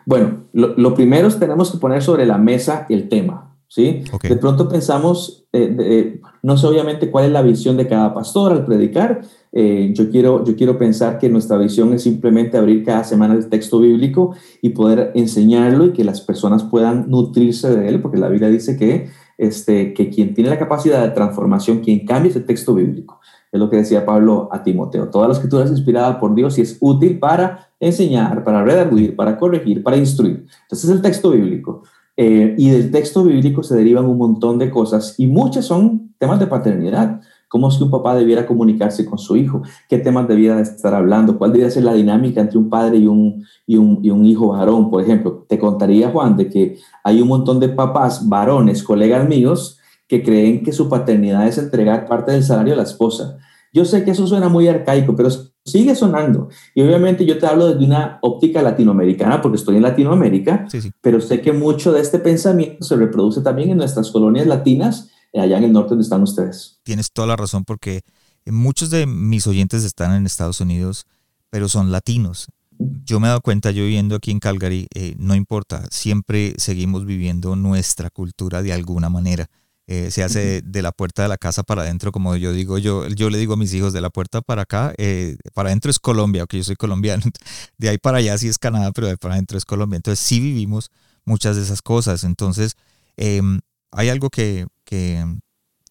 Bueno, 0.05 0.45
lo, 0.53 0.95
primero 0.95 1.27
es 1.27 1.39
tenemos 1.39 1.71
que 1.71 1.77
poner 1.77 2.01
sobre 2.01 2.25
la 2.25 2.37
mesa 2.37 2.87
el 2.89 3.09
tema. 3.09 3.44
¿Sí? 3.67 4.03
De 4.23 4.35
pronto 4.35 4.67
pensamos, 4.67 5.45
eh, 5.51 5.75
eh, 5.79 6.21
no 6.43 6.57
sé 6.57 6.67
obviamente 6.67 7.09
cuál 7.09 7.25
es 7.25 7.31
la 7.31 7.41
visión 7.41 7.77
de 7.77 7.87
cada 7.87 8.13
pastor 8.13 8.51
al 8.51 8.65
predicar. 8.65 9.21
Eh, 9.51 9.91
yo, 9.93 10.09
quiero, 10.09 10.43
yo 10.43 10.55
quiero 10.55 10.77
pensar 10.77 11.17
que 11.17 11.29
nuestra 11.29 11.57
visión 11.57 11.93
es 11.93 12.03
simplemente 12.03 12.57
abrir 12.57 12.83
cada 12.83 13.03
semana 13.03 13.33
el 13.33 13.47
texto 13.47 13.79
bíblico 13.79 14.35
y 14.61 14.69
poder 14.69 15.11
enseñarlo 15.15 15.85
y 15.85 15.93
que 15.93 16.03
las 16.03 16.21
personas 16.21 16.63
puedan 16.63 17.09
nutrirse 17.09 17.73
de 17.75 17.87
él, 17.87 18.01
porque 18.01 18.17
la 18.17 18.27
Biblia 18.27 18.49
dice 18.49 18.77
que, 18.77 19.09
este, 19.37 19.93
que 19.93 20.09
quien 20.09 20.33
tiene 20.33 20.49
la 20.49 20.59
capacidad 20.59 21.01
de 21.03 21.11
transformación, 21.11 21.79
quien 21.79 22.05
cambia 22.05 22.29
es 22.29 22.35
el 22.35 22.45
texto 22.45 22.73
bíblico. 22.73 23.19
Es 23.51 23.59
lo 23.59 23.69
que 23.69 23.77
decía 23.77 24.05
Pablo 24.05 24.49
a 24.51 24.63
Timoteo. 24.63 25.09
Toda 25.09 25.29
la 25.29 25.33
escritura 25.33 25.63
es 25.63 25.71
inspirada 25.71 26.19
por 26.19 26.35
Dios 26.35 26.57
y 26.57 26.61
es 26.61 26.77
útil 26.81 27.19
para 27.19 27.69
enseñar, 27.79 28.43
para 28.43 28.63
redarguir, 28.63 29.15
para 29.15 29.37
corregir, 29.37 29.81
para 29.81 29.95
instruir. 29.95 30.45
Entonces 30.63 30.89
es 30.89 30.95
el 30.95 31.01
texto 31.01 31.31
bíblico. 31.31 31.83
Eh, 32.17 32.55
y 32.57 32.69
del 32.69 32.91
texto 32.91 33.23
bíblico 33.23 33.61
se 33.61 33.75
derivan 33.75 34.05
un 34.05 34.17
montón 34.17 34.57
de 34.57 34.69
cosas 34.69 35.15
y 35.17 35.27
muchas 35.27 35.65
son 35.65 36.13
temas 36.17 36.39
de 36.39 36.47
paternidad. 36.47 37.21
¿Cómo 37.47 37.69
es 37.69 37.77
que 37.77 37.83
un 37.83 37.91
papá 37.91 38.15
debiera 38.15 38.45
comunicarse 38.45 39.05
con 39.05 39.17
su 39.17 39.35
hijo? 39.35 39.61
¿Qué 39.87 39.97
temas 39.97 40.27
debiera 40.27 40.59
estar 40.59 40.93
hablando? 40.93 41.37
¿Cuál 41.37 41.51
debería 41.51 41.71
ser 41.71 41.83
la 41.83 41.93
dinámica 41.93 42.41
entre 42.41 42.57
un 42.57 42.69
padre 42.69 42.97
y 42.97 43.07
un, 43.07 43.45
y 43.67 43.77
un, 43.77 43.99
y 44.03 44.09
un 44.09 44.25
hijo 44.25 44.49
varón? 44.49 44.89
Por 44.89 45.03
ejemplo, 45.03 45.45
te 45.47 45.59
contaría, 45.59 46.09
Juan, 46.09 46.35
de 46.37 46.49
que 46.49 46.77
hay 47.03 47.21
un 47.21 47.27
montón 47.27 47.59
de 47.59 47.69
papás 47.69 48.27
varones, 48.27 48.83
colegas 48.83 49.27
míos, 49.27 49.79
que 50.07 50.23
creen 50.23 50.63
que 50.63 50.71
su 50.71 50.89
paternidad 50.89 51.47
es 51.47 51.57
entregar 51.57 52.07
parte 52.07 52.31
del 52.31 52.43
salario 52.43 52.73
a 52.73 52.77
la 52.77 52.83
esposa. 52.83 53.37
Yo 53.73 53.85
sé 53.85 54.03
que 54.03 54.11
eso 54.11 54.27
suena 54.27 54.49
muy 54.49 54.67
arcaico, 54.67 55.15
pero 55.15 55.29
sigue 55.65 55.95
sonando. 55.95 56.49
Y 56.75 56.81
obviamente 56.83 57.25
yo 57.25 57.39
te 57.39 57.47
hablo 57.47 57.67
desde 57.67 57.85
una 57.85 58.19
óptica 58.21 58.61
latinoamericana, 58.61 59.41
porque 59.41 59.57
estoy 59.57 59.77
en 59.77 59.81
Latinoamérica, 59.81 60.67
pero 61.01 61.19
sé 61.19 61.41
que 61.41 61.51
mucho 61.51 61.91
de 61.91 62.01
este 62.01 62.19
pensamiento 62.19 62.85
se 62.85 62.95
reproduce 62.95 63.41
también 63.41 63.71
en 63.71 63.77
nuestras 63.77 64.11
colonias 64.11 64.45
latinas, 64.45 65.09
eh, 65.33 65.41
allá 65.41 65.57
en 65.57 65.65
el 65.65 65.73
norte 65.73 65.89
donde 65.89 66.03
están 66.03 66.21
ustedes. 66.21 66.79
Tienes 66.83 67.11
toda 67.11 67.27
la 67.27 67.35
razón, 67.35 67.65
porque 67.65 68.01
muchos 68.45 68.91
de 68.91 69.07
mis 69.07 69.47
oyentes 69.47 69.83
están 69.83 70.15
en 70.15 70.25
Estados 70.25 70.61
Unidos, 70.61 71.05
pero 71.49 71.67
son 71.67 71.91
latinos. 71.91 72.47
Yo 72.77 73.19
me 73.19 73.27
he 73.27 73.29
dado 73.29 73.41
cuenta, 73.41 73.71
yo 73.71 73.83
viviendo 73.83 74.15
aquí 74.15 74.31
en 74.31 74.39
Calgary, 74.39 74.87
eh, 74.93 75.15
no 75.17 75.33
importa, 75.33 75.83
siempre 75.89 76.53
seguimos 76.57 77.05
viviendo 77.05 77.55
nuestra 77.55 78.09
cultura 78.09 78.61
de 78.61 78.73
alguna 78.73 79.09
manera. 79.09 79.47
Eh, 79.87 80.09
se 80.09 80.23
hace 80.23 80.63
de, 80.63 80.81
la 80.81 80.91
puerta 80.91 81.21
de 81.21 81.29
la 81.29 81.37
casa 81.37 81.61
para 81.61 81.83
adentro, 81.83 82.11
como 82.11 82.35
yo 82.35 82.53
digo, 82.53 82.79
yo, 82.79 83.07
yo 83.07 83.29
le 83.29 83.37
digo 83.37 83.53
a 83.53 83.57
mis 83.57 83.71
hijos, 83.73 83.93
de 83.93 84.01
la 84.01 84.09
puerta 84.09 84.41
para 84.41 84.63
acá, 84.63 84.95
eh, 84.97 85.37
para 85.53 85.69
adentro 85.69 85.91
es 85.91 85.99
Colombia, 85.99 86.41
aunque 86.41 86.57
yo 86.57 86.63
soy 86.63 86.75
colombiano, 86.75 87.23
de 87.77 87.89
ahí 87.89 87.99
para 87.99 88.17
allá 88.17 88.35
sí 88.39 88.47
es 88.47 88.57
Canadá, 88.57 88.91
pero 88.91 89.07
de 89.07 89.17
para 89.17 89.35
adentro 89.35 89.57
es 89.57 89.65
Colombia. 89.65 89.97
Entonces 89.97 90.25
sí 90.25 90.39
vivimos 90.39 90.89
muchas 91.23 91.55
de 91.55 91.61
esas 91.61 91.83
cosas. 91.83 92.23
Entonces 92.23 92.75
em, 93.15 93.59
hay 93.91 94.09
algo 94.09 94.29
que, 94.29 94.65
que 94.85 95.23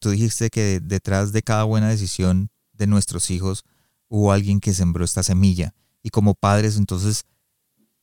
tú 0.00 0.10
dijiste 0.10 0.50
que 0.50 0.80
detrás 0.82 1.32
de 1.32 1.42
cada 1.42 1.62
buena 1.64 1.88
decisión 1.88 2.50
de 2.72 2.88
nuestros 2.88 3.30
hijos 3.30 3.64
hubo 4.08 4.32
alguien 4.32 4.60
que 4.60 4.74
sembró 4.74 5.04
esta 5.04 5.22
semilla. 5.22 5.74
Y 6.02 6.10
como 6.10 6.34
padres, 6.34 6.76
entonces 6.76 7.24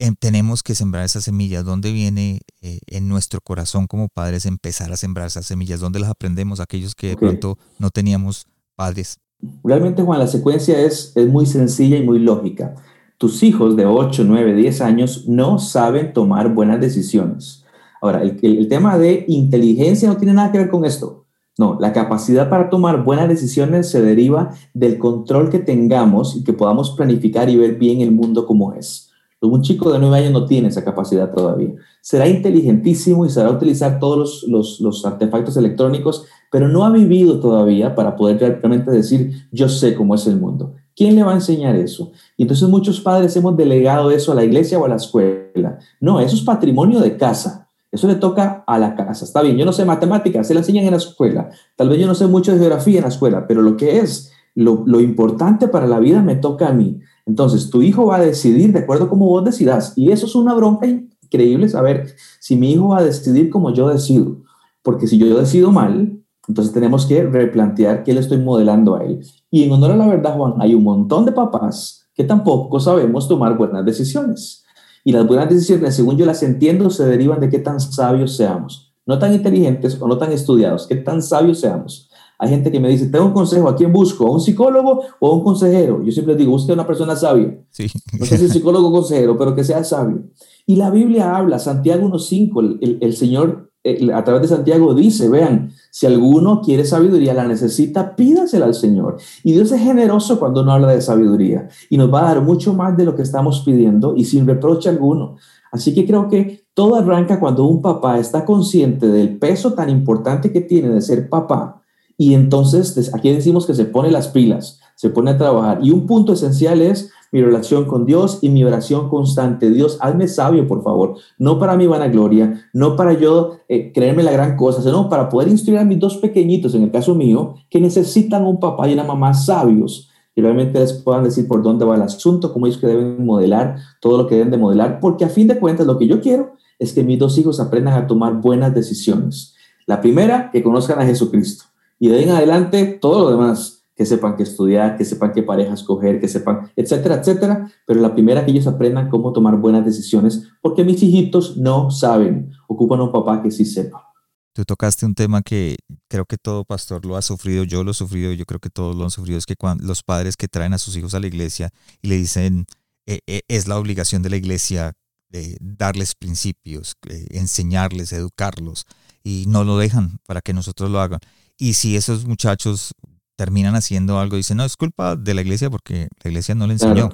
Em, 0.04 0.16
tenemos 0.16 0.64
que 0.64 0.74
sembrar 0.74 1.06
esas 1.06 1.26
semillas. 1.26 1.64
¿Dónde 1.64 1.92
viene 1.92 2.40
eh, 2.64 2.80
en 2.88 3.08
nuestro 3.08 3.40
corazón 3.40 3.86
como 3.86 4.08
padres 4.08 4.48
empezar 4.48 4.92
a 4.92 4.98
sembrar 4.98 5.28
esas 5.28 5.46
semillas? 5.46 5.80
¿Dónde 5.80 6.00
las 6.00 6.10
aprendemos 6.10 6.60
aquellos 6.60 6.96
que 6.96 7.10
de 7.10 7.18
pronto 7.18 7.60
no 7.78 7.92
teníamos 7.92 8.48
padres? 8.76 9.20
Realmente, 9.64 10.02
Juan, 10.02 10.18
la 10.18 10.26
secuencia 10.26 10.82
es, 10.82 11.12
es 11.16 11.28
muy 11.28 11.46
sencilla 11.46 11.98
y 11.98 12.04
muy 12.04 12.18
lógica. 12.18 12.74
Tus 13.20 13.44
hijos 13.44 13.76
de 13.76 13.86
8, 13.86 14.24
9, 14.26 14.56
10 14.56 14.82
años 14.82 15.28
no 15.28 15.60
saben 15.60 16.14
tomar 16.14 16.52
buenas 16.52 16.82
decisiones. 16.82 17.64
Ahora, 18.02 18.24
el, 18.24 18.40
el 18.42 18.68
tema 18.68 18.98
de 18.98 19.26
inteligencia 19.28 20.10
no 20.10 20.18
tiene 20.18 20.34
nada 20.34 20.52
que 20.52 20.58
ver 20.58 20.72
con 20.72 20.84
esto. 20.84 21.28
No, 21.60 21.78
la 21.80 21.94
capacidad 21.94 22.50
para 22.50 22.72
tomar 22.72 23.04
buenas 23.04 23.30
decisiones 23.30 23.92
se 23.92 24.02
deriva 24.02 24.50
del 24.74 24.98
control 24.98 25.52
que 25.52 25.60
tengamos 25.60 26.36
y 26.36 26.44
que 26.44 26.54
podamos 26.54 26.90
planificar 26.90 27.52
y 27.52 27.58
ver 27.58 27.76
bien 27.76 28.02
el 28.02 28.12
mundo 28.12 28.48
como 28.48 28.74
es. 28.74 29.11
Un 29.42 29.64
chico 29.64 29.92
de 29.92 29.98
nueve 29.98 30.18
años 30.18 30.32
no 30.32 30.46
tiene 30.46 30.68
esa 30.68 30.84
capacidad 30.84 31.32
todavía. 31.32 31.74
Será 32.00 32.28
inteligentísimo 32.28 33.26
y 33.26 33.30
sabrá 33.30 33.50
utilizar 33.50 34.00
todos 34.00 34.46
los, 34.48 35.06
artefactos 35.06 35.58
electrónicos, 35.58 36.26
pero 36.52 36.68
no 36.68 36.86
ha 36.86 36.92
vivido 36.92 37.40
todavía 37.40 37.96
para 37.96 38.16
poder 38.16 38.40
realmente 38.40 38.92
decir, 38.92 39.48
yo 39.52 39.68
sé 39.68 39.96
cómo 39.96 40.14
es 40.14 40.28
el 40.28 40.40
mundo. 40.40 40.76
¿Quién 40.96 41.16
le 41.16 41.24
va 41.24 41.32
a 41.32 41.36
enseñar 41.36 41.76
eso? 41.76 42.12
Y 42.38 42.44
entonces 42.44 42.70
muchos 42.70 43.02
padres 43.02 43.36
hemos 43.36 43.58
delegado 43.58 44.12
eso 44.12 44.32
a 44.32 44.36
la 44.36 44.44
iglesia 44.44 44.78
o 44.78 44.86
a 44.86 44.90
la 44.90 44.98
escuela. 44.98 45.80
No, 46.00 46.20
eso 46.20 46.36
es 46.36 46.44
patrimonio 46.44 47.00
de 47.00 47.18
casa. 47.18 47.70
Eso 47.92 48.08
le 48.08 48.16
toca 48.16 48.64
a 48.68 48.78
la 48.78 48.96
casa. 48.96 49.26
Está 49.26 49.42
bien, 49.42 49.58
yo 49.58 49.66
no 49.66 49.74
sé 49.74 49.86
matemáticas, 49.86 50.48
se 50.48 50.54
la 50.54 50.60
enseñan 50.60 50.86
en 50.86 50.92
la 50.92 50.98
escuela. 50.98 51.50
Tal 51.76 51.90
vez 51.90 52.00
yo 52.00 52.06
no 52.06 52.14
sé 52.14 52.28
mucho 52.28 52.52
de 52.52 52.60
geografía 52.60 52.98
en 52.98 53.04
la 53.04 53.10
escuela, 53.10 53.48
pero 53.48 53.64
lo 53.64 53.76
que 53.76 53.98
es 54.00 54.32
lo, 54.54 54.84
lo 54.86 55.00
importante 55.00 55.68
para 55.68 55.88
la 55.88 56.00
vida 56.00 56.22
me 56.22 56.36
toca 56.36 56.68
a 56.68 56.74
mí. 56.74 57.00
Entonces, 57.26 57.70
tu 57.70 57.82
hijo 57.82 58.06
va 58.06 58.18
a 58.18 58.22
decidir 58.22 58.74
de 58.74 58.80
acuerdo 58.80 59.06
a 59.06 59.10
como 59.10 59.26
vos 59.26 59.44
decidas. 59.44 59.94
Y 59.96 60.12
eso 60.12 60.26
es 60.26 60.36
una 60.36 60.54
bronca 60.54 60.88
increíble 60.88 61.70
saber 61.70 62.16
si 62.40 62.56
mi 62.56 62.72
hijo 62.72 62.90
va 62.90 63.00
a 63.00 63.04
decidir 63.04 63.50
como 63.50 63.74
yo 63.74 63.88
decido. 63.88 64.38
Porque 64.84 65.08
si 65.08 65.18
yo 65.18 65.38
decido 65.38 65.72
mal, 65.72 66.22
entonces 66.48 66.74
tenemos 66.74 67.06
que 67.06 67.24
replantear 67.24 68.04
qué 68.04 68.14
le 68.14 68.20
estoy 68.20 68.40
modelando 68.40 68.96
a 68.96 69.04
él. 69.04 69.26
Y 69.50 69.64
en 69.64 69.72
honor 69.72 69.92
a 69.92 69.96
la 69.96 70.08
verdad, 70.08 70.36
Juan, 70.36 70.56
hay 70.60 70.76
un 70.76 70.84
montón 70.84 71.26
de 71.26 71.32
papás 71.32 72.10
que 72.14 72.24
tampoco 72.24 72.80
sabemos 72.80 73.28
tomar 73.28 73.58
buenas 73.58 73.86
decisiones. 73.86 74.64
Y 75.04 75.12
las 75.12 75.26
buenas 75.26 75.50
decisiones, 75.50 75.96
según 75.96 76.18
yo 76.18 76.26
las 76.26 76.44
entiendo, 76.44 76.90
se 76.90 77.06
derivan 77.06 77.40
de 77.40 77.50
qué 77.50 77.60
tan 77.60 77.80
sabios 77.80 78.36
seamos. 78.36 78.94
No 79.06 79.18
tan 79.18 79.34
inteligentes 79.34 80.00
o 80.00 80.08
no 80.08 80.18
tan 80.18 80.32
estudiados, 80.32 80.86
qué 80.88 80.96
tan 80.96 81.24
sabios 81.24 81.60
seamos. 81.60 82.11
Hay 82.42 82.50
gente 82.50 82.72
que 82.72 82.80
me 82.80 82.90
dice, 82.90 83.06
tengo 83.06 83.26
un 83.26 83.34
consejo, 83.34 83.70
¿a 83.70 83.76
quién 83.76 83.94
busco? 83.94 84.26
¿A 84.26 84.32
un 84.32 84.42
psicólogo 84.42 85.04
o 85.20 85.28
a 85.30 85.36
un 85.36 85.44
consejero? 85.44 86.04
Yo 86.04 86.12
siempre 86.12 86.36
digo, 86.36 86.52
busque 86.52 86.72
a 86.72 86.74
una 86.74 86.88
persona 86.88 87.16
sabia. 87.16 87.56
Sí. 87.70 87.86
No 88.20 88.26
sé 88.26 88.36
si 88.40 88.50
psicólogo 88.50 88.88
o 88.88 88.92
consejero, 88.92 89.38
pero 89.38 89.54
que 89.54 89.64
sea 89.64 89.84
sabio. 89.84 90.24
Y 90.66 90.76
la 90.76 90.90
Biblia 90.90 91.38
habla, 91.38 91.60
Santiago 91.60 92.08
1.5, 92.08 92.80
el, 92.82 92.98
el 93.00 93.16
Señor 93.16 93.72
a 94.14 94.24
través 94.24 94.44
de 94.44 94.56
Santiago 94.56 94.94
dice, 94.96 95.30
vean, 95.30 95.72
si 95.92 96.08
alguno 96.08 96.62
quiere 96.62 96.84
sabiduría, 96.84 97.34
la 97.34 97.48
necesita, 97.48 98.16
pídasela 98.16 98.66
al 98.66 98.76
Señor. 98.76 99.18
Y 99.44 99.54
Dios 99.54 99.72
es 99.72 99.82
generoso 99.82 100.40
cuando 100.40 100.62
uno 100.62 100.72
habla 100.72 100.92
de 100.94 101.02
sabiduría 101.02 101.68
y 101.90 101.98
nos 101.98 102.14
va 102.14 102.22
a 102.22 102.34
dar 102.34 102.44
mucho 102.44 102.74
más 102.74 102.96
de 102.96 103.06
lo 103.06 103.16
que 103.16 103.24
estamos 103.24 103.62
pidiendo 103.62 104.16
y 104.16 104.26
sin 104.26 104.46
reproche 104.46 104.90
alguno. 104.90 105.36
Así 105.72 105.94
que 105.94 106.06
creo 106.06 106.28
que 106.28 106.66
todo 106.74 106.96
arranca 106.96 107.40
cuando 107.40 107.66
un 107.66 107.82
papá 107.82 108.20
está 108.20 108.46
consciente 108.46 109.08
del 109.08 109.38
peso 109.38 109.74
tan 109.74 109.90
importante 109.90 110.52
que 110.52 110.62
tiene 110.62 110.90
de 110.90 111.02
ser 111.02 111.28
papá 111.30 111.81
Y 112.18 112.34
entonces 112.34 113.14
aquí 113.14 113.32
decimos 113.32 113.66
que 113.66 113.74
se 113.74 113.86
pone 113.86 114.12
las 114.12 114.28
pilas, 114.28 114.80
se 114.96 115.10
pone 115.10 115.32
a 115.32 115.38
trabajar. 115.38 115.80
Y 115.82 115.92
un 115.92 116.06
punto 116.06 116.34
esencial 116.34 116.82
es 116.82 117.12
mi 117.32 117.42
relación 117.42 117.86
con 117.86 118.06
Dios 118.06 118.40
y 118.42 118.50
mi 118.50 118.64
oración 118.64 119.10
constante. 119.10 119.70
Dios, 119.70 119.98
hazme 120.02 120.28
sabio, 120.28 120.68
por 120.68 120.84
favor. 120.84 121.16
No 121.38 121.60
para 121.60 121.78
mi 121.78 121.88
vanagloria, 121.88 122.66
no 122.74 122.96
para 122.96 123.14
yo 123.14 123.58
eh, 123.70 123.92
creerme 123.94 124.24
la 124.24 124.32
gran 124.32 124.58
cosa, 124.58 124.82
sino 124.82 125.10
para 125.10 125.30
poder 125.30 125.48
instruir 125.48 125.80
a 125.80 125.86
mis 125.86 126.00
dos 126.00 126.18
pequeñitos, 126.18 126.76
en 126.76 126.84
el 126.84 126.92
caso 126.92 127.16
mío, 127.16 127.56
que 127.70 127.80
necesitan 127.80 128.46
un 128.46 128.60
papá 128.60 128.90
y 128.90 128.94
una 128.94 129.04
mamá 129.04 129.34
sabios 129.34 130.10
y 130.36 130.42
realmente 130.42 130.80
les 130.80 130.94
puedan 130.94 131.24
decir 131.24 131.48
por 131.48 131.62
dónde 131.62 131.86
va 131.86 131.96
el 131.96 132.02
asunto, 132.02 132.54
cómo 132.54 132.66
ellos 132.66 132.80
que 132.80 132.88
deben 132.88 133.26
modelar, 133.26 133.78
todo 134.00 134.18
lo 134.18 134.28
que 134.28 134.36
deben 134.36 134.52
de 134.52 134.58
modelar, 134.58 135.00
porque 135.00 135.26
a 135.26 135.30
fin 135.30 135.48
de 135.48 135.60
cuentas 135.60 135.86
lo 135.86 135.98
que 135.98 136.08
yo 136.08 136.22
quiero 136.22 136.54
es 136.80 136.94
que 136.94 137.04
mis 137.04 137.20
dos 137.20 137.38
hijos 137.38 137.60
aprendan 137.60 137.94
a 137.96 138.08
tomar 138.08 138.36
buenas 138.36 138.74
decisiones. 138.74 139.56
La 139.86 140.00
primera, 140.00 140.50
que 140.52 140.64
conozcan 140.64 141.00
a 141.00 141.06
Jesucristo. 141.06 141.66
Y 142.02 142.10
de 142.10 142.18
ahí 142.18 142.24
en 142.24 142.32
adelante, 142.32 142.98
todo 143.00 143.26
lo 143.26 143.30
demás 143.30 143.84
que 143.96 144.08
sepan 144.08 144.36
qué 144.36 144.42
estudiar, 144.42 144.98
que 144.98 145.06
sepan 145.06 145.32
qué 145.34 145.44
pareja 145.44 145.76
escoger, 145.76 146.20
que 146.20 146.28
sepan, 146.28 146.72
etcétera, 146.76 147.18
etcétera. 147.18 147.72
Pero 147.86 148.02
la 148.02 148.16
primera 148.16 148.44
que 148.44 148.50
ellos 148.50 148.66
aprendan 148.66 149.08
cómo 149.08 149.32
tomar 149.32 149.58
buenas 149.58 149.86
decisiones, 149.86 150.48
porque 150.64 150.84
mis 150.84 151.04
hijitos 151.04 151.58
no 151.58 151.92
saben, 151.92 152.50
ocupan 152.68 153.02
un 153.02 153.12
papá 153.12 153.44
que 153.44 153.52
sí 153.52 153.66
sepa. 153.66 154.12
Tú 154.52 154.66
tocaste 154.66 155.06
un 155.06 155.14
tema 155.14 155.44
que 155.44 155.76
creo 156.08 156.26
que 156.26 156.38
todo 156.38 156.66
pastor 156.66 157.06
lo 157.06 157.18
ha 157.18 157.22
sufrido, 157.22 157.66
yo 157.66 157.84
lo 157.84 157.92
he 157.92 157.94
sufrido, 157.94 158.34
yo 158.34 158.46
creo 158.46 158.60
que 158.60 158.72
todos 158.72 158.96
lo 158.96 159.04
han 159.04 159.12
sufrido, 159.12 159.38
es 159.38 159.46
que 159.46 159.54
los 159.82 160.02
padres 160.02 160.38
que 160.38 160.48
traen 160.48 160.74
a 160.74 160.80
sus 160.80 160.98
hijos 160.98 161.14
a 161.14 161.20
la 161.20 161.28
iglesia 161.28 161.70
y 162.02 162.08
le 162.08 162.18
dicen, 162.18 162.66
eh, 163.06 163.20
eh, 163.28 163.42
es 163.48 163.68
la 163.68 163.78
obligación 163.78 164.24
de 164.24 164.32
la 164.32 164.38
iglesia 164.38 164.94
de 165.30 165.56
darles 165.62 166.16
principios, 166.16 166.96
eh, 167.08 167.28
enseñarles, 167.30 168.12
educarlos, 168.12 168.88
y 169.24 169.46
no 169.48 169.64
lo 169.64 169.78
dejan 169.78 170.18
para 170.26 170.42
que 170.42 170.54
nosotros 170.54 170.90
lo 170.90 171.00
hagan. 171.00 171.20
Y 171.62 171.74
si 171.74 171.96
esos 171.96 172.26
muchachos 172.26 172.96
terminan 173.36 173.76
haciendo 173.76 174.18
algo, 174.18 174.36
dicen, 174.36 174.58
no, 174.58 174.66
es 174.66 174.76
culpa 174.76 175.16
de 175.16 175.36
la 175.36 175.42
iglesia 175.42 175.70
porque 175.70 176.08
la 176.24 176.32
iglesia 176.32 176.56
no 176.56 176.66
le 176.66 176.74
enseñó. 176.74 177.10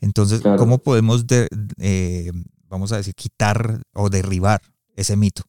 Entonces, 0.00 0.42
¿cómo 0.58 0.78
podemos, 0.78 1.24
eh, 1.78 2.32
vamos 2.68 2.90
a 2.90 2.96
decir, 2.96 3.14
quitar 3.14 3.80
o 3.94 4.10
derribar 4.10 4.60
ese 4.96 5.14
mito? 5.16 5.44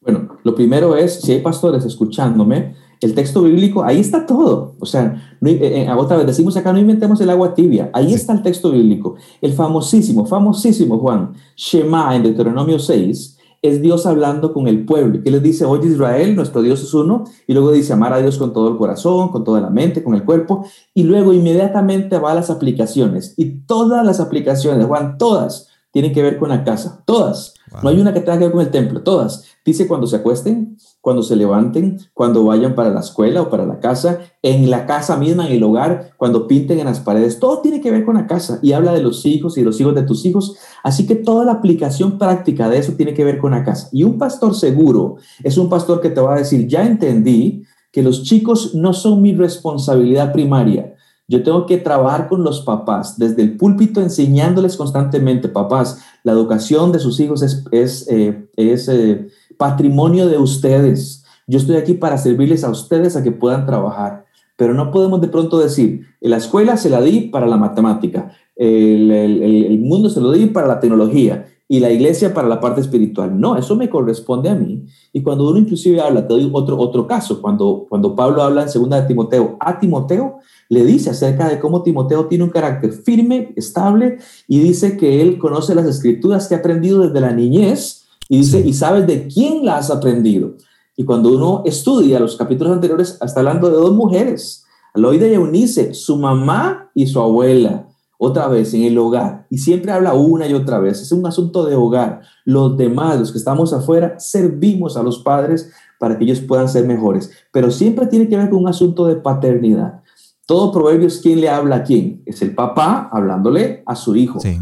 Bueno, 0.00 0.38
lo 0.42 0.54
primero 0.54 0.96
es, 0.96 1.20
si 1.20 1.32
hay 1.32 1.42
pastores 1.42 1.84
escuchándome, 1.84 2.76
el 3.02 3.14
texto 3.14 3.42
bíblico, 3.42 3.84
ahí 3.84 4.00
está 4.00 4.24
todo. 4.24 4.76
O 4.80 4.86
sea, 4.86 5.36
no, 5.42 5.50
eh, 5.50 5.82
eh, 5.82 5.92
otra 5.92 6.16
vez 6.16 6.26
decimos 6.28 6.56
acá, 6.56 6.72
no 6.72 6.78
inventemos 6.78 7.20
el 7.20 7.28
agua 7.28 7.52
tibia. 7.52 7.90
Ahí 7.92 8.14
está 8.14 8.32
el 8.32 8.42
texto 8.42 8.70
bíblico. 8.70 9.16
El 9.42 9.52
famosísimo, 9.52 10.24
famosísimo 10.24 10.98
Juan, 10.98 11.34
Shema 11.56 12.16
en 12.16 12.22
Deuteronomio 12.22 12.78
6, 12.78 13.36
es 13.62 13.82
Dios 13.82 14.06
hablando 14.06 14.52
con 14.52 14.68
el 14.68 14.84
pueblo. 14.84 15.22
¿Qué 15.22 15.30
les 15.30 15.42
dice? 15.42 15.64
Oye 15.64 15.88
Israel, 15.88 16.34
nuestro 16.34 16.62
Dios 16.62 16.82
es 16.82 16.94
uno. 16.94 17.24
Y 17.46 17.52
luego 17.52 17.72
dice 17.72 17.92
amar 17.92 18.12
a 18.12 18.18
Dios 18.18 18.38
con 18.38 18.52
todo 18.52 18.68
el 18.68 18.76
corazón, 18.76 19.28
con 19.28 19.44
toda 19.44 19.60
la 19.60 19.70
mente, 19.70 20.02
con 20.02 20.14
el 20.14 20.24
cuerpo. 20.24 20.64
Y 20.94 21.02
luego 21.02 21.32
inmediatamente 21.32 22.18
va 22.18 22.32
a 22.32 22.34
las 22.34 22.50
aplicaciones. 22.50 23.34
Y 23.36 23.60
todas 23.66 24.04
las 24.04 24.20
aplicaciones, 24.20 24.86
Juan, 24.86 25.18
todas 25.18 25.68
tienen 25.92 26.12
que 26.12 26.22
ver 26.22 26.38
con 26.38 26.48
la 26.48 26.64
casa. 26.64 27.02
Todas. 27.04 27.54
No 27.82 27.88
hay 27.88 28.00
una 28.00 28.12
que 28.12 28.20
tenga 28.20 28.38
que 28.38 28.44
ver 28.44 28.52
con 28.52 28.60
el 28.62 28.70
templo. 28.70 29.02
Todas. 29.02 29.44
Dice 29.64 29.86
cuando 29.86 30.06
se 30.06 30.16
acuesten, 30.16 30.76
cuando 31.00 31.22
se 31.22 31.36
levanten, 31.36 31.98
cuando 32.14 32.44
vayan 32.44 32.74
para 32.74 32.90
la 32.90 33.00
escuela 33.00 33.42
o 33.42 33.50
para 33.50 33.66
la 33.66 33.78
casa, 33.78 34.20
en 34.42 34.70
la 34.70 34.86
casa 34.86 35.16
misma, 35.16 35.46
en 35.46 35.52
el 35.52 35.62
hogar, 35.62 36.12
cuando 36.16 36.46
pinten 36.46 36.78
en 36.78 36.86
las 36.86 37.00
paredes, 37.00 37.38
todo 37.38 37.60
tiene 37.60 37.80
que 37.80 37.90
ver 37.90 38.04
con 38.04 38.16
la 38.16 38.26
casa 38.26 38.58
y 38.62 38.72
habla 38.72 38.92
de 38.92 39.02
los 39.02 39.24
hijos 39.26 39.56
y 39.58 39.62
los 39.62 39.80
hijos 39.80 39.94
de 39.94 40.02
tus 40.02 40.24
hijos. 40.24 40.56
Así 40.82 41.06
que 41.06 41.14
toda 41.14 41.44
la 41.44 41.52
aplicación 41.52 42.18
práctica 42.18 42.68
de 42.68 42.78
eso 42.78 42.94
tiene 42.94 43.14
que 43.14 43.24
ver 43.24 43.38
con 43.38 43.52
la 43.52 43.64
casa. 43.64 43.88
Y 43.92 44.02
un 44.02 44.18
pastor 44.18 44.54
seguro 44.54 45.16
es 45.44 45.56
un 45.58 45.68
pastor 45.68 46.00
que 46.00 46.10
te 46.10 46.20
va 46.20 46.34
a 46.34 46.38
decir, 46.38 46.66
ya 46.66 46.84
entendí 46.86 47.64
que 47.92 48.02
los 48.02 48.22
chicos 48.22 48.74
no 48.74 48.92
son 48.92 49.22
mi 49.22 49.34
responsabilidad 49.34 50.32
primaria. 50.32 50.94
Yo 51.30 51.44
tengo 51.44 51.64
que 51.64 51.76
trabajar 51.76 52.28
con 52.28 52.42
los 52.42 52.62
papás 52.62 53.16
desde 53.16 53.42
el 53.42 53.56
púlpito 53.56 54.00
enseñándoles 54.00 54.76
constantemente, 54.76 55.48
papás, 55.48 56.02
la 56.24 56.32
educación 56.32 56.90
de 56.90 56.98
sus 56.98 57.20
hijos 57.20 57.42
es, 57.42 57.64
es, 57.70 58.08
eh, 58.08 58.48
eh, 58.56 59.28
patrimonio 59.56 60.26
de 60.26 60.38
ustedes. 60.38 61.24
Yo 61.46 61.58
estoy 61.58 61.76
aquí 61.76 61.94
para 61.94 62.18
servirles 62.18 62.64
a 62.64 62.70
ustedes 62.70 63.14
a 63.14 63.22
que 63.22 63.30
puedan 63.30 63.64
trabajar. 63.64 64.24
Pero 64.56 64.74
no 64.74 64.90
podemos 64.90 65.20
de 65.20 65.28
pronto 65.28 65.60
decir, 65.60 66.04
la 66.20 66.36
escuela 66.36 66.76
se 66.76 66.90
la 66.90 67.00
di 67.00 67.28
para 67.28 67.46
la 67.46 67.56
matemática, 67.56 68.32
el, 68.56 69.12
el, 69.12 69.78
mundo 69.78 70.10
se 70.10 70.20
lo 70.20 70.32
di 70.32 70.46
para 70.46 70.66
la 70.66 70.80
tecnología 70.80 71.46
y 71.72 71.78
la 71.78 71.92
iglesia 71.92 72.34
para 72.34 72.48
la 72.48 72.58
parte 72.58 72.80
espiritual. 72.80 73.38
No, 73.40 73.56
eso 73.56 73.76
me 73.76 73.88
corresponde 73.88 74.48
a 74.48 74.56
mí. 74.56 74.86
Y 75.12 75.22
cuando 75.22 75.48
uno 75.48 75.56
inclusive 75.60 76.00
habla, 76.00 76.26
te 76.26 76.34
doy 76.34 76.50
otro, 76.52 76.76
otro 76.76 77.06
caso, 77.06 77.40
cuando, 77.40 77.86
cuando 77.88 78.16
Pablo 78.16 78.42
habla 78.42 78.62
en 78.62 78.68
segunda 78.68 79.00
de 79.00 79.06
Timoteo 79.06 79.56
a 79.60 79.78
Timoteo, 79.78 80.40
le 80.68 80.84
dice 80.84 81.10
acerca 81.10 81.48
de 81.48 81.60
cómo 81.60 81.84
Timoteo 81.84 82.26
tiene 82.26 82.42
un 82.42 82.50
carácter 82.50 82.92
firme, 82.92 83.52
estable, 83.54 84.18
y 84.48 84.58
dice 84.58 84.96
que 84.96 85.22
él 85.22 85.38
conoce 85.38 85.76
las 85.76 85.86
escrituras 85.86 86.48
que 86.48 86.56
ha 86.56 86.58
aprendido 86.58 87.06
desde 87.06 87.20
la 87.20 87.32
niñez 87.32 88.08
y 88.28 88.38
dice, 88.38 88.58
y 88.66 88.72
sabes 88.72 89.06
de 89.06 89.28
quién 89.28 89.64
la 89.64 89.76
has 89.76 89.92
aprendido. 89.92 90.56
Y 90.96 91.04
cuando 91.04 91.28
uno 91.28 91.62
estudia 91.64 92.18
los 92.18 92.34
capítulos 92.34 92.72
anteriores, 92.72 93.16
está 93.24 93.38
hablando 93.38 93.70
de 93.70 93.76
dos 93.76 93.94
mujeres, 93.94 94.64
Aloida 94.92 95.28
y 95.28 95.34
Eunice, 95.34 95.94
su 95.94 96.16
mamá 96.16 96.90
y 96.96 97.06
su 97.06 97.20
abuela, 97.20 97.86
otra 98.22 98.48
vez 98.48 98.74
en 98.74 98.84
el 98.84 98.98
hogar. 98.98 99.46
Y 99.48 99.56
siempre 99.56 99.92
habla 99.92 100.12
una 100.12 100.46
y 100.46 100.52
otra 100.52 100.78
vez. 100.78 101.00
Es 101.00 101.10
un 101.10 101.26
asunto 101.26 101.64
de 101.64 101.74
hogar. 101.74 102.20
Los 102.44 102.76
demás, 102.76 103.18
los 103.18 103.32
que 103.32 103.38
estamos 103.38 103.72
afuera, 103.72 104.20
servimos 104.20 104.98
a 104.98 105.02
los 105.02 105.20
padres 105.20 105.72
para 105.98 106.18
que 106.18 106.24
ellos 106.24 106.42
puedan 106.42 106.68
ser 106.68 106.86
mejores. 106.86 107.30
Pero 107.50 107.70
siempre 107.70 108.06
tiene 108.06 108.28
que 108.28 108.36
ver 108.36 108.50
con 108.50 108.60
un 108.60 108.68
asunto 108.68 109.06
de 109.06 109.16
paternidad. 109.16 110.02
Todo 110.46 110.70
proverbio 110.70 111.06
es 111.06 111.18
quién 111.20 111.40
le 111.40 111.48
habla 111.48 111.76
a 111.76 111.82
quién. 111.82 112.22
Es 112.26 112.42
el 112.42 112.54
papá 112.54 113.08
hablándole 113.10 113.82
a 113.86 113.96
su 113.96 114.14
hijo. 114.14 114.38
Sí. 114.38 114.58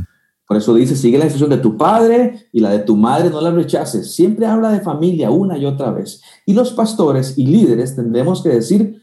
Por 0.46 0.56
eso 0.56 0.72
dice, 0.74 0.94
sigue 0.94 1.18
la 1.18 1.24
instrucción 1.24 1.50
de 1.50 1.62
tu 1.62 1.76
padre 1.76 2.48
y 2.52 2.60
la 2.60 2.70
de 2.70 2.78
tu 2.78 2.94
madre, 2.94 3.28
no 3.28 3.40
la 3.40 3.50
rechaces. 3.50 4.14
Siempre 4.14 4.46
habla 4.46 4.70
de 4.70 4.80
familia 4.80 5.32
una 5.32 5.58
y 5.58 5.66
otra 5.66 5.90
vez. 5.90 6.22
Y 6.46 6.54
los 6.54 6.72
pastores 6.72 7.36
y 7.36 7.44
líderes 7.44 7.96
tendremos 7.96 8.40
que 8.40 8.50
decir, 8.50 9.02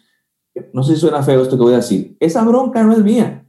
no 0.71 0.81
sé 0.81 0.95
si 0.95 1.01
suena 1.01 1.21
feo 1.23 1.41
esto 1.41 1.57
que 1.57 1.63
voy 1.63 1.73
a 1.73 1.77
decir, 1.77 2.15
esa 2.21 2.41
bronca 2.45 2.81
no 2.83 2.93
es 2.93 3.03
mía. 3.03 3.44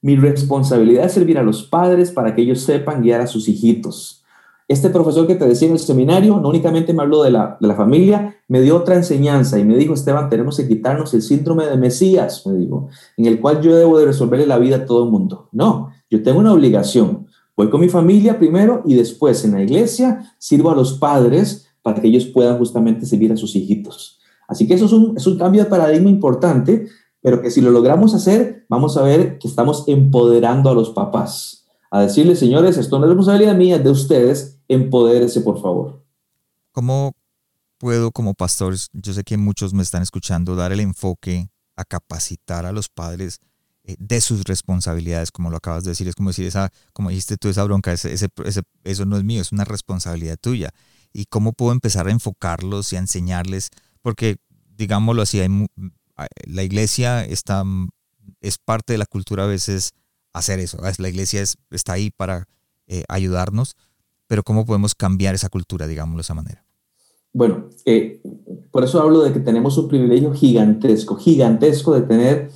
Mi 0.00 0.16
responsabilidad 0.16 1.06
es 1.06 1.12
servir 1.12 1.38
a 1.38 1.42
los 1.42 1.64
padres 1.64 2.12
para 2.12 2.34
que 2.34 2.42
ellos 2.42 2.60
sepan 2.60 3.02
guiar 3.02 3.20
a 3.20 3.26
sus 3.26 3.48
hijitos. 3.48 4.24
Este 4.68 4.90
profesor 4.90 5.26
que 5.26 5.34
te 5.34 5.48
decía 5.48 5.66
en 5.68 5.74
el 5.74 5.80
seminario 5.80 6.38
no 6.38 6.48
únicamente 6.50 6.92
me 6.92 7.02
habló 7.02 7.22
de 7.22 7.30
la, 7.30 7.56
de 7.58 7.68
la 7.68 7.74
familia, 7.74 8.36
me 8.48 8.60
dio 8.60 8.76
otra 8.76 8.96
enseñanza 8.96 9.58
y 9.58 9.64
me 9.64 9.76
dijo, 9.76 9.94
Esteban, 9.94 10.28
tenemos 10.28 10.58
que 10.58 10.68
quitarnos 10.68 11.14
el 11.14 11.22
síndrome 11.22 11.66
de 11.66 11.76
Mesías, 11.78 12.46
me 12.46 12.54
dijo, 12.54 12.88
en 13.16 13.26
el 13.26 13.40
cual 13.40 13.62
yo 13.62 13.74
debo 13.74 13.98
de 13.98 14.06
resolverle 14.06 14.46
la 14.46 14.58
vida 14.58 14.76
a 14.76 14.86
todo 14.86 15.04
el 15.04 15.10
mundo. 15.10 15.48
No, 15.52 15.90
yo 16.10 16.22
tengo 16.22 16.40
una 16.40 16.52
obligación 16.52 17.28
Voy 17.58 17.70
con 17.70 17.80
mi 17.80 17.88
familia 17.88 18.38
primero 18.38 18.82
y 18.86 18.94
después 18.94 19.44
en 19.44 19.50
la 19.50 19.60
iglesia 19.60 20.32
sirvo 20.38 20.70
a 20.70 20.76
los 20.76 20.92
padres 20.92 21.66
para 21.82 22.00
que 22.00 22.06
ellos 22.06 22.26
puedan 22.26 22.56
justamente 22.56 23.04
servir 23.04 23.32
a 23.32 23.36
sus 23.36 23.56
hijitos. 23.56 24.20
Así 24.46 24.68
que 24.68 24.74
eso 24.74 24.84
es 24.84 24.92
un, 24.92 25.16
es 25.16 25.26
un 25.26 25.36
cambio 25.36 25.64
de 25.64 25.68
paradigma 25.68 26.08
importante, 26.08 26.86
pero 27.20 27.42
que 27.42 27.50
si 27.50 27.60
lo 27.60 27.70
logramos 27.70 28.14
hacer, 28.14 28.66
vamos 28.68 28.96
a 28.96 29.02
ver 29.02 29.38
que 29.38 29.48
estamos 29.48 29.84
empoderando 29.86 30.70
a 30.70 30.74
los 30.74 30.90
papás. 30.90 31.66
A 31.90 32.02
decirles, 32.02 32.38
señores, 32.38 32.76
esto 32.76 32.98
no 32.98 33.06
es 33.06 33.08
responsabilidad 33.08 33.56
mía, 33.56 33.78
de 33.78 33.90
ustedes, 33.90 34.60
empodérese, 34.68 35.40
por 35.40 35.60
favor. 35.60 36.04
¿Cómo 36.72 37.12
puedo, 37.78 38.10
como 38.12 38.34
pastor, 38.34 38.74
yo 38.92 39.12
sé 39.12 39.24
que 39.24 39.36
muchos 39.36 39.72
me 39.72 39.82
están 39.82 40.02
escuchando, 40.02 40.56
dar 40.56 40.72
el 40.72 40.80
enfoque 40.80 41.50
a 41.76 41.84
capacitar 41.84 42.66
a 42.66 42.72
los 42.72 42.88
padres 42.88 43.38
eh, 43.84 43.96
de 43.98 44.20
sus 44.20 44.44
responsabilidades, 44.44 45.30
como 45.30 45.50
lo 45.50 45.56
acabas 45.56 45.84
de 45.84 45.92
decir. 45.92 46.08
Es 46.08 46.14
como 46.14 46.30
decir, 46.30 46.46
esa, 46.46 46.70
como 46.92 47.08
dijiste 47.08 47.36
tú, 47.36 47.48
esa 47.48 47.64
bronca, 47.64 47.92
ese, 47.92 48.12
ese, 48.12 48.28
eso 48.84 49.06
no 49.06 49.16
es 49.16 49.24
mío, 49.24 49.40
es 49.40 49.52
una 49.52 49.64
responsabilidad 49.64 50.36
tuya. 50.40 50.70
¿Y 51.12 51.24
cómo 51.26 51.52
puedo 51.52 51.72
empezar 51.72 52.06
a 52.08 52.10
enfocarlos 52.10 52.92
y 52.92 52.96
a 52.96 52.98
enseñarles? 52.98 53.70
Porque, 54.02 54.36
digámoslo 54.76 55.22
así, 55.22 55.40
hay, 55.40 55.48
la 56.46 56.62
iglesia 56.62 57.24
está, 57.24 57.64
es 58.40 58.58
parte 58.58 58.92
de 58.92 58.98
la 58.98 59.06
cultura 59.06 59.44
a 59.44 59.46
veces 59.46 59.92
hacer 60.32 60.58
eso. 60.58 60.78
La 60.98 61.08
iglesia 61.08 61.42
es, 61.42 61.56
está 61.70 61.94
ahí 61.94 62.10
para 62.10 62.46
eh, 62.86 63.04
ayudarnos, 63.08 63.76
pero 64.26 64.42
¿cómo 64.42 64.64
podemos 64.64 64.94
cambiar 64.94 65.34
esa 65.34 65.48
cultura, 65.48 65.86
digámoslo 65.86 66.18
de 66.18 66.22
esa 66.22 66.34
manera? 66.34 66.64
Bueno, 67.32 67.68
eh, 67.84 68.20
por 68.70 68.84
eso 68.84 69.00
hablo 69.00 69.22
de 69.22 69.32
que 69.32 69.40
tenemos 69.40 69.76
un 69.78 69.88
privilegio 69.88 70.32
gigantesco, 70.32 71.16
gigantesco 71.16 71.94
de 71.94 72.02
tener 72.02 72.50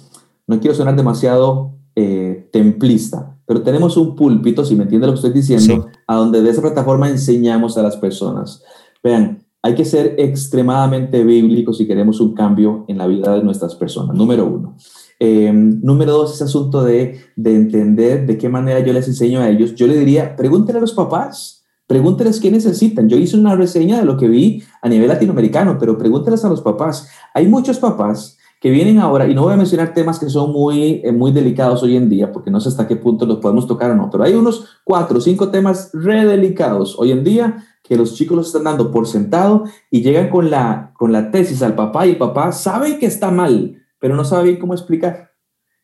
no 0.47 0.61
quiero 0.61 0.75
sonar 0.75 0.97
demasiado 0.97 1.73
eh, 1.95 2.49
templista, 2.53 3.37
pero 3.47 3.63
tenemos 3.63 3.97
un 3.97 4.17
púlpito, 4.17 4.65
si 4.65 4.75
me 4.75 4.85
entiende 4.85 5.07
lo 5.07 5.13
que 5.13 5.19
estoy 5.19 5.33
diciendo, 5.33 5.87
a 6.07 6.17
donde 6.17 6.43
de 6.43 6.51
esa 6.51 6.63
plataforma 6.63 7.09
enseñamos 7.09 7.79
a 7.79 7.83
las 7.83 7.97
personas. 7.97 8.63
Vean, 9.03 9.42
hay 9.63 9.75
que 9.75 9.85
ser 9.85 10.17
extremadamente 10.19 11.23
bíblicos 11.25 11.79
si 11.79 11.87
queremos 11.87 12.21
un 12.21 12.35
cambio 12.35 12.85
en 12.89 12.99
la 12.99 13.07
vida 13.07 13.35
de 13.35 13.43
nuestras 13.43 13.75
personas, 13.75 14.17
número 14.17 14.47
uno. 14.47 14.77
Em, 15.19 15.81
número 15.83 16.13
dos, 16.13 16.35
ese 16.35 16.45
asunto 16.45 16.83
de, 16.83 17.21
de 17.37 17.55
entender 17.55 18.27
de 18.27 18.37
qué 18.37 18.49
manera 18.49 18.81
yo 18.81 18.93
les 18.93 19.07
enseño 19.07 19.41
a 19.41 19.49
ellos. 19.49 19.75
Yo 19.77 19.87
le 19.87 19.97
diría, 19.97 20.35
pregúntenle 20.35 20.79
a 20.79 20.81
los 20.81 20.93
papás, 20.93 21.63
Pregúnteles 21.93 22.41
qué 22.41 22.51
necesitan. 22.51 23.07
Yo 23.07 23.19
hice 23.19 23.37
una 23.37 23.55
reseña 23.55 23.99
de 23.99 24.07
lo 24.07 24.17
que 24.17 24.27
vi 24.27 24.63
a 24.81 24.89
nivel 24.89 25.09
latinoamericano, 25.09 25.77
pero 25.79 25.99
pregúnteles 25.99 26.43
a 26.43 26.49
los 26.49 26.63
papás. 26.63 27.07
Hay 27.35 27.47
muchos 27.49 27.79
papás 27.79 28.39
que 28.63 28.71
vienen 28.71 28.99
ahora, 28.99 29.29
y 29.29 29.35
no 29.35 29.43
voy 29.43 29.53
a 29.53 29.57
mencionar 29.59 29.93
temas 29.93 30.19
que 30.19 30.31
son 30.31 30.53
muy, 30.53 31.03
eh, 31.05 31.13
muy 31.13 31.33
delicados 31.33 31.83
hoy 31.83 31.97
en 31.97 32.09
día, 32.09 32.33
porque 32.33 32.51
no 32.51 32.61
sé 32.61 32.71
hasta 32.71 32.89
qué 32.89 32.97
punto 32.97 33.27
los 33.27 33.41
podemos 33.41 33.67
tocar 33.67 33.91
o 33.91 33.95
no, 33.95 34.09
pero 34.09 34.25
hay 34.25 34.33
unos 34.33 34.81
cuatro 34.85 35.19
o 35.19 35.21
cinco 35.21 35.51
temas 35.51 35.91
re 35.93 36.25
delicados 36.25 36.97
hoy 36.99 37.11
en 37.11 37.25
día 37.25 37.63
que 37.83 37.97
los 37.97 38.15
chicos 38.15 38.37
los 38.37 38.47
están 38.47 38.65
dando 38.65 38.91
por 38.91 39.07
sentado 39.07 39.65
y 39.91 40.03
llegan 40.03 40.31
con 40.31 40.51
la, 40.51 40.93
con 40.97 41.13
la 41.13 41.31
tesis 41.31 41.63
al 41.63 41.75
papá 41.75 42.07
y 42.07 42.11
el 42.11 42.19
papá 42.19 42.53
sabe 42.53 42.99
que 42.99 43.07
está 43.07 43.31
mal, 43.31 43.83
pero 43.99 44.15
no 44.15 44.25
sabe 44.25 44.59
cómo 44.59 44.75
explicar, 44.75 45.33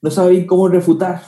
no 0.00 0.10
sabe 0.10 0.46
cómo 0.46 0.68
refutar. 0.68 1.20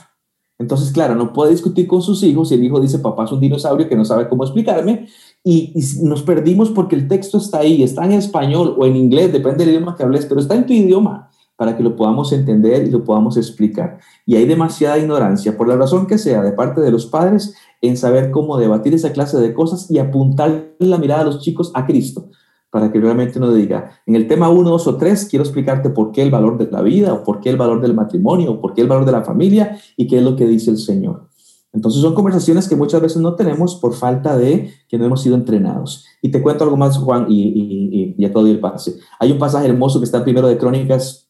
Entonces, 0.57 0.91
claro, 0.91 1.15
no 1.15 1.33
puede 1.33 1.51
discutir 1.51 1.87
con 1.87 2.03
sus 2.03 2.21
hijos 2.21 2.51
y 2.51 2.55
el 2.55 2.63
hijo 2.63 2.79
dice, 2.79 2.99
papá 2.99 3.25
es 3.25 3.31
un 3.31 3.39
dinosaurio 3.39 3.89
que 3.89 3.95
no 3.95 4.05
sabe 4.05 4.29
cómo 4.29 4.43
explicarme 4.43 5.07
y, 5.43 5.73
y, 5.75 6.03
nos 6.03 6.21
perdimos 6.21 6.69
porque 6.69 6.95
el 6.95 7.07
texto 7.07 7.39
está 7.39 7.59
ahí, 7.59 7.81
está 7.81 8.05
en 8.05 8.11
español 8.11 8.75
o 8.77 8.85
en 8.85 8.95
inglés, 8.95 9.33
depende 9.33 9.65
del 9.65 9.73
idioma 9.73 9.95
que 9.95 10.03
hables, 10.03 10.25
pero 10.27 10.39
está 10.39 10.55
en 10.55 10.67
tu 10.67 10.73
idioma 10.73 11.30
para 11.61 11.77
que 11.77 11.83
lo 11.83 11.95
podamos 11.95 12.33
entender 12.33 12.87
y 12.87 12.89
lo 12.89 13.03
podamos 13.03 13.37
explicar. 13.37 13.99
Y 14.25 14.35
hay 14.35 14.47
demasiada 14.47 14.97
ignorancia, 14.97 15.55
por 15.55 15.67
la 15.67 15.75
razón 15.75 16.07
que 16.07 16.17
sea, 16.17 16.41
de 16.41 16.53
parte 16.53 16.81
de 16.81 16.89
los 16.89 17.05
padres 17.05 17.53
en 17.81 17.97
saber 17.97 18.31
cómo 18.31 18.57
debatir 18.57 18.95
esa 18.95 19.13
clase 19.13 19.37
de 19.37 19.53
cosas 19.53 19.91
y 19.91 19.99
apuntar 19.99 20.73
la 20.79 20.97
mirada 20.97 21.21
a 21.21 21.25
los 21.25 21.39
chicos 21.39 21.71
a 21.75 21.85
Cristo, 21.85 22.31
para 22.71 22.91
que 22.91 22.99
realmente 22.99 23.39
nos 23.39 23.53
diga, 23.53 23.91
en 24.07 24.15
el 24.15 24.27
tema 24.27 24.49
1, 24.49 24.71
2 24.71 24.87
o 24.87 24.97
3, 24.97 25.27
quiero 25.29 25.43
explicarte 25.43 25.91
por 25.91 26.11
qué 26.11 26.23
el 26.23 26.31
valor 26.31 26.57
de 26.57 26.67
la 26.71 26.81
vida, 26.81 27.13
o 27.13 27.23
por 27.23 27.39
qué 27.41 27.51
el 27.51 27.57
valor 27.57 27.79
del 27.79 27.93
matrimonio, 27.93 28.53
o 28.53 28.59
por 28.59 28.73
qué 28.73 28.81
el 28.81 28.87
valor 28.87 29.05
de 29.05 29.11
la 29.11 29.21
familia, 29.21 29.77
y 29.95 30.07
qué 30.07 30.17
es 30.17 30.23
lo 30.23 30.35
que 30.35 30.47
dice 30.47 30.71
el 30.71 30.79
Señor. 30.79 31.29
Entonces 31.73 32.01
son 32.01 32.15
conversaciones 32.15 32.67
que 32.67 32.75
muchas 32.75 33.03
veces 33.03 33.21
no 33.21 33.35
tenemos 33.35 33.75
por 33.75 33.93
falta 33.93 34.35
de 34.35 34.73
que 34.89 34.97
no 34.97 35.05
hemos 35.05 35.21
sido 35.21 35.35
entrenados. 35.35 36.05
Y 36.23 36.31
te 36.31 36.41
cuento 36.41 36.63
algo 36.63 36.75
más, 36.75 36.97
Juan, 36.97 37.27
y, 37.29 37.39
y, 37.39 38.15
y, 38.17 38.29
todo 38.29 38.47
el 38.47 38.59
pase. 38.59 38.95
Hay 39.19 39.31
un 39.31 39.37
pasaje 39.37 39.67
hermoso 39.67 39.99
que 39.99 40.05
está 40.05 40.23
primero 40.23 40.47
de 40.47 40.57
Crónicas 40.57 41.27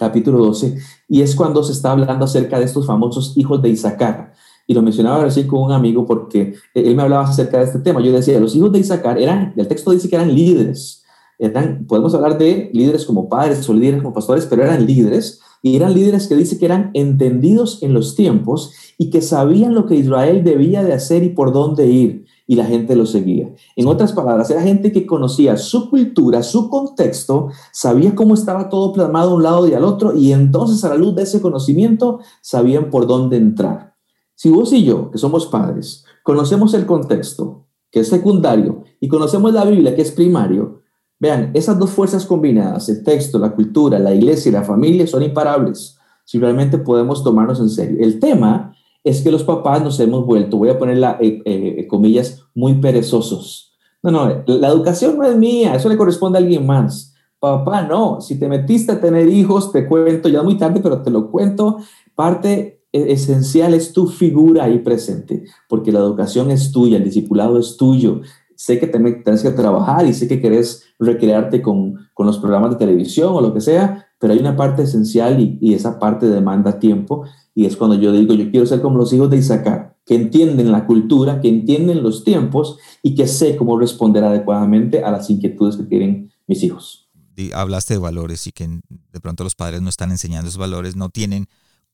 capítulo 0.00 0.38
12, 0.38 0.78
y 1.08 1.20
es 1.20 1.36
cuando 1.36 1.62
se 1.62 1.72
está 1.72 1.92
hablando 1.92 2.24
acerca 2.24 2.58
de 2.58 2.64
estos 2.64 2.86
famosos 2.86 3.36
hijos 3.36 3.60
de 3.60 3.68
Isaacar. 3.68 4.32
Y 4.66 4.72
lo 4.72 4.80
mencionaba 4.80 5.24
recién 5.24 5.46
con 5.46 5.62
un 5.62 5.72
amigo 5.72 6.06
porque 6.06 6.54
él 6.72 6.96
me 6.96 7.02
hablaba 7.02 7.24
acerca 7.24 7.58
de 7.58 7.64
este 7.64 7.80
tema. 7.80 8.00
Yo 8.00 8.10
decía, 8.10 8.40
los 8.40 8.56
hijos 8.56 8.72
de 8.72 8.78
Isaacar 8.78 9.18
eran, 9.18 9.52
el 9.56 9.68
texto 9.68 9.90
dice 9.90 10.08
que 10.08 10.16
eran 10.16 10.34
líderes. 10.34 11.04
Eran, 11.38 11.84
podemos 11.86 12.14
hablar 12.14 12.38
de 12.38 12.70
líderes 12.72 13.04
como 13.04 13.28
padres 13.28 13.68
o 13.68 13.74
líderes 13.74 14.00
como 14.00 14.14
pastores, 14.14 14.46
pero 14.46 14.62
eran 14.62 14.86
líderes. 14.86 15.40
Y 15.60 15.76
eran 15.76 15.92
líderes 15.92 16.28
que 16.28 16.36
dice 16.36 16.58
que 16.58 16.64
eran 16.64 16.90
entendidos 16.94 17.82
en 17.82 17.92
los 17.92 18.14
tiempos 18.14 18.72
y 18.96 19.10
que 19.10 19.20
sabían 19.20 19.74
lo 19.74 19.84
que 19.84 19.96
Israel 19.96 20.44
debía 20.44 20.82
de 20.82 20.94
hacer 20.94 21.24
y 21.24 21.30
por 21.30 21.52
dónde 21.52 21.88
ir 21.88 22.24
y 22.50 22.56
la 22.56 22.64
gente 22.64 22.96
lo 22.96 23.06
seguía. 23.06 23.54
En 23.76 23.86
otras 23.86 24.12
palabras, 24.12 24.50
era 24.50 24.60
gente 24.60 24.90
que 24.90 25.06
conocía 25.06 25.56
su 25.56 25.88
cultura, 25.88 26.42
su 26.42 26.68
contexto, 26.68 27.50
sabía 27.72 28.16
cómo 28.16 28.34
estaba 28.34 28.68
todo 28.68 28.92
plasmado 28.92 29.36
un 29.36 29.44
lado 29.44 29.68
y 29.68 29.74
al 29.74 29.84
otro, 29.84 30.16
y 30.16 30.32
entonces 30.32 30.82
a 30.82 30.88
la 30.88 30.96
luz 30.96 31.14
de 31.14 31.22
ese 31.22 31.40
conocimiento 31.40 32.18
sabían 32.42 32.90
por 32.90 33.06
dónde 33.06 33.36
entrar. 33.36 33.94
Si 34.34 34.50
vos 34.50 34.72
y 34.72 34.82
yo, 34.82 35.12
que 35.12 35.18
somos 35.18 35.46
padres, 35.46 36.04
conocemos 36.24 36.74
el 36.74 36.86
contexto, 36.86 37.68
que 37.88 38.00
es 38.00 38.08
secundario, 38.08 38.82
y 38.98 39.06
conocemos 39.06 39.52
la 39.52 39.64
Biblia, 39.64 39.94
que 39.94 40.02
es 40.02 40.10
primario, 40.10 40.80
vean, 41.20 41.52
esas 41.54 41.78
dos 41.78 41.90
fuerzas 41.90 42.26
combinadas, 42.26 42.88
el 42.88 43.04
texto, 43.04 43.38
la 43.38 43.54
cultura, 43.54 44.00
la 44.00 44.12
iglesia 44.12 44.48
y 44.48 44.52
la 44.52 44.64
familia, 44.64 45.06
son 45.06 45.22
imparables 45.22 45.98
si 46.24 46.40
realmente 46.40 46.78
podemos 46.78 47.22
tomarnos 47.22 47.60
en 47.60 47.68
serio. 47.68 47.98
El 48.00 48.18
tema 48.18 48.74
es 49.02 49.22
que 49.22 49.30
los 49.30 49.44
papás 49.44 49.82
nos 49.82 49.98
hemos 50.00 50.26
vuelto, 50.26 50.58
voy 50.58 50.68
a 50.68 50.78
poner 50.78 50.98
la, 50.98 51.16
eh, 51.20 51.42
eh, 51.44 51.86
comillas, 51.86 52.44
muy 52.54 52.74
perezosos. 52.74 53.74
No, 54.02 54.10
no, 54.10 54.42
la 54.46 54.68
educación 54.68 55.18
no 55.18 55.24
es 55.24 55.36
mía, 55.36 55.74
eso 55.74 55.88
le 55.88 55.96
corresponde 55.96 56.38
a 56.38 56.42
alguien 56.42 56.66
más. 56.66 57.14
Papá, 57.38 57.82
no, 57.82 58.20
si 58.20 58.38
te 58.38 58.48
metiste 58.48 58.92
a 58.92 59.00
tener 59.00 59.28
hijos, 59.28 59.72
te 59.72 59.86
cuento 59.86 60.28
ya 60.28 60.42
muy 60.42 60.58
tarde, 60.58 60.80
pero 60.82 61.02
te 61.02 61.10
lo 61.10 61.30
cuento, 61.30 61.78
parte 62.14 62.82
e, 62.92 63.12
esencial 63.12 63.72
es 63.72 63.92
tu 63.92 64.06
figura 64.06 64.64
ahí 64.64 64.78
presente, 64.78 65.44
porque 65.68 65.92
la 65.92 66.00
educación 66.00 66.50
es 66.50 66.70
tuya, 66.72 66.98
el 66.98 67.04
discipulado 67.04 67.58
es 67.58 67.76
tuyo. 67.76 68.20
Sé 68.54 68.78
que 68.78 68.86
te 68.86 68.98
tienes 68.98 69.42
que 69.42 69.50
trabajar 69.50 70.06
y 70.06 70.12
sé 70.12 70.28
que 70.28 70.40
querés 70.40 70.84
recrearte 70.98 71.62
con, 71.62 71.94
con 72.12 72.26
los 72.26 72.38
programas 72.38 72.72
de 72.72 72.76
televisión 72.76 73.34
o 73.34 73.40
lo 73.40 73.54
que 73.54 73.62
sea, 73.62 74.09
pero 74.20 74.32
hay 74.34 74.38
una 74.38 74.54
parte 74.54 74.82
esencial 74.82 75.40
y, 75.40 75.58
y 75.60 75.74
esa 75.74 75.98
parte 75.98 76.26
demanda 76.26 76.78
tiempo 76.78 77.24
y 77.54 77.66
es 77.66 77.76
cuando 77.76 77.96
yo 77.96 78.12
digo, 78.12 78.34
yo 78.34 78.50
quiero 78.50 78.66
ser 78.66 78.80
como 78.80 78.98
los 78.98 79.12
hijos 79.12 79.28
de 79.28 79.38
Isaac, 79.38 79.96
que 80.06 80.14
entienden 80.14 80.72
la 80.72 80.86
cultura, 80.86 81.40
que 81.40 81.48
entienden 81.48 82.02
los 82.02 82.24
tiempos 82.24 82.78
y 83.02 83.14
que 83.14 83.26
sé 83.26 83.56
cómo 83.56 83.78
responder 83.78 84.24
adecuadamente 84.24 85.04
a 85.04 85.10
las 85.10 85.28
inquietudes 85.30 85.76
que 85.76 85.84
tienen 85.84 86.32
mis 86.46 86.62
hijos. 86.62 87.10
Hablaste 87.54 87.94
de 87.94 88.00
valores 88.00 88.46
y 88.46 88.52
que 88.52 88.66
de 88.66 89.20
pronto 89.20 89.44
los 89.44 89.54
padres 89.54 89.80
no 89.80 89.88
están 89.88 90.10
enseñando 90.10 90.48
esos 90.48 90.58
valores, 90.58 90.94
no 90.94 91.08
tienen 91.08 91.46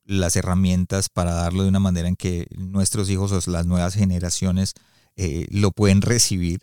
las 0.04 0.36
herramientas 0.36 1.08
para 1.08 1.34
darlo 1.34 1.62
de 1.62 1.68
una 1.68 1.80
manera 1.80 2.08
en 2.08 2.16
que 2.16 2.46
nuestros 2.56 3.10
hijos 3.10 3.32
o 3.32 3.50
las 3.50 3.66
nuevas 3.66 3.94
generaciones 3.94 4.74
eh, 5.16 5.46
lo 5.50 5.72
pueden 5.72 6.02
recibir. 6.02 6.60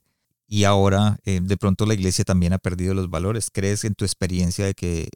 Y 0.48 0.66
ahora 0.66 1.20
eh, 1.26 1.40
de 1.42 1.58
pronto 1.58 1.86
la 1.86 1.94
iglesia 1.94 2.26
también 2.26 2.54
ha 2.54 2.58
perdido 2.58 2.94
los 2.94 3.10
valores. 3.10 3.50
¿Crees 3.52 3.86
en 3.86 3.96
tu 3.96 4.06
experiencia 4.06 4.66
de 4.66 4.74
que 4.74 5.10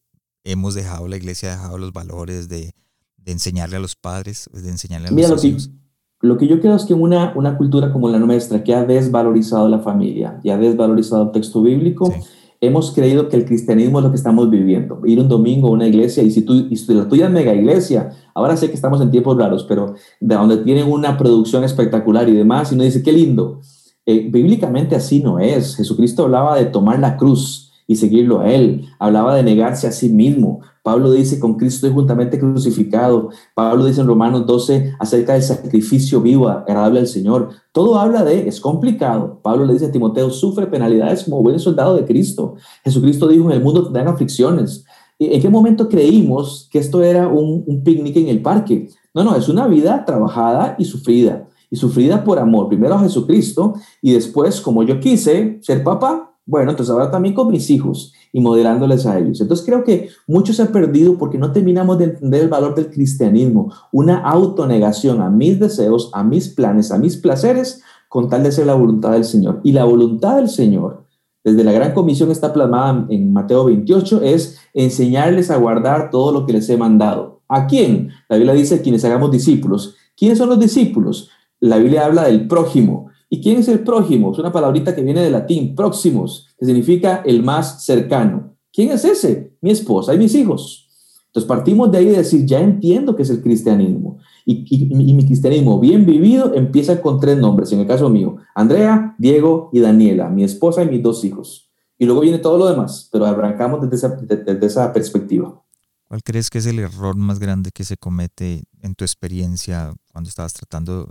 hemos 0.52 0.76
dejado, 0.76 1.08
la 1.08 1.18
iglesia 1.18 1.50
ha 1.50 1.56
dejado 1.56 1.78
los 1.78 1.94
valores 1.94 2.48
de, 2.50 2.74
de 3.18 3.32
enseñarle 3.32 3.76
a 3.76 3.80
los 3.80 3.96
padres, 3.96 4.50
de 4.52 4.70
enseñarle 4.70 5.10
a 5.10 5.12
los 5.12 5.44
lo 5.44 5.48
hijos? 5.48 5.68
Que, 5.68 6.28
lo 6.28 6.38
que 6.38 6.48
yo 6.48 6.60
creo 6.60 6.76
es 6.76 6.86
que 6.86 6.94
una, 6.94 7.34
una 7.36 7.58
cultura 7.58 7.92
como 7.92 8.10
la 8.10 8.20
nuestra, 8.20 8.64
que 8.64 8.74
ha 8.74 8.86
desvalorizado 8.86 9.70
la 9.70 9.80
familia 9.80 10.40
y 10.44 10.50
ha 10.50 10.58
desvalorizado 10.58 11.26
el 11.26 11.32
texto 11.32 11.62
bíblico, 11.62 12.12
hemos 12.60 12.92
creído 12.92 13.30
que 13.30 13.38
el 13.38 13.46
cristianismo 13.46 14.00
es 14.00 14.06
lo 14.06 14.12
que 14.12 14.18
estamos 14.18 14.50
viviendo. 14.50 15.00
Ir 15.06 15.20
un 15.20 15.28
domingo 15.28 15.68
a 15.68 15.72
una 15.72 15.88
iglesia, 15.88 16.24
y 16.24 16.32
si, 16.32 16.42
tú, 16.42 16.68
y 16.70 16.76
si 16.76 16.94
la 16.94 17.08
tuya 17.08 17.26
es 17.26 17.32
mega 17.32 17.54
iglesia, 17.54 18.10
ahora 18.34 18.58
sé 18.58 18.70
que 18.70 18.76
estamos 18.76 19.00
en 19.02 19.12
tiempos 19.12 19.38
raros, 19.38 19.66
pero 19.68 19.94
de 20.20 20.36
donde 20.36 20.58
tienen 20.58 20.92
una 20.92 21.18
producción 21.18 21.64
espectacular 21.64 22.28
y 22.30 22.34
demás, 22.34 22.72
y 22.72 22.76
uno 22.76 22.84
dice, 22.84 23.04
qué 23.04 23.12
lindo. 23.12 23.62
Eh, 24.06 24.30
bíblicamente 24.32 24.96
así 24.96 25.22
no 25.22 25.38
es. 25.38 25.76
Jesucristo 25.76 26.24
hablaba 26.24 26.58
de 26.58 26.66
tomar 26.66 26.98
la 27.00 27.18
cruz 27.18 27.67
y 27.88 27.96
seguirlo 27.96 28.42
a 28.42 28.52
Él. 28.52 28.86
Hablaba 29.00 29.36
de 29.36 29.44
negarse 29.44 29.88
a 29.88 29.92
sí 29.92 30.10
mismo. 30.10 30.60
Pablo 30.84 31.12
dice, 31.12 31.40
con 31.40 31.56
Cristo 31.56 31.88
es 31.88 31.94
juntamente 31.94 32.38
crucificado. 32.38 33.30
Pablo 33.56 33.86
dice 33.86 34.02
en 34.02 34.08
Romanos 34.08 34.46
12 34.46 34.96
acerca 35.00 35.34
del 35.34 35.42
sacrificio 35.42 36.22
vivo, 36.22 36.50
agradable 36.50 37.00
al 37.00 37.08
Señor. 37.08 37.50
Todo 37.72 37.98
habla 37.98 38.24
de, 38.24 38.48
es 38.48 38.60
complicado. 38.60 39.40
Pablo 39.42 39.66
le 39.66 39.74
dice 39.74 39.88
a 39.88 39.92
Timoteo, 39.92 40.30
sufre 40.30 40.68
penalidades 40.68 41.24
como 41.24 41.42
buen 41.42 41.60
soldado 41.60 41.96
de 41.96 42.06
Cristo. 42.06 42.56
Jesucristo 42.84 43.28
dijo, 43.28 43.46
en 43.50 43.58
el 43.58 43.64
mundo 43.64 43.84
tendrán 43.84 44.10
aflicciones. 44.10 44.84
¿En 45.20 45.42
qué 45.42 45.50
momento 45.50 45.90
creímos 45.90 46.70
que 46.72 46.80
esto 46.80 47.02
era 47.02 47.28
un, 47.28 47.64
un 47.66 47.84
picnic 47.84 48.18
en 48.18 48.28
el 48.28 48.42
parque? 48.42 48.90
No, 49.14 49.24
no, 49.24 49.36
es 49.36 49.50
una 49.50 49.68
vida 49.68 50.06
trabajada 50.06 50.76
y 50.78 50.86
sufrida. 50.86 51.48
Y 51.70 51.76
sufrida 51.76 52.24
por 52.24 52.38
amor, 52.38 52.70
primero 52.70 52.96
a 52.96 53.00
Jesucristo 53.00 53.74
y 54.02 54.14
después, 54.14 54.62
como 54.62 54.84
yo 54.84 55.00
quise 55.00 55.58
ser 55.62 55.84
papá, 55.84 56.37
bueno, 56.48 56.72
entonces 56.72 56.92
ahora 56.94 57.12
también 57.12 57.36
con 57.36 57.52
mis 57.52 57.70
hijos 57.70 58.14
y 58.32 58.40
modelándoles 58.40 59.06
a 59.06 59.20
ellos. 59.20 59.42
Entonces 59.42 59.66
creo 59.66 59.84
que 59.84 60.10
mucho 60.28 60.54
se 60.54 60.64
ha 60.64 60.72
perdido 60.72 61.18
porque 61.18 61.38
no 61.38 61.52
terminamos 61.52 61.98
de 61.98 62.06
entender 62.06 62.44
el 62.44 62.50
valor 62.50 62.74
del 62.74 62.90
cristianismo, 62.90 63.74
una 63.92 64.20
autonegación 64.20 65.22
a 65.22 65.30
mis 65.30 65.60
deseos, 65.60 66.10
a 66.14 66.24
mis 66.24 66.48
planes, 66.48 66.92
a 66.92 66.98
mis 66.98 67.18
placeres, 67.18 67.84
con 68.08 68.30
tal 68.30 68.44
de 68.44 68.54
ser 68.54 68.66
la 68.66 68.76
voluntad 68.76 69.12
del 69.12 69.26
Señor. 69.26 69.60
Y 69.64 69.74
la 69.74 69.84
voluntad 69.84 70.38
del 70.38 70.48
Señor, 70.48 71.04
desde 71.44 71.66
la 71.66 71.74
gran 71.74 71.94
comisión 71.94 72.32
está 72.32 72.54
plasmada 72.54 73.06
en 73.10 73.34
Mateo 73.34 73.66
28, 73.66 74.22
es 74.24 74.58
enseñarles 74.74 75.52
a 75.52 75.58
guardar 75.58 76.10
todo 76.10 76.32
lo 76.32 76.46
que 76.46 76.54
les 76.54 76.70
he 76.70 76.78
mandado. 76.78 77.42
¿A 77.50 77.68
quién? 77.68 78.12
La 78.30 78.38
Biblia 78.38 78.54
dice 78.54 78.82
quienes 78.82 79.04
hagamos 79.04 79.32
discípulos. 79.32 79.96
¿Quiénes 80.16 80.38
son 80.38 80.48
los 80.48 80.60
discípulos? 80.60 81.30
La 81.60 81.78
Biblia 81.78 82.06
habla 82.06 82.24
del 82.24 82.48
prójimo. 82.48 83.10
¿Y 83.30 83.42
quién 83.42 83.58
es 83.58 83.68
el 83.68 83.80
prójimo? 83.80 84.32
Es 84.32 84.40
una 84.40 84.52
palabrita 84.52 84.96
que 84.96 85.02
viene 85.02 85.22
del 85.22 85.34
latín, 85.34 85.76
próximos, 85.76 86.48
que 86.58 86.66
significa 86.66 87.24
el 87.26 87.44
más 87.44 87.84
cercano. 87.84 88.56
¿Quién 88.72 88.92
es 88.92 89.04
ese? 89.04 89.58
Mi 89.62 89.72
esposa 89.72 90.14
y 90.14 90.18
mis 90.18 90.34
hijos. 90.36 90.88
Entonces 91.28 91.48
partimos 91.48 91.92
de 91.92 91.98
ahí 91.98 92.06
de 92.06 92.18
decir, 92.18 92.46
ya 92.46 92.60
entiendo 92.60 93.16
que 93.16 93.24
es 93.24 93.30
el 93.30 93.42
cristianismo. 93.42 94.18
Y, 94.46 94.86
mi 94.94 95.26
cristianismo 95.26 95.78
bien 95.80 96.06
vivido 96.06 96.54
empieza 96.54 97.02
con 97.02 97.20
tres 97.20 97.38
nombres, 97.38 97.72
en 97.74 97.82
el 97.82 97.88
caso 97.88 98.10
mío, 98.10 98.38
Andrea, 98.56 99.14
Diego 99.20 99.70
y 99.74 99.82
Daniela, 99.82 100.30
mi 100.30 100.46
esposa 100.46 100.84
y 100.84 100.90
mis 100.90 101.04
dos 101.04 101.26
hijos. 101.26 101.70
Y 101.98 102.06
luego 102.06 102.22
viene 102.22 102.40
todo 102.40 102.58
lo 102.58 102.68
demás, 102.68 103.10
pero 103.12 103.26
arrancamos 103.26 103.82
desde 103.82 103.96
esa, 103.98 104.16
desde 104.16 104.66
esa 104.66 104.94
perspectiva. 104.94 105.62
¿Cuál 106.08 106.24
crees 106.24 106.50
que 106.50 106.60
es 106.60 106.66
el 106.66 106.80
error 106.80 107.18
más 107.18 107.40
grande 107.40 107.72
que 107.74 107.84
se 107.84 107.98
comete 107.98 108.64
en 108.82 108.96
tu 108.96 109.04
experiencia 109.04 109.94
cuando 110.14 110.30
estabas 110.30 110.54
tratando 110.54 111.10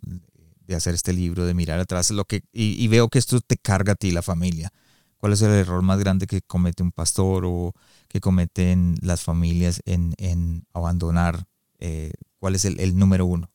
de 0.66 0.74
hacer 0.74 0.94
este 0.94 1.12
libro, 1.12 1.46
de 1.46 1.54
mirar 1.54 1.78
atrás, 1.78 2.10
lo 2.10 2.24
que, 2.24 2.42
y, 2.52 2.86
veo 2.88 3.08
que 3.08 3.18
esto 3.18 3.40
te 3.40 3.56
carga 3.56 3.92
a 3.92 3.96
ti, 3.96 4.10
la 4.10 4.22
familia. 4.22 4.72
¿Cuál 5.18 5.32
es 5.32 5.42
el 5.42 5.50
error 5.50 5.82
más 5.82 5.98
grande 5.98 6.26
que 6.26 6.42
comete 6.42 6.82
un 6.82 6.92
pastor 6.92 7.44
o 7.46 7.72
que 8.08 8.20
cometen 8.20 8.96
las 9.00 9.22
familias 9.22 9.80
en, 9.86 10.14
en 10.18 10.64
abandonar? 10.74 11.46
Eh, 11.78 12.12
¿Cuál 12.38 12.54
es 12.54 12.64
el, 12.64 12.78
el, 12.80 12.98
número 12.98 13.26
uno? 13.26 13.50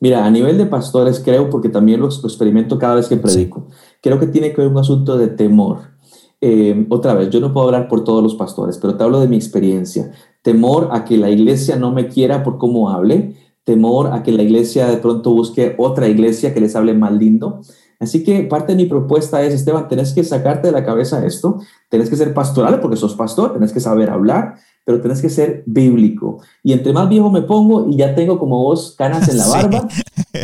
Mira, 0.00 0.24
a 0.24 0.30
nivel 0.30 0.58
de 0.58 0.66
pastores 0.66 1.20
creo, 1.20 1.50
porque 1.50 1.68
también 1.68 2.00
lo, 2.00 2.06
experimento 2.06 2.78
cada 2.78 2.96
vez 2.96 3.08
que 3.08 3.16
predico, 3.16 3.68
creo 4.00 4.18
que 4.18 4.26
tiene 4.26 4.52
que 4.52 4.62
ver 4.62 4.70
un 4.70 4.78
asunto 4.78 5.16
de 5.16 5.28
temor. 5.28 5.94
Eh, 6.40 6.86
otra 6.90 7.14
vez, 7.14 7.30
yo 7.30 7.40
no 7.40 7.52
puedo 7.52 7.66
hablar 7.66 7.88
por 7.88 8.04
todos 8.04 8.22
los 8.22 8.34
pastores, 8.34 8.78
pero 8.78 8.96
te 8.96 9.02
hablo 9.02 9.20
de 9.20 9.28
mi 9.28 9.36
experiencia. 9.36 10.12
Temor 10.42 10.90
a 10.92 11.04
que 11.04 11.16
la 11.16 11.30
iglesia 11.30 11.76
no 11.76 11.90
me 11.90 12.08
quiera 12.08 12.42
por 12.42 12.58
cómo 12.58 12.90
hable, 12.90 13.34
temor 13.64 14.12
a 14.12 14.22
que 14.22 14.32
la 14.32 14.42
iglesia 14.42 14.86
de 14.86 14.98
pronto 14.98 15.32
busque 15.32 15.74
otra 15.78 16.08
iglesia 16.08 16.54
que 16.54 16.60
les 16.60 16.76
hable 16.76 16.94
más 16.94 17.12
lindo. 17.12 17.60
Así 17.98 18.22
que 18.22 18.42
parte 18.42 18.72
de 18.72 18.82
mi 18.82 18.86
propuesta 18.86 19.42
es, 19.42 19.54
Esteban, 19.54 19.88
tenés 19.88 20.12
que 20.12 20.24
sacarte 20.24 20.68
de 20.68 20.72
la 20.72 20.84
cabeza 20.84 21.24
esto, 21.24 21.60
tenés 21.88 22.10
que 22.10 22.16
ser 22.16 22.34
pastoral 22.34 22.80
porque 22.80 22.96
sos 22.96 23.14
pastor, 23.14 23.54
tenés 23.54 23.72
que 23.72 23.80
saber 23.80 24.10
hablar, 24.10 24.56
pero 24.84 25.00
tenés 25.00 25.22
que 25.22 25.30
ser 25.30 25.62
bíblico. 25.66 26.42
Y 26.62 26.72
entre 26.74 26.92
más 26.92 27.08
viejo 27.08 27.30
me 27.30 27.42
pongo, 27.42 27.88
y 27.88 27.96
ya 27.96 28.14
tengo 28.14 28.38
como 28.38 28.62
vos 28.62 28.94
canas 28.98 29.28
en 29.28 29.38
la 29.38 29.46
barba, 29.48 29.88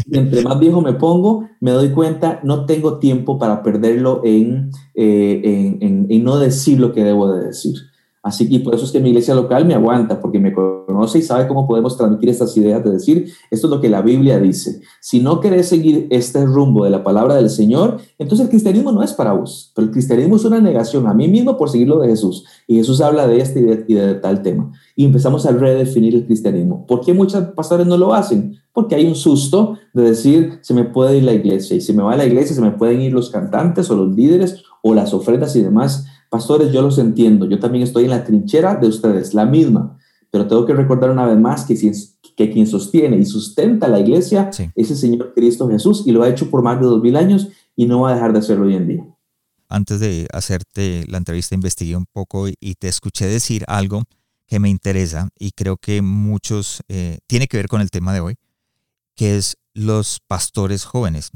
y 0.06 0.18
entre 0.18 0.42
más 0.42 0.58
viejo 0.58 0.80
me 0.80 0.94
pongo, 0.94 1.48
me 1.60 1.72
doy 1.72 1.90
cuenta, 1.90 2.40
no 2.42 2.64
tengo 2.64 2.98
tiempo 2.98 3.38
para 3.38 3.62
perderlo 3.62 4.22
en, 4.24 4.70
eh, 4.94 5.76
en, 5.80 6.06
en 6.08 6.24
no 6.24 6.38
decir 6.38 6.80
lo 6.80 6.92
que 6.92 7.04
debo 7.04 7.30
de 7.30 7.46
decir. 7.46 7.89
Así 8.22 8.50
que 8.50 8.60
por 8.60 8.74
eso 8.74 8.84
es 8.84 8.92
que 8.92 9.00
mi 9.00 9.08
iglesia 9.08 9.34
local 9.34 9.64
me 9.64 9.74
aguanta, 9.74 10.20
porque 10.20 10.38
me 10.38 10.52
conoce 10.52 11.18
y 11.18 11.22
sabe 11.22 11.48
cómo 11.48 11.66
podemos 11.66 11.96
transmitir 11.96 12.28
estas 12.28 12.54
ideas 12.54 12.84
de 12.84 12.90
decir, 12.90 13.32
esto 13.50 13.66
es 13.66 13.70
lo 13.70 13.80
que 13.80 13.88
la 13.88 14.02
Biblia 14.02 14.38
dice. 14.38 14.82
Si 15.00 15.20
no 15.20 15.40
querés 15.40 15.68
seguir 15.68 16.06
este 16.10 16.44
rumbo 16.44 16.84
de 16.84 16.90
la 16.90 17.02
palabra 17.02 17.36
del 17.36 17.48
Señor, 17.48 17.98
entonces 18.18 18.44
el 18.44 18.50
cristianismo 18.50 18.92
no 18.92 19.02
es 19.02 19.14
para 19.14 19.32
vos, 19.32 19.72
pero 19.74 19.86
el 19.86 19.92
cristianismo 19.92 20.36
es 20.36 20.44
una 20.44 20.60
negación 20.60 21.06
a 21.06 21.14
mí 21.14 21.28
mismo 21.28 21.56
por 21.56 21.70
seguir 21.70 21.88
lo 21.88 21.98
de 21.98 22.08
Jesús. 22.08 22.44
Y 22.66 22.76
Jesús 22.76 23.00
habla 23.00 23.26
de 23.26 23.40
este 23.40 23.84
y 23.88 23.94
de, 23.94 24.14
tal 24.16 24.42
tema. 24.42 24.70
Y 24.94 25.06
empezamos 25.06 25.46
a 25.46 25.52
redefinir 25.52 26.14
el 26.14 26.26
cristianismo. 26.26 26.86
¿Por 26.86 27.00
qué 27.00 27.14
muchos 27.14 27.42
pastores 27.54 27.86
no 27.86 27.96
lo 27.96 28.12
hacen? 28.12 28.58
Porque 28.74 28.96
hay 28.96 29.06
un 29.06 29.14
susto 29.14 29.78
de 29.94 30.02
decir, 30.02 30.58
se 30.60 30.74
me 30.74 30.84
puede 30.84 31.16
ir 31.16 31.24
la 31.24 31.32
iglesia. 31.32 31.74
Y 31.74 31.80
si 31.80 31.94
me 31.94 32.02
va 32.02 32.16
la 32.16 32.26
iglesia, 32.26 32.54
se 32.54 32.60
me 32.60 32.72
pueden 32.72 33.00
ir 33.00 33.12
los 33.14 33.30
cantantes 33.30 33.90
o 33.90 33.96
los 33.96 34.14
líderes 34.14 34.62
o 34.82 34.94
las 34.94 35.14
ofrendas 35.14 35.56
y 35.56 35.62
demás. 35.62 36.06
Pastores, 36.30 36.72
yo 36.72 36.80
los 36.80 36.96
entiendo, 36.98 37.44
yo 37.46 37.58
también 37.58 37.84
estoy 37.84 38.04
en 38.04 38.10
la 38.10 38.24
trinchera 38.24 38.76
de 38.76 38.86
ustedes, 38.86 39.34
la 39.34 39.44
misma, 39.44 39.98
pero 40.30 40.46
tengo 40.46 40.64
que 40.64 40.72
recordar 40.72 41.10
una 41.10 41.26
vez 41.26 41.38
más 41.38 41.64
que, 41.64 41.74
que 42.36 42.50
quien 42.52 42.66
sostiene 42.66 43.18
y 43.18 43.24
sustenta 43.24 43.88
la 43.88 43.98
iglesia 43.98 44.48
es 44.74 44.90
el 44.90 44.96
Señor 44.96 45.34
Cristo 45.34 45.68
Jesús 45.68 46.04
y 46.06 46.12
lo 46.12 46.22
ha 46.22 46.28
hecho 46.28 46.48
por 46.48 46.62
más 46.62 46.80
de 46.80 46.86
dos 46.86 47.02
mil 47.02 47.16
años 47.16 47.48
y 47.74 47.86
no 47.86 48.02
va 48.02 48.12
a 48.12 48.14
dejar 48.14 48.32
de 48.32 48.38
hacerlo 48.38 48.66
hoy 48.66 48.76
en 48.76 48.86
día. 48.86 49.04
Antes 49.68 49.98
de 49.98 50.28
hacerte 50.32 51.04
la 51.08 51.18
entrevista 51.18 51.56
investigué 51.56 51.96
un 51.96 52.06
poco 52.06 52.46
y 52.48 52.74
te 52.76 52.86
escuché 52.86 53.26
decir 53.26 53.64
algo 53.66 54.04
que 54.46 54.60
me 54.60 54.68
interesa 54.68 55.28
y 55.38 55.50
creo 55.50 55.76
que 55.76 56.00
muchos, 56.00 56.82
eh, 56.88 57.18
tiene 57.26 57.46
que 57.48 57.56
ver 57.56 57.68
con 57.68 57.80
el 57.80 57.90
tema 57.90 58.12
de 58.12 58.20
hoy, 58.20 58.36
que 59.16 59.36
es 59.36 59.56
los 59.74 60.20
pastores 60.26 60.84
jóvenes. 60.84 61.30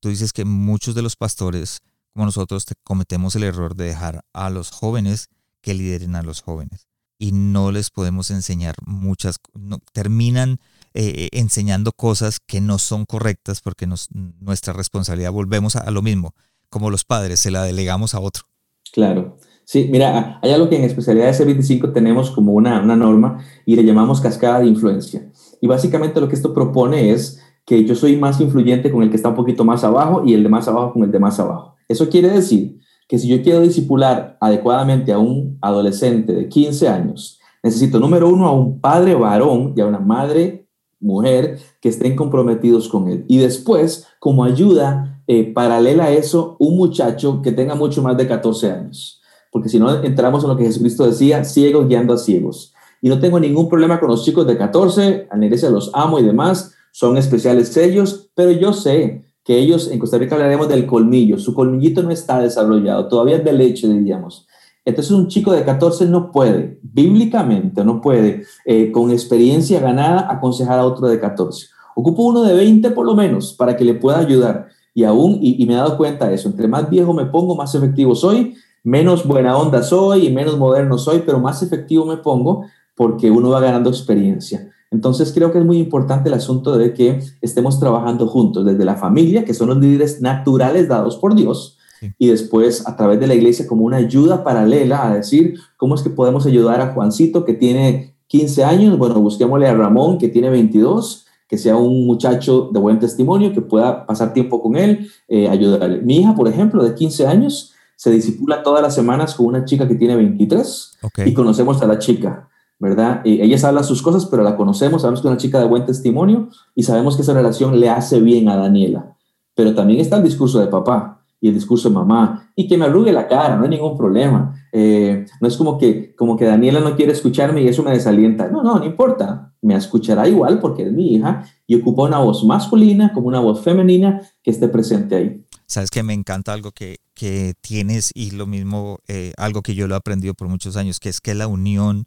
Tú 0.00 0.08
dices 0.10 0.32
que 0.32 0.44
muchos 0.44 0.94
de 0.94 1.02
los 1.02 1.16
pastores 1.16 1.80
como 2.12 2.26
nosotros 2.26 2.64
cometemos 2.84 3.36
el 3.36 3.44
error 3.44 3.74
de 3.74 3.84
dejar 3.84 4.22
a 4.32 4.50
los 4.50 4.70
jóvenes 4.70 5.28
que 5.60 5.74
lideren 5.74 6.16
a 6.16 6.22
los 6.22 6.40
jóvenes 6.40 6.88
y 7.18 7.32
no 7.32 7.72
les 7.72 7.90
podemos 7.90 8.30
enseñar 8.30 8.76
muchas, 8.86 9.38
no, 9.54 9.78
terminan 9.92 10.58
eh, 10.94 11.28
enseñando 11.32 11.92
cosas 11.92 12.38
que 12.40 12.60
no 12.60 12.78
son 12.78 13.04
correctas 13.04 13.60
porque 13.60 13.86
nos, 13.86 14.08
nuestra 14.40 14.72
responsabilidad, 14.72 15.32
volvemos 15.32 15.76
a, 15.76 15.90
lo 15.90 16.00
mismo, 16.00 16.34
como 16.70 16.90
los 16.90 17.04
padres, 17.04 17.40
se 17.40 17.50
la 17.50 17.64
delegamos 17.64 18.14
a 18.14 18.20
otro. 18.20 18.44
Claro. 18.92 19.36
Sí, 19.64 19.88
mira, 19.90 20.38
hay 20.42 20.52
algo 20.52 20.70
que 20.70 20.76
en 20.76 20.84
especialidad 20.84 21.26
de 21.26 21.44
C25 21.44 21.92
tenemos 21.92 22.30
como 22.30 22.52
una, 22.52 22.80
una 22.80 22.96
norma 22.96 23.44
y 23.66 23.76
le 23.76 23.84
llamamos 23.84 24.20
cascada 24.20 24.60
de 24.60 24.66
influencia. 24.66 25.30
Y 25.60 25.66
básicamente 25.66 26.20
lo 26.20 26.28
que 26.28 26.36
esto 26.36 26.54
propone 26.54 27.10
es 27.10 27.42
que 27.66 27.84
yo 27.84 27.94
soy 27.94 28.16
más 28.16 28.40
influyente 28.40 28.90
con 28.90 29.02
el 29.02 29.10
que 29.10 29.16
está 29.16 29.28
un 29.28 29.34
poquito 29.34 29.64
más 29.64 29.84
abajo 29.84 30.22
y 30.24 30.32
el 30.32 30.42
de 30.42 30.48
más 30.48 30.68
abajo 30.68 30.94
con 30.94 31.02
el 31.02 31.10
de 31.10 31.18
más 31.18 31.38
abajo. 31.38 31.76
Eso 31.88 32.08
quiere 32.08 32.28
decir 32.28 32.78
que 33.08 33.18
si 33.18 33.28
yo 33.28 33.42
quiero 33.42 33.60
disipular 33.60 34.36
adecuadamente 34.40 35.12
a 35.12 35.18
un 35.18 35.58
adolescente 35.62 36.34
de 36.34 36.48
15 36.48 36.88
años, 36.88 37.40
necesito, 37.62 37.98
número 37.98 38.28
uno, 38.28 38.46
a 38.46 38.52
un 38.52 38.80
padre 38.80 39.14
varón 39.14 39.72
y 39.74 39.80
a 39.80 39.86
una 39.86 39.98
madre 39.98 40.68
mujer 41.00 41.58
que 41.80 41.88
estén 41.88 42.14
comprometidos 42.16 42.88
con 42.88 43.08
él. 43.08 43.24
Y 43.28 43.38
después, 43.38 44.06
como 44.18 44.44
ayuda 44.44 45.22
eh, 45.26 45.52
paralela 45.52 46.04
a 46.04 46.12
eso, 46.12 46.56
un 46.58 46.76
muchacho 46.76 47.40
que 47.42 47.52
tenga 47.52 47.74
mucho 47.74 48.02
más 48.02 48.16
de 48.16 48.26
14 48.26 48.70
años. 48.70 49.22
Porque 49.50 49.68
si 49.68 49.78
no, 49.78 50.02
entramos 50.02 50.42
en 50.42 50.50
lo 50.50 50.56
que 50.56 50.64
Jesucristo 50.64 51.06
decía, 51.06 51.44
ciegos 51.44 51.88
guiando 51.88 52.14
a 52.14 52.18
ciegos. 52.18 52.74
Y 53.00 53.08
no 53.08 53.18
tengo 53.20 53.40
ningún 53.40 53.68
problema 53.68 54.00
con 54.00 54.10
los 54.10 54.24
chicos 54.24 54.46
de 54.46 54.58
14, 54.58 55.28
a 55.30 55.36
la 55.36 55.44
iglesia 55.44 55.70
los 55.70 55.90
amo 55.94 56.18
y 56.18 56.24
demás, 56.24 56.74
son 56.92 57.16
especiales 57.16 57.76
ellos, 57.76 58.30
pero 58.34 58.50
yo 58.50 58.72
sé 58.72 59.24
que 59.48 59.58
ellos, 59.58 59.90
en 59.90 59.98
Costa 59.98 60.18
Rica 60.18 60.34
hablaremos 60.34 60.68
del 60.68 60.84
colmillo, 60.84 61.38
su 61.38 61.54
colmillito 61.54 62.02
no 62.02 62.10
está 62.10 62.38
desarrollado, 62.38 63.08
todavía 63.08 63.36
es 63.36 63.44
de 63.44 63.54
leche, 63.54 63.88
diríamos. 63.88 64.46
Entonces 64.84 65.10
un 65.10 65.26
chico 65.26 65.52
de 65.52 65.64
14 65.64 66.04
no 66.04 66.30
puede, 66.30 66.78
bíblicamente 66.82 67.82
no 67.82 68.02
puede, 68.02 68.42
eh, 68.66 68.92
con 68.92 69.10
experiencia 69.10 69.80
ganada, 69.80 70.30
aconsejar 70.30 70.78
a 70.78 70.84
otro 70.84 71.08
de 71.08 71.18
14. 71.18 71.68
Ocupo 71.94 72.24
uno 72.24 72.42
de 72.42 72.52
20 72.52 72.90
por 72.90 73.06
lo 73.06 73.14
menos 73.14 73.54
para 73.54 73.74
que 73.74 73.86
le 73.86 73.94
pueda 73.94 74.18
ayudar. 74.18 74.68
Y 74.92 75.04
aún, 75.04 75.38
y, 75.40 75.64
me 75.64 75.72
he 75.72 75.76
dado 75.76 75.96
cuenta 75.96 76.28
de 76.28 76.34
eso, 76.34 76.50
entre 76.50 76.68
más 76.68 76.90
viejo 76.90 77.14
me 77.14 77.24
pongo, 77.24 77.56
más 77.56 77.74
efectivo 77.74 78.14
soy, 78.14 78.54
menos 78.84 79.26
buena 79.26 79.56
onda 79.56 79.82
soy 79.82 80.26
y 80.26 80.30
menos 80.30 80.58
moderno 80.58 80.98
soy, 80.98 81.22
pero 81.24 81.38
más 81.38 81.62
efectivo 81.62 82.04
me 82.04 82.18
pongo 82.18 82.66
porque 82.94 83.30
uno 83.30 83.48
va 83.48 83.60
ganando 83.60 83.88
experiencia. 83.88 84.70
Entonces 84.90 85.32
creo 85.32 85.52
que 85.52 85.58
es 85.58 85.64
muy 85.64 85.78
importante 85.78 86.28
el 86.28 86.34
asunto 86.34 86.78
de 86.78 86.94
que 86.94 87.20
estemos 87.40 87.78
trabajando 87.78 88.26
juntos, 88.26 88.64
desde 88.64 88.84
la 88.84 88.96
familia, 88.96 89.44
que 89.44 89.54
son 89.54 89.68
los 89.68 89.78
líderes 89.78 90.20
naturales 90.20 90.88
dados 90.88 91.16
por 91.16 91.34
Dios, 91.34 91.76
y 92.18 92.28
después 92.28 92.86
a 92.86 92.96
través 92.96 93.18
de 93.20 93.26
la 93.26 93.34
iglesia 93.34 93.66
como 93.66 93.84
una 93.84 93.96
ayuda 93.96 94.44
paralela 94.44 95.06
a 95.06 95.14
decir, 95.14 95.58
¿cómo 95.76 95.94
es 95.94 96.02
que 96.02 96.10
podemos 96.10 96.46
ayudar 96.46 96.80
a 96.80 96.92
Juancito 96.92 97.44
que 97.44 97.54
tiene 97.54 98.14
15 98.28 98.64
años? 98.64 98.98
Bueno, 98.98 99.20
busquémosle 99.20 99.66
a 99.66 99.74
Ramón 99.74 100.18
que 100.18 100.28
tiene 100.28 100.48
22, 100.48 101.26
que 101.48 101.58
sea 101.58 101.76
un 101.76 102.06
muchacho 102.06 102.70
de 102.72 102.78
buen 102.78 102.98
testimonio, 102.98 103.52
que 103.52 103.62
pueda 103.62 104.06
pasar 104.06 104.32
tiempo 104.32 104.62
con 104.62 104.76
él, 104.76 105.10
eh, 105.28 105.48
ayudarle. 105.48 106.00
Mi 106.02 106.18
hija, 106.18 106.34
por 106.34 106.46
ejemplo, 106.46 106.84
de 106.84 106.94
15 106.94 107.26
años, 107.26 107.72
se 107.96 108.10
disipula 108.10 108.62
todas 108.62 108.80
las 108.80 108.94
semanas 108.94 109.34
con 109.34 109.46
una 109.46 109.64
chica 109.64 109.88
que 109.88 109.96
tiene 109.96 110.14
23 110.14 110.98
y 111.26 111.34
conocemos 111.34 111.82
a 111.82 111.86
la 111.86 111.98
chica. 111.98 112.48
¿Verdad? 112.78 113.22
Y 113.24 113.40
ella 113.40 113.68
habla 113.68 113.82
sus 113.82 114.02
cosas, 114.02 114.26
pero 114.26 114.42
la 114.42 114.56
conocemos, 114.56 115.02
sabemos 115.02 115.20
que 115.20 115.28
es 115.28 115.32
una 115.32 115.40
chica 115.40 115.58
de 115.58 115.66
buen 115.66 115.84
testimonio 115.84 116.48
y 116.74 116.84
sabemos 116.84 117.16
que 117.16 117.22
esa 117.22 117.34
relación 117.34 117.78
le 117.78 117.88
hace 117.88 118.20
bien 118.20 118.48
a 118.48 118.56
Daniela. 118.56 119.16
Pero 119.54 119.74
también 119.74 120.00
está 120.00 120.16
el 120.16 120.22
discurso 120.22 120.60
de 120.60 120.68
papá 120.68 121.24
y 121.40 121.48
el 121.48 121.54
discurso 121.54 121.88
de 121.88 121.94
mamá 121.94 122.50
y 122.54 122.68
que 122.68 122.78
me 122.78 122.84
arrugue 122.84 123.12
la 123.12 123.26
cara, 123.26 123.56
no 123.56 123.64
hay 123.64 123.70
ningún 123.70 123.96
problema. 123.96 124.54
Eh, 124.72 125.26
no 125.40 125.48
es 125.48 125.56
como 125.56 125.78
que, 125.78 126.14
como 126.14 126.36
que 126.36 126.44
Daniela 126.44 126.80
no 126.80 126.94
quiere 126.94 127.12
escucharme 127.12 127.62
y 127.62 127.68
eso 127.68 127.82
me 127.82 127.90
desalienta. 127.90 128.48
No, 128.48 128.62
no, 128.62 128.78
no 128.78 128.84
importa. 128.84 129.52
Me 129.60 129.74
escuchará 129.74 130.28
igual 130.28 130.60
porque 130.60 130.84
es 130.84 130.92
mi 130.92 131.14
hija 131.14 131.44
y 131.66 131.74
ocupa 131.74 132.04
una 132.04 132.18
voz 132.18 132.44
masculina 132.44 133.12
como 133.12 133.26
una 133.26 133.40
voz 133.40 133.62
femenina 133.62 134.22
que 134.42 134.52
esté 134.52 134.68
presente 134.68 135.16
ahí. 135.16 135.44
Sabes 135.66 135.90
que 135.90 136.02
me 136.02 136.14
encanta 136.14 136.52
algo 136.52 136.70
que, 136.70 136.98
que 137.14 137.54
tienes 137.60 138.12
y 138.14 138.30
lo 138.30 138.46
mismo, 138.46 139.00
eh, 139.08 139.32
algo 139.36 139.62
que 139.62 139.74
yo 139.74 139.88
lo 139.88 139.94
he 139.94 139.98
aprendido 139.98 140.34
por 140.34 140.48
muchos 140.48 140.76
años, 140.76 141.00
que 141.00 141.08
es 141.08 141.20
que 141.20 141.34
la 141.34 141.48
unión 141.48 142.06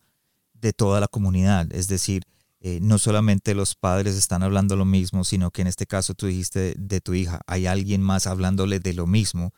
de 0.61 0.73
toda 0.73 0.99
la 0.99 1.07
comunidad. 1.07 1.67
Es 1.73 1.87
decir, 1.87 2.23
eh, 2.59 2.79
no 2.81 2.99
solamente 2.99 3.55
los 3.55 3.75
padres 3.75 4.15
están 4.15 4.43
hablando 4.43 4.75
lo 4.75 4.85
mismo, 4.85 5.23
sino 5.23 5.51
que 5.51 5.61
en 5.61 5.67
este 5.67 5.87
caso 5.87 6.13
tú 6.13 6.27
dijiste 6.27 6.75
de, 6.77 7.01
tu 7.01 7.13
hija, 7.13 7.41
hay 7.47 7.65
alguien 7.65 8.01
más 8.01 8.27
hablándole 8.27 8.79
de 8.79 8.93
lo 8.93 9.07
mismo 9.07 9.53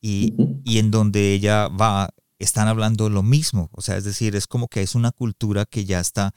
y, 0.00 0.34
en 0.66 0.90
donde 0.90 1.32
ella 1.32 1.68
va, 1.68 2.10
están 2.38 2.68
hablando 2.68 3.08
lo 3.08 3.22
mismo. 3.22 3.70
O 3.72 3.80
sea, 3.80 3.96
es 3.96 4.04
decir, 4.04 4.34
es 4.34 4.46
como 4.46 4.68
que 4.68 4.82
es 4.82 4.94
una 4.94 5.12
cultura 5.12 5.66
que 5.66 5.84
ya 5.84 6.00
está 6.00 6.34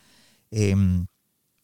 em, 0.52 1.08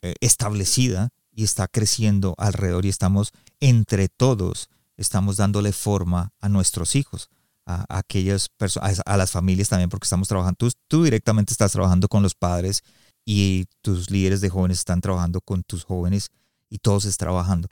eh, 0.01 0.15
establecida 0.21 1.09
y 1.31 1.43
está 1.43 1.67
creciendo 1.67 2.33
alrededor 2.37 2.85
y 2.85 2.89
estamos 2.89 3.31
entre 3.59 4.09
todos, 4.09 4.69
estamos 4.97 5.37
dándole 5.37 5.71
forma 5.71 6.33
a 6.39 6.49
nuestros 6.49 6.95
hijos 6.95 7.29
a, 7.67 7.85
aquellas 7.99 8.47
personas, 8.49 9.01
a, 9.05 9.17
las 9.17 9.31
familias 9.31 9.69
también, 9.69 9.89
porque 9.89 10.05
estamos 10.05 10.27
trabajando, 10.27 10.55
tú, 10.57 10.71
tú 10.87 11.03
directamente 11.03 11.53
estás 11.53 11.73
trabajando 11.73 12.07
con 12.07 12.23
los 12.23 12.33
padres 12.33 12.81
y 13.25 13.65
tus 13.81 14.09
líderes 14.09 14.41
de 14.41 14.49
jóvenes 14.49 14.79
están 14.79 15.01
trabajando 15.01 15.41
con 15.41 15.63
tus 15.63 15.83
jóvenes 15.83 16.29
y 16.69 16.79
todos 16.79 17.05
están 17.05 17.27
trabajando. 17.27 17.67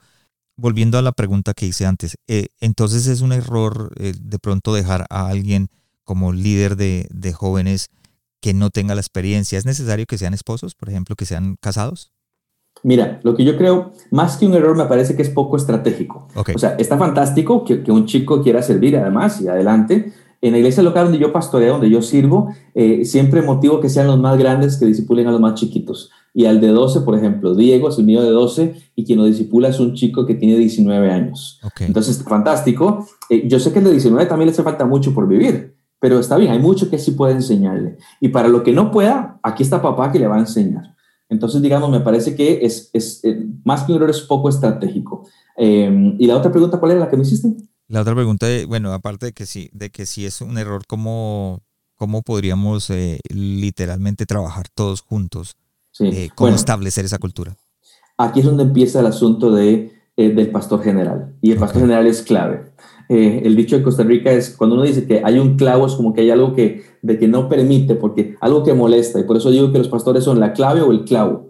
Volviendo 0.58 0.98
a 0.98 1.02
la 1.02 1.14
pregunta 1.14 1.54
que 1.54 1.66
hice 1.66 1.86
antes, 1.86 2.18
eh, 2.28 2.48
entonces 2.60 3.08
es 3.08 3.22
un 3.22 3.32
error 3.32 3.94
eh, 3.98 4.14
de 4.20 4.40
pronto 4.40 4.74
dejar 4.74 5.06
a 5.10 5.28
alguien 5.28 5.70
como 6.04 6.34
líder 6.34 6.76
de, 6.76 7.08
de, 7.10 7.34
jóvenes 7.34 7.90
que 8.42 8.54
no 8.54 8.70
tenga 8.70 8.96
la 8.96 9.02
experiencia. 9.02 9.58
¿Es 9.58 9.66
necesario 9.66 10.06
que 10.06 10.18
sean 10.18 10.34
esposos, 10.34 10.76
por 10.76 10.90
ejemplo, 10.90 11.16
que 11.16 11.26
sean 11.26 11.58
casados? 11.60 12.12
Mira, 12.84 13.20
lo 13.24 13.36
que 13.36 13.44
yo 13.44 13.58
creo, 13.58 13.92
más 14.12 14.38
que 14.38 14.46
un 14.46 14.54
error, 14.54 14.78
me 14.78 14.86
parece 14.86 15.16
que 15.16 15.22
es 15.22 15.30
poco 15.30 15.58
estratégico. 15.58 16.28
O 16.54 16.60
sea, 16.60 16.76
está 16.78 16.98
fantástico 16.98 17.64
que, 17.64 17.84
que, 17.84 17.92
un 17.92 18.06
chico 18.06 18.44
quiera 18.44 18.62
servir 18.62 18.98
además 18.98 19.42
y 19.42 19.48
adelante. 19.48 20.14
En 20.42 20.52
la 20.52 20.60
iglesia 20.60 20.84
local 20.84 21.06
donde 21.06 21.18
yo 21.18 21.34
pastoreo, 21.34 21.74
donde 21.74 21.90
yo 21.90 22.04
sirvo, 22.04 22.54
eh, 22.76 23.04
siempre 23.06 23.42
motivo 23.42 23.80
que 23.80 23.90
sean 23.90 24.06
los 24.06 24.20
más 24.20 24.38
grandes 24.38 24.78
que 24.78 24.86
disipulen 24.86 25.26
a 25.28 25.32
los 25.32 25.42
más 25.42 25.56
chiquitos. 25.56 26.12
Y 26.36 26.46
al 26.46 26.62
de 26.62 26.68
12, 26.68 27.02
por 27.02 27.18
ejemplo, 27.18 27.56
Diego 27.56 27.90
es 27.90 27.98
el 27.98 28.06
mío 28.06 28.22
de 28.22 28.30
12 28.30 28.76
y 28.96 29.06
quien 29.06 29.18
lo 29.18 29.26
disipula 29.26 29.70
es 29.70 29.80
un 29.80 29.96
chico 29.96 30.26
que 30.26 30.36
tiene 30.36 30.58
19 30.58 31.10
años. 31.10 31.60
Entonces, 31.80 32.22
fantástico. 32.24 33.08
Eh, 33.30 33.48
yo 33.48 33.60
sé 33.60 33.72
que 33.72 33.80
el 33.80 33.86
de 33.86 33.92
19 33.92 34.28
también 34.28 34.48
le 34.48 34.52
hace 34.52 34.62
falta 34.62 34.86
mucho 34.86 35.14
por 35.14 35.28
vivir, 35.28 35.76
pero 36.00 36.20
está 36.20 36.38
bien, 36.38 36.52
hay 36.52 36.60
mucho 36.60 36.90
que 36.90 37.00
sí 37.00 37.12
puede 37.12 37.34
enseñarle. 37.34 37.98
Y 38.20 38.28
para 38.28 38.48
lo 38.48 38.62
que 38.62 38.74
no 38.74 38.92
pueda, 38.92 39.40
aquí 39.42 39.64
está 39.64 39.82
papá 39.82 40.12
que 40.12 40.20
le 40.20 40.28
va 40.28 40.36
a 40.36 40.42
enseñar. 40.42 40.95
Entonces, 41.30 41.62
digamos, 41.62 41.90
me 41.90 42.02
parece 42.02 42.36
que 42.36 42.60
es, 42.64 42.90
es 42.94 43.24
eh, 43.24 43.46
más 43.64 43.84
que 43.84 43.92
un 43.92 43.98
error, 43.98 44.10
es 44.10 44.22
poco 44.22 44.50
estratégico. 44.50 45.28
Eh, 45.58 46.16
y 46.20 46.28
la 46.28 46.38
otra 46.38 46.52
pregunta, 46.52 46.80
¿cuál 46.80 46.92
era 46.92 47.02
la 47.02 47.10
que 47.10 47.18
me 47.18 47.24
hiciste? 47.24 47.54
La 47.88 48.02
otra 48.02 48.16
pregunta, 48.16 48.48
bueno, 48.68 48.94
aparte 48.94 49.28
de 49.28 49.34
que 49.34 49.46
sí, 49.46 49.70
de 49.74 49.90
que 49.90 50.06
si 50.06 50.26
es 50.26 50.42
un 50.42 50.58
error, 50.58 50.84
¿cómo, 50.88 51.62
cómo 51.96 52.22
podríamos 52.22 52.90
eh, 52.90 53.20
literalmente 53.30 54.26
trabajar 54.26 54.68
todos 54.74 55.02
juntos? 55.02 55.56
Sí. 55.92 56.30
¿Cómo 56.36 56.54
establecer 56.54 57.06
esa 57.06 57.20
cultura? 57.20 57.56
Aquí 58.18 58.42
es 58.42 58.46
donde 58.46 58.64
empieza 58.64 59.00
el 59.00 59.06
asunto 59.06 59.52
de, 59.52 59.94
del 60.18 60.52
pastor 60.52 60.84
general. 60.84 61.36
Y 61.42 61.52
el 61.52 61.58
pastor 61.58 61.84
general 61.84 62.06
es 62.06 62.22
clave. 62.22 62.72
el 63.08 63.56
dicho 63.56 63.78
de 63.78 63.84
Costa 63.84 64.04
Rica 64.04 64.32
es 64.32 64.50
cuando 64.50 64.76
uno 64.76 64.84
dice 64.84 65.08
que 65.08 65.22
hay 65.24 65.40
un 65.40 65.56
clavo, 65.56 65.88
es 65.88 65.94
como 65.94 66.14
que 66.14 66.22
hay 66.22 66.32
algo 66.32 66.54
que, 66.54 66.84
de 67.06 67.20
que 67.20 67.28
no 67.28 67.48
permite, 67.48 67.96
porque 67.96 68.36
algo 68.42 68.64
que 68.64 68.74
molesta. 68.74 69.20
Y 69.20 69.24
por 69.24 69.38
eso 69.38 69.52
digo 69.52 69.72
que 69.72 69.78
los 69.78 69.90
pastores 69.90 70.24
son 70.24 70.40
la 70.40 70.54
clave 70.54 70.82
o 70.82 70.92
el 70.92 71.04
clavo. 71.04 71.50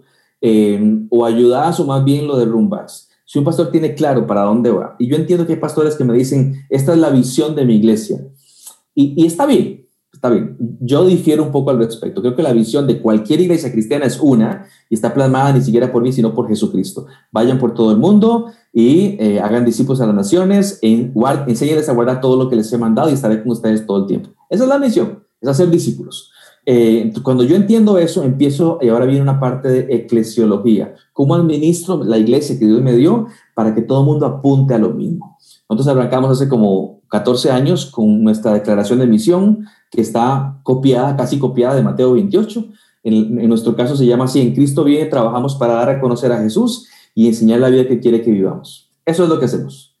o 1.10 1.24
ayudas 1.24 1.80
o 1.80 1.86
más 1.86 2.04
bien 2.04 2.26
lo 2.26 2.36
derrumbas. 2.36 3.08
Si 3.24 3.38
un 3.38 3.44
pastor 3.44 3.72
tiene 3.72 3.94
claro 3.94 4.26
para 4.26 4.42
dónde 4.42 4.70
va, 4.70 4.94
y 4.98 5.08
yo 5.08 5.16
entiendo 5.16 5.46
que 5.46 5.54
hay 5.54 5.58
pastores 5.58 5.96
que 5.96 6.04
me 6.04 6.14
dicen, 6.14 6.54
esta 6.70 6.92
es 6.92 6.98
la 6.98 7.10
visión 7.10 7.56
de 7.56 7.64
mi 7.64 7.74
iglesia, 7.74 8.20
y, 8.94 9.26
está 9.26 9.44
bien, 9.44 9.86
está 10.10 10.30
bien. 10.30 10.56
Yo 10.80 11.04
difiero 11.04 11.42
un 11.42 11.52
poco 11.52 11.70
al 11.70 11.78
respecto. 11.78 12.22
Creo 12.22 12.34
que 12.34 12.42
la 12.42 12.54
visión 12.54 12.86
de 12.86 13.02
cualquier 13.02 13.42
iglesia 13.42 13.70
cristiana 13.70 14.06
es 14.06 14.18
una 14.18 14.64
y 14.88 14.94
está 14.94 15.12
plasmada 15.12 15.52
ni 15.52 15.60
siquiera 15.60 15.92
por 15.92 16.02
mí, 16.02 16.12
sino 16.12 16.34
por 16.34 16.48
Jesucristo. 16.48 17.06
Vayan 17.30 17.58
por 17.58 17.74
todo 17.74 17.90
el 17.90 17.98
mundo 17.98 18.46
y 18.72 19.16
eh, 19.20 19.38
hagan 19.38 19.66
discípulos 19.66 20.00
a 20.00 20.06
las 20.06 20.14
naciones, 20.14 20.78
e 20.80 21.12
enséñenles 21.46 21.88
a 21.90 21.92
guardar 21.92 22.22
todo 22.22 22.42
lo 22.42 22.48
que 22.48 22.56
les 22.56 22.72
he 22.72 22.78
mandado 22.78 23.10
y 23.10 23.12
estaré 23.12 23.42
con 23.42 23.52
ustedes 23.52 23.86
todo 23.86 23.98
el 24.00 24.06
tiempo. 24.06 24.30
Esa 24.48 24.64
es 24.64 24.68
la 24.68 24.78
misión, 24.78 25.25
es 25.50 25.56
hacer 25.56 25.70
discípulos. 25.70 26.32
Eh, 26.68 27.12
cuando 27.22 27.44
yo 27.44 27.54
entiendo 27.54 27.96
eso, 27.96 28.24
empiezo, 28.24 28.78
y 28.82 28.88
ahora 28.88 29.06
viene 29.06 29.22
una 29.22 29.38
parte 29.38 29.68
de 29.68 29.94
eclesiología. 29.94 30.94
¿Cómo 31.12 31.36
administro 31.36 32.02
la 32.02 32.18
iglesia 32.18 32.58
que 32.58 32.66
Dios 32.66 32.82
me 32.82 32.92
dio 32.94 33.28
para 33.54 33.74
que 33.74 33.82
todo 33.82 34.00
el 34.00 34.06
mundo 34.06 34.26
apunte 34.26 34.74
a 34.74 34.78
lo 34.78 34.90
mismo? 34.90 35.38
Nosotros 35.70 35.96
arrancamos 35.96 36.30
hace 36.30 36.48
como 36.48 37.02
14 37.08 37.52
años 37.52 37.86
con 37.86 38.22
nuestra 38.22 38.52
declaración 38.52 38.98
de 38.98 39.06
misión, 39.06 39.66
que 39.92 40.00
está 40.00 40.58
copiada, 40.64 41.16
casi 41.16 41.38
copiada 41.38 41.76
de 41.76 41.82
Mateo 41.82 42.14
28. 42.14 42.64
En, 43.04 43.38
en 43.38 43.48
nuestro 43.48 43.76
caso 43.76 43.96
se 43.96 44.04
llama 44.04 44.24
así, 44.24 44.40
en 44.40 44.52
Cristo 44.52 44.82
viene, 44.82 45.06
trabajamos 45.06 45.54
para 45.54 45.74
dar 45.74 45.88
a 45.88 46.00
conocer 46.00 46.32
a 46.32 46.38
Jesús 46.38 46.88
y 47.14 47.28
enseñar 47.28 47.60
la 47.60 47.68
vida 47.68 47.86
que 47.86 48.00
quiere 48.00 48.22
que 48.22 48.32
vivamos. 48.32 48.90
Eso 49.04 49.22
es 49.22 49.28
lo 49.28 49.38
que 49.38 49.44
hacemos. 49.44 49.95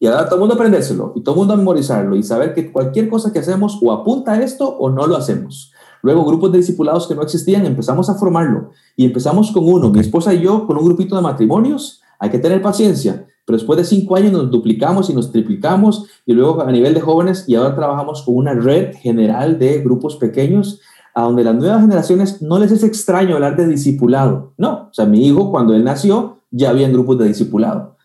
Y 0.00 0.06
ahora 0.06 0.26
todo 0.26 0.36
el 0.36 0.40
mundo 0.40 0.54
aprendérselo 0.54 1.12
y 1.16 1.22
todo 1.22 1.34
el 1.34 1.38
mundo 1.40 1.56
memorizarlo 1.56 2.14
y 2.14 2.22
saber 2.22 2.54
que 2.54 2.70
cualquier 2.70 3.08
cosa 3.08 3.32
que 3.32 3.40
hacemos 3.40 3.78
o 3.82 3.92
apunta 3.92 4.32
a 4.32 4.42
esto 4.42 4.68
o 4.68 4.90
no 4.90 5.06
lo 5.06 5.16
hacemos. 5.16 5.72
Luego, 6.02 6.24
grupos 6.24 6.52
de 6.52 6.58
discipulados 6.58 7.08
que 7.08 7.14
no 7.14 7.22
existían, 7.22 7.66
empezamos 7.66 8.08
a 8.08 8.14
formarlo 8.14 8.70
y 8.96 9.04
empezamos 9.04 9.50
con 9.50 9.68
uno, 9.68 9.90
mi 9.90 9.98
esposa 9.98 10.32
y 10.32 10.40
yo, 10.40 10.66
con 10.66 10.76
un 10.76 10.84
grupito 10.84 11.16
de 11.16 11.22
matrimonios. 11.22 12.00
Hay 12.20 12.30
que 12.30 12.38
tener 12.38 12.62
paciencia, 12.62 13.26
pero 13.44 13.56
después 13.56 13.76
de 13.76 13.84
cinco 13.84 14.14
años 14.14 14.32
nos 14.32 14.50
duplicamos 14.50 15.10
y 15.10 15.14
nos 15.14 15.32
triplicamos 15.32 16.06
y 16.24 16.32
luego 16.32 16.62
a 16.62 16.70
nivel 16.70 16.94
de 16.94 17.00
jóvenes 17.00 17.44
y 17.48 17.56
ahora 17.56 17.74
trabajamos 17.74 18.22
con 18.22 18.36
una 18.36 18.54
red 18.54 18.94
general 18.94 19.58
de 19.58 19.80
grupos 19.80 20.16
pequeños 20.16 20.80
a 21.14 21.22
donde 21.22 21.42
las 21.42 21.56
nuevas 21.56 21.80
generaciones 21.80 22.42
no 22.42 22.60
les 22.60 22.70
es 22.70 22.84
extraño 22.84 23.34
hablar 23.34 23.56
de 23.56 23.66
discipulado. 23.66 24.52
No, 24.56 24.88
o 24.90 24.94
sea, 24.94 25.06
mi 25.06 25.26
hijo 25.26 25.50
cuando 25.50 25.74
él 25.74 25.82
nació 25.82 26.38
ya 26.50 26.70
había 26.70 26.88
grupos 26.88 27.18
de 27.18 27.26
discipulado. 27.26 27.97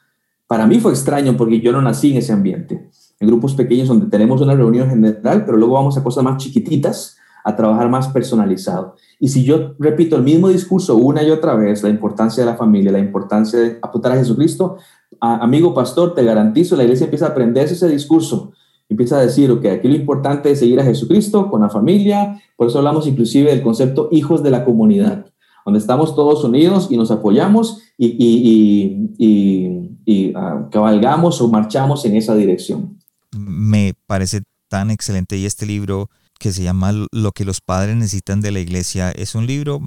Para 0.48 0.68
mí 0.68 0.80
fue 0.80 0.92
extraño 0.92 1.36
porque 1.38 1.62
yo 1.62 1.72
no 1.72 1.82
nací 1.82 2.12
en 2.12 2.18
ese 2.18 2.34
ambiente. 2.34 2.90
En 3.20 3.28
grupos 3.28 3.56
pequeños 3.56 3.88
donde 3.88 4.08
tenemos 4.08 4.42
una 4.42 4.56
reunión 4.56 4.90
general, 4.90 5.46
pero 5.46 5.58
luego 5.58 5.76
vamos 5.76 5.98
a 5.98 6.04
cosas 6.04 6.24
más 6.24 6.38
chiquititas 6.38 7.18
a 7.44 7.56
trabajar 7.56 7.90
más 7.90 8.08
personalizado. 8.08 8.96
Y 9.20 9.28
si 9.28 9.44
yo 9.44 9.76
repito 9.80 10.16
el 10.16 10.24
mismo 10.24 10.48
discurso 10.50 10.96
una 10.96 11.24
y 11.24 11.32
otra 11.32 11.56
vez, 11.56 11.84
la 11.84 11.90
importancia 11.90 12.44
de 12.44 12.50
la 12.50 12.58
familia, 12.58 12.92
la 12.92 13.00
importancia 13.00 13.60
de 13.60 13.80
apuntar 13.82 14.14
a 14.14 14.16
Jesucristo, 14.16 14.78
amigo 15.20 15.74
pastor, 15.74 16.14
te 16.14 16.24
garantizo, 16.24 16.76
la 16.76 16.84
iglesia 16.84 17.06
empieza 17.06 17.28
a 17.28 17.30
aprenderse 17.30 17.74
ese 17.74 17.90
discurso. 17.90 18.54
Empieza 18.90 19.18
a 19.18 19.22
decir, 19.22 19.52
ok, 19.52 19.66
aquí 19.66 19.88
lo 19.88 19.96
importante 19.96 20.52
es 20.52 20.60
seguir 20.60 20.80
a 20.80 20.84
Jesucristo 20.84 21.50
con 21.50 21.62
la 21.62 21.70
familia, 21.70 22.42
por 22.56 22.68
eso 22.68 22.78
hablamos 22.78 23.08
inclusive 23.08 23.50
del 23.50 23.64
concepto 23.64 24.10
hijos 24.12 24.44
de 24.44 24.52
la 24.52 24.66
comunidad, 24.66 25.26
donde 25.66 25.80
estamos 25.80 26.16
todos 26.16 26.44
unidos 26.44 26.88
y 26.92 26.98
nos 26.98 27.10
apoyamos 27.10 27.82
y, 27.98 28.08
y, 28.20 29.14
y 29.18 29.93
ah, 30.36 30.68
cabalgamos 30.72 31.42
o 31.42 31.48
marchamos 31.48 32.06
en 32.06 32.16
esa 32.16 32.36
dirección. 32.36 33.00
Me 33.36 33.94
parece 34.06 34.42
tan 34.68 34.92
excelente 34.92 35.38
y 35.38 35.46
este 35.46 35.66
libro 35.66 36.10
que 36.40 36.52
se 36.52 36.64
llama 36.64 36.92
Lo 37.12 37.32
que 37.32 37.46
los 37.46 37.62
padres 37.62 37.96
necesitan 37.96 38.42
de 38.42 38.52
la 38.52 38.60
iglesia. 38.60 39.12
Es 39.12 39.36
un 39.36 39.48
libro 39.48 39.80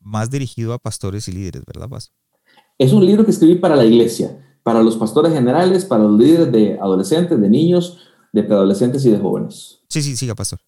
más 0.00 0.30
dirigido 0.30 0.72
a 0.72 0.78
pastores 0.78 1.28
y 1.28 1.32
líderes, 1.32 1.64
¿verdad, 1.66 1.88
Paz? 1.88 2.12
Es 2.78 2.92
un 2.92 3.04
libro 3.04 3.24
que 3.24 3.30
escribí 3.30 3.56
para 3.56 3.76
la 3.76 3.84
iglesia, 3.84 4.38
para 4.62 4.82
los 4.82 4.96
pastores 4.96 5.32
generales, 5.32 5.84
para 5.84 6.04
los 6.04 6.18
líderes 6.18 6.52
de 6.52 6.78
adolescentes, 6.80 7.40
de 7.40 7.48
niños, 7.48 7.98
de 8.32 8.42
preadolescentes 8.42 9.04
y 9.04 9.10
de 9.10 9.18
jóvenes. 9.18 9.80
Sí, 9.88 10.02
sí, 10.02 10.16
siga, 10.16 10.34
pastor. 10.34 10.60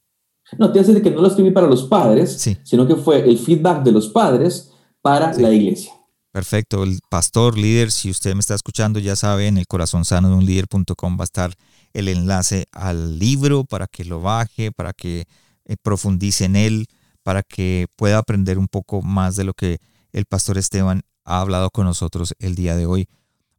No, 0.59 0.73
te 0.73 0.81
hace 0.81 1.01
que 1.01 1.11
no 1.11 1.21
lo 1.21 1.29
escribí 1.29 1.53
para 1.53 1.69
los 1.69 1.85
padres, 1.85 2.59
sino 2.65 2.87
que 2.87 2.97
fue 2.97 3.29
el 3.29 3.39
feedback 3.39 3.83
de 3.85 3.93
los 3.93 4.09
padres 4.09 4.73
para 5.01 5.33
la 5.35 5.53
iglesia. 5.53 5.93
Perfecto. 6.33 6.85
El 6.85 7.01
pastor, 7.09 7.59
líder, 7.59 7.91
si 7.91 8.11
usted 8.11 8.35
me 8.35 8.41
está 8.41 8.55
escuchando, 8.55 9.01
ya 9.01 9.17
sabe, 9.17 9.49
en 9.49 9.59
el 9.59 9.67
corazón 9.67 10.05
sano 10.05 10.29
de 10.29 10.37
un 10.37 10.47
líder.com 10.47 11.19
va 11.19 11.23
a 11.23 11.25
estar 11.25 11.55
el 11.93 12.09
enlace 12.09 12.67
al 12.73 13.19
libro 13.19 13.65
para 13.65 13.89
que 13.89 14.05
lo 14.05 14.21
baje, 14.21 14.71
para 14.71 14.93
que 14.93 15.25
eh, 15.65 15.77
profundice 15.83 16.45
en 16.45 16.55
él, 16.55 16.87
para 17.25 17.43
que 17.43 17.89
pueda 17.97 18.19
aprender 18.19 18.59
un 18.59 18.69
poco 18.69 19.03
más 19.03 19.35
de 19.35 19.45
lo 19.45 19.55
que 19.55 19.79
el 20.13 20.25
pastor 20.25 20.57
Esteban 20.57 21.03
ha 21.25 21.41
hablado 21.41 21.71
con 21.71 21.85
nosotros 21.85 22.35
el 22.39 22.55
día 22.55 22.77
de 22.77 22.87
hoy. 22.87 23.09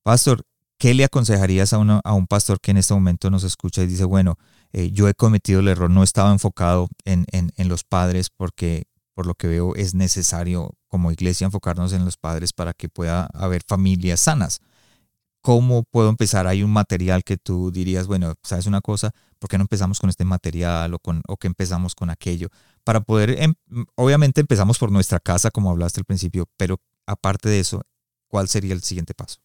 Pastor, 0.04 0.44
¿qué 0.78 0.94
le 0.94 1.04
aconsejarías 1.04 1.74
a, 1.74 1.78
a 1.78 2.14
un 2.14 2.28
pastor 2.28 2.62
que 2.62 2.72
en 2.72 2.78
este 2.78 2.94
momento 2.94 3.30
nos 3.30 3.44
escucha 3.44 3.84
y 3.84 3.88
dice, 3.88 4.06
bueno, 4.06 4.38
eh, 4.72 4.92
yo 4.92 5.10
he 5.10 5.14
cometido 5.14 5.60
el 5.60 5.68
error, 5.68 5.90
no 5.90 6.04
estaba 6.04 6.32
enfocado 6.32 6.88
en, 7.04 7.26
en, 7.34 7.52
en 7.58 7.68
los 7.68 7.84
padres 7.84 8.30
porque 8.30 8.86
por 9.14 9.28
lo 9.28 9.36
que 9.36 9.48
veo 9.48 9.76
es 9.76 9.94
necesario 9.94 10.72
como 10.92 11.12
iglesia 11.12 11.46
enfocarnos 11.46 11.94
en 11.94 12.06
los 12.06 12.18
padres 12.18 12.54
para 12.54 12.74
que 12.74 12.90
pueda 12.90 13.26
haber 13.34 13.64
familias 13.66 14.20
sanas? 14.20 14.62
¿cómo 15.42 15.84
puedo 15.84 16.10
empezar? 16.10 16.48
Hay 16.48 16.64
un 16.64 16.72
material 16.72 17.24
que 17.24 17.38
tú 17.38 17.72
dirías, 17.72 18.08
bueno, 18.08 18.34
sabes 18.44 18.68
una 18.68 18.82
cosa, 18.82 19.12
¿por 19.40 19.50
qué 19.50 19.58
no 19.58 19.64
empezamos 19.64 20.00
con 20.00 20.10
este 20.10 20.24
material 20.24 20.94
o, 20.94 21.00
con, 21.00 21.22
o 21.28 21.38
que 21.38 21.48
empezamos 21.48 21.96
con 21.96 22.10
aquello? 22.10 22.48
Para 22.84 23.02
poder, 23.02 23.42
em, 23.42 23.54
obviamente 23.96 24.42
empezamos 24.42 24.78
por 24.78 24.92
nuestra 24.92 25.20
casa, 25.20 25.52
como 25.52 25.70
hablaste 25.70 26.00
al 26.00 26.06
principio, 26.06 26.46
pero 26.58 26.78
aparte 27.06 27.50
de 27.50 27.60
eso, 27.60 27.82
¿cuál 28.28 28.48
sería 28.48 28.74
el 28.74 28.82
siguiente 28.82 29.14
paso? 29.14 29.40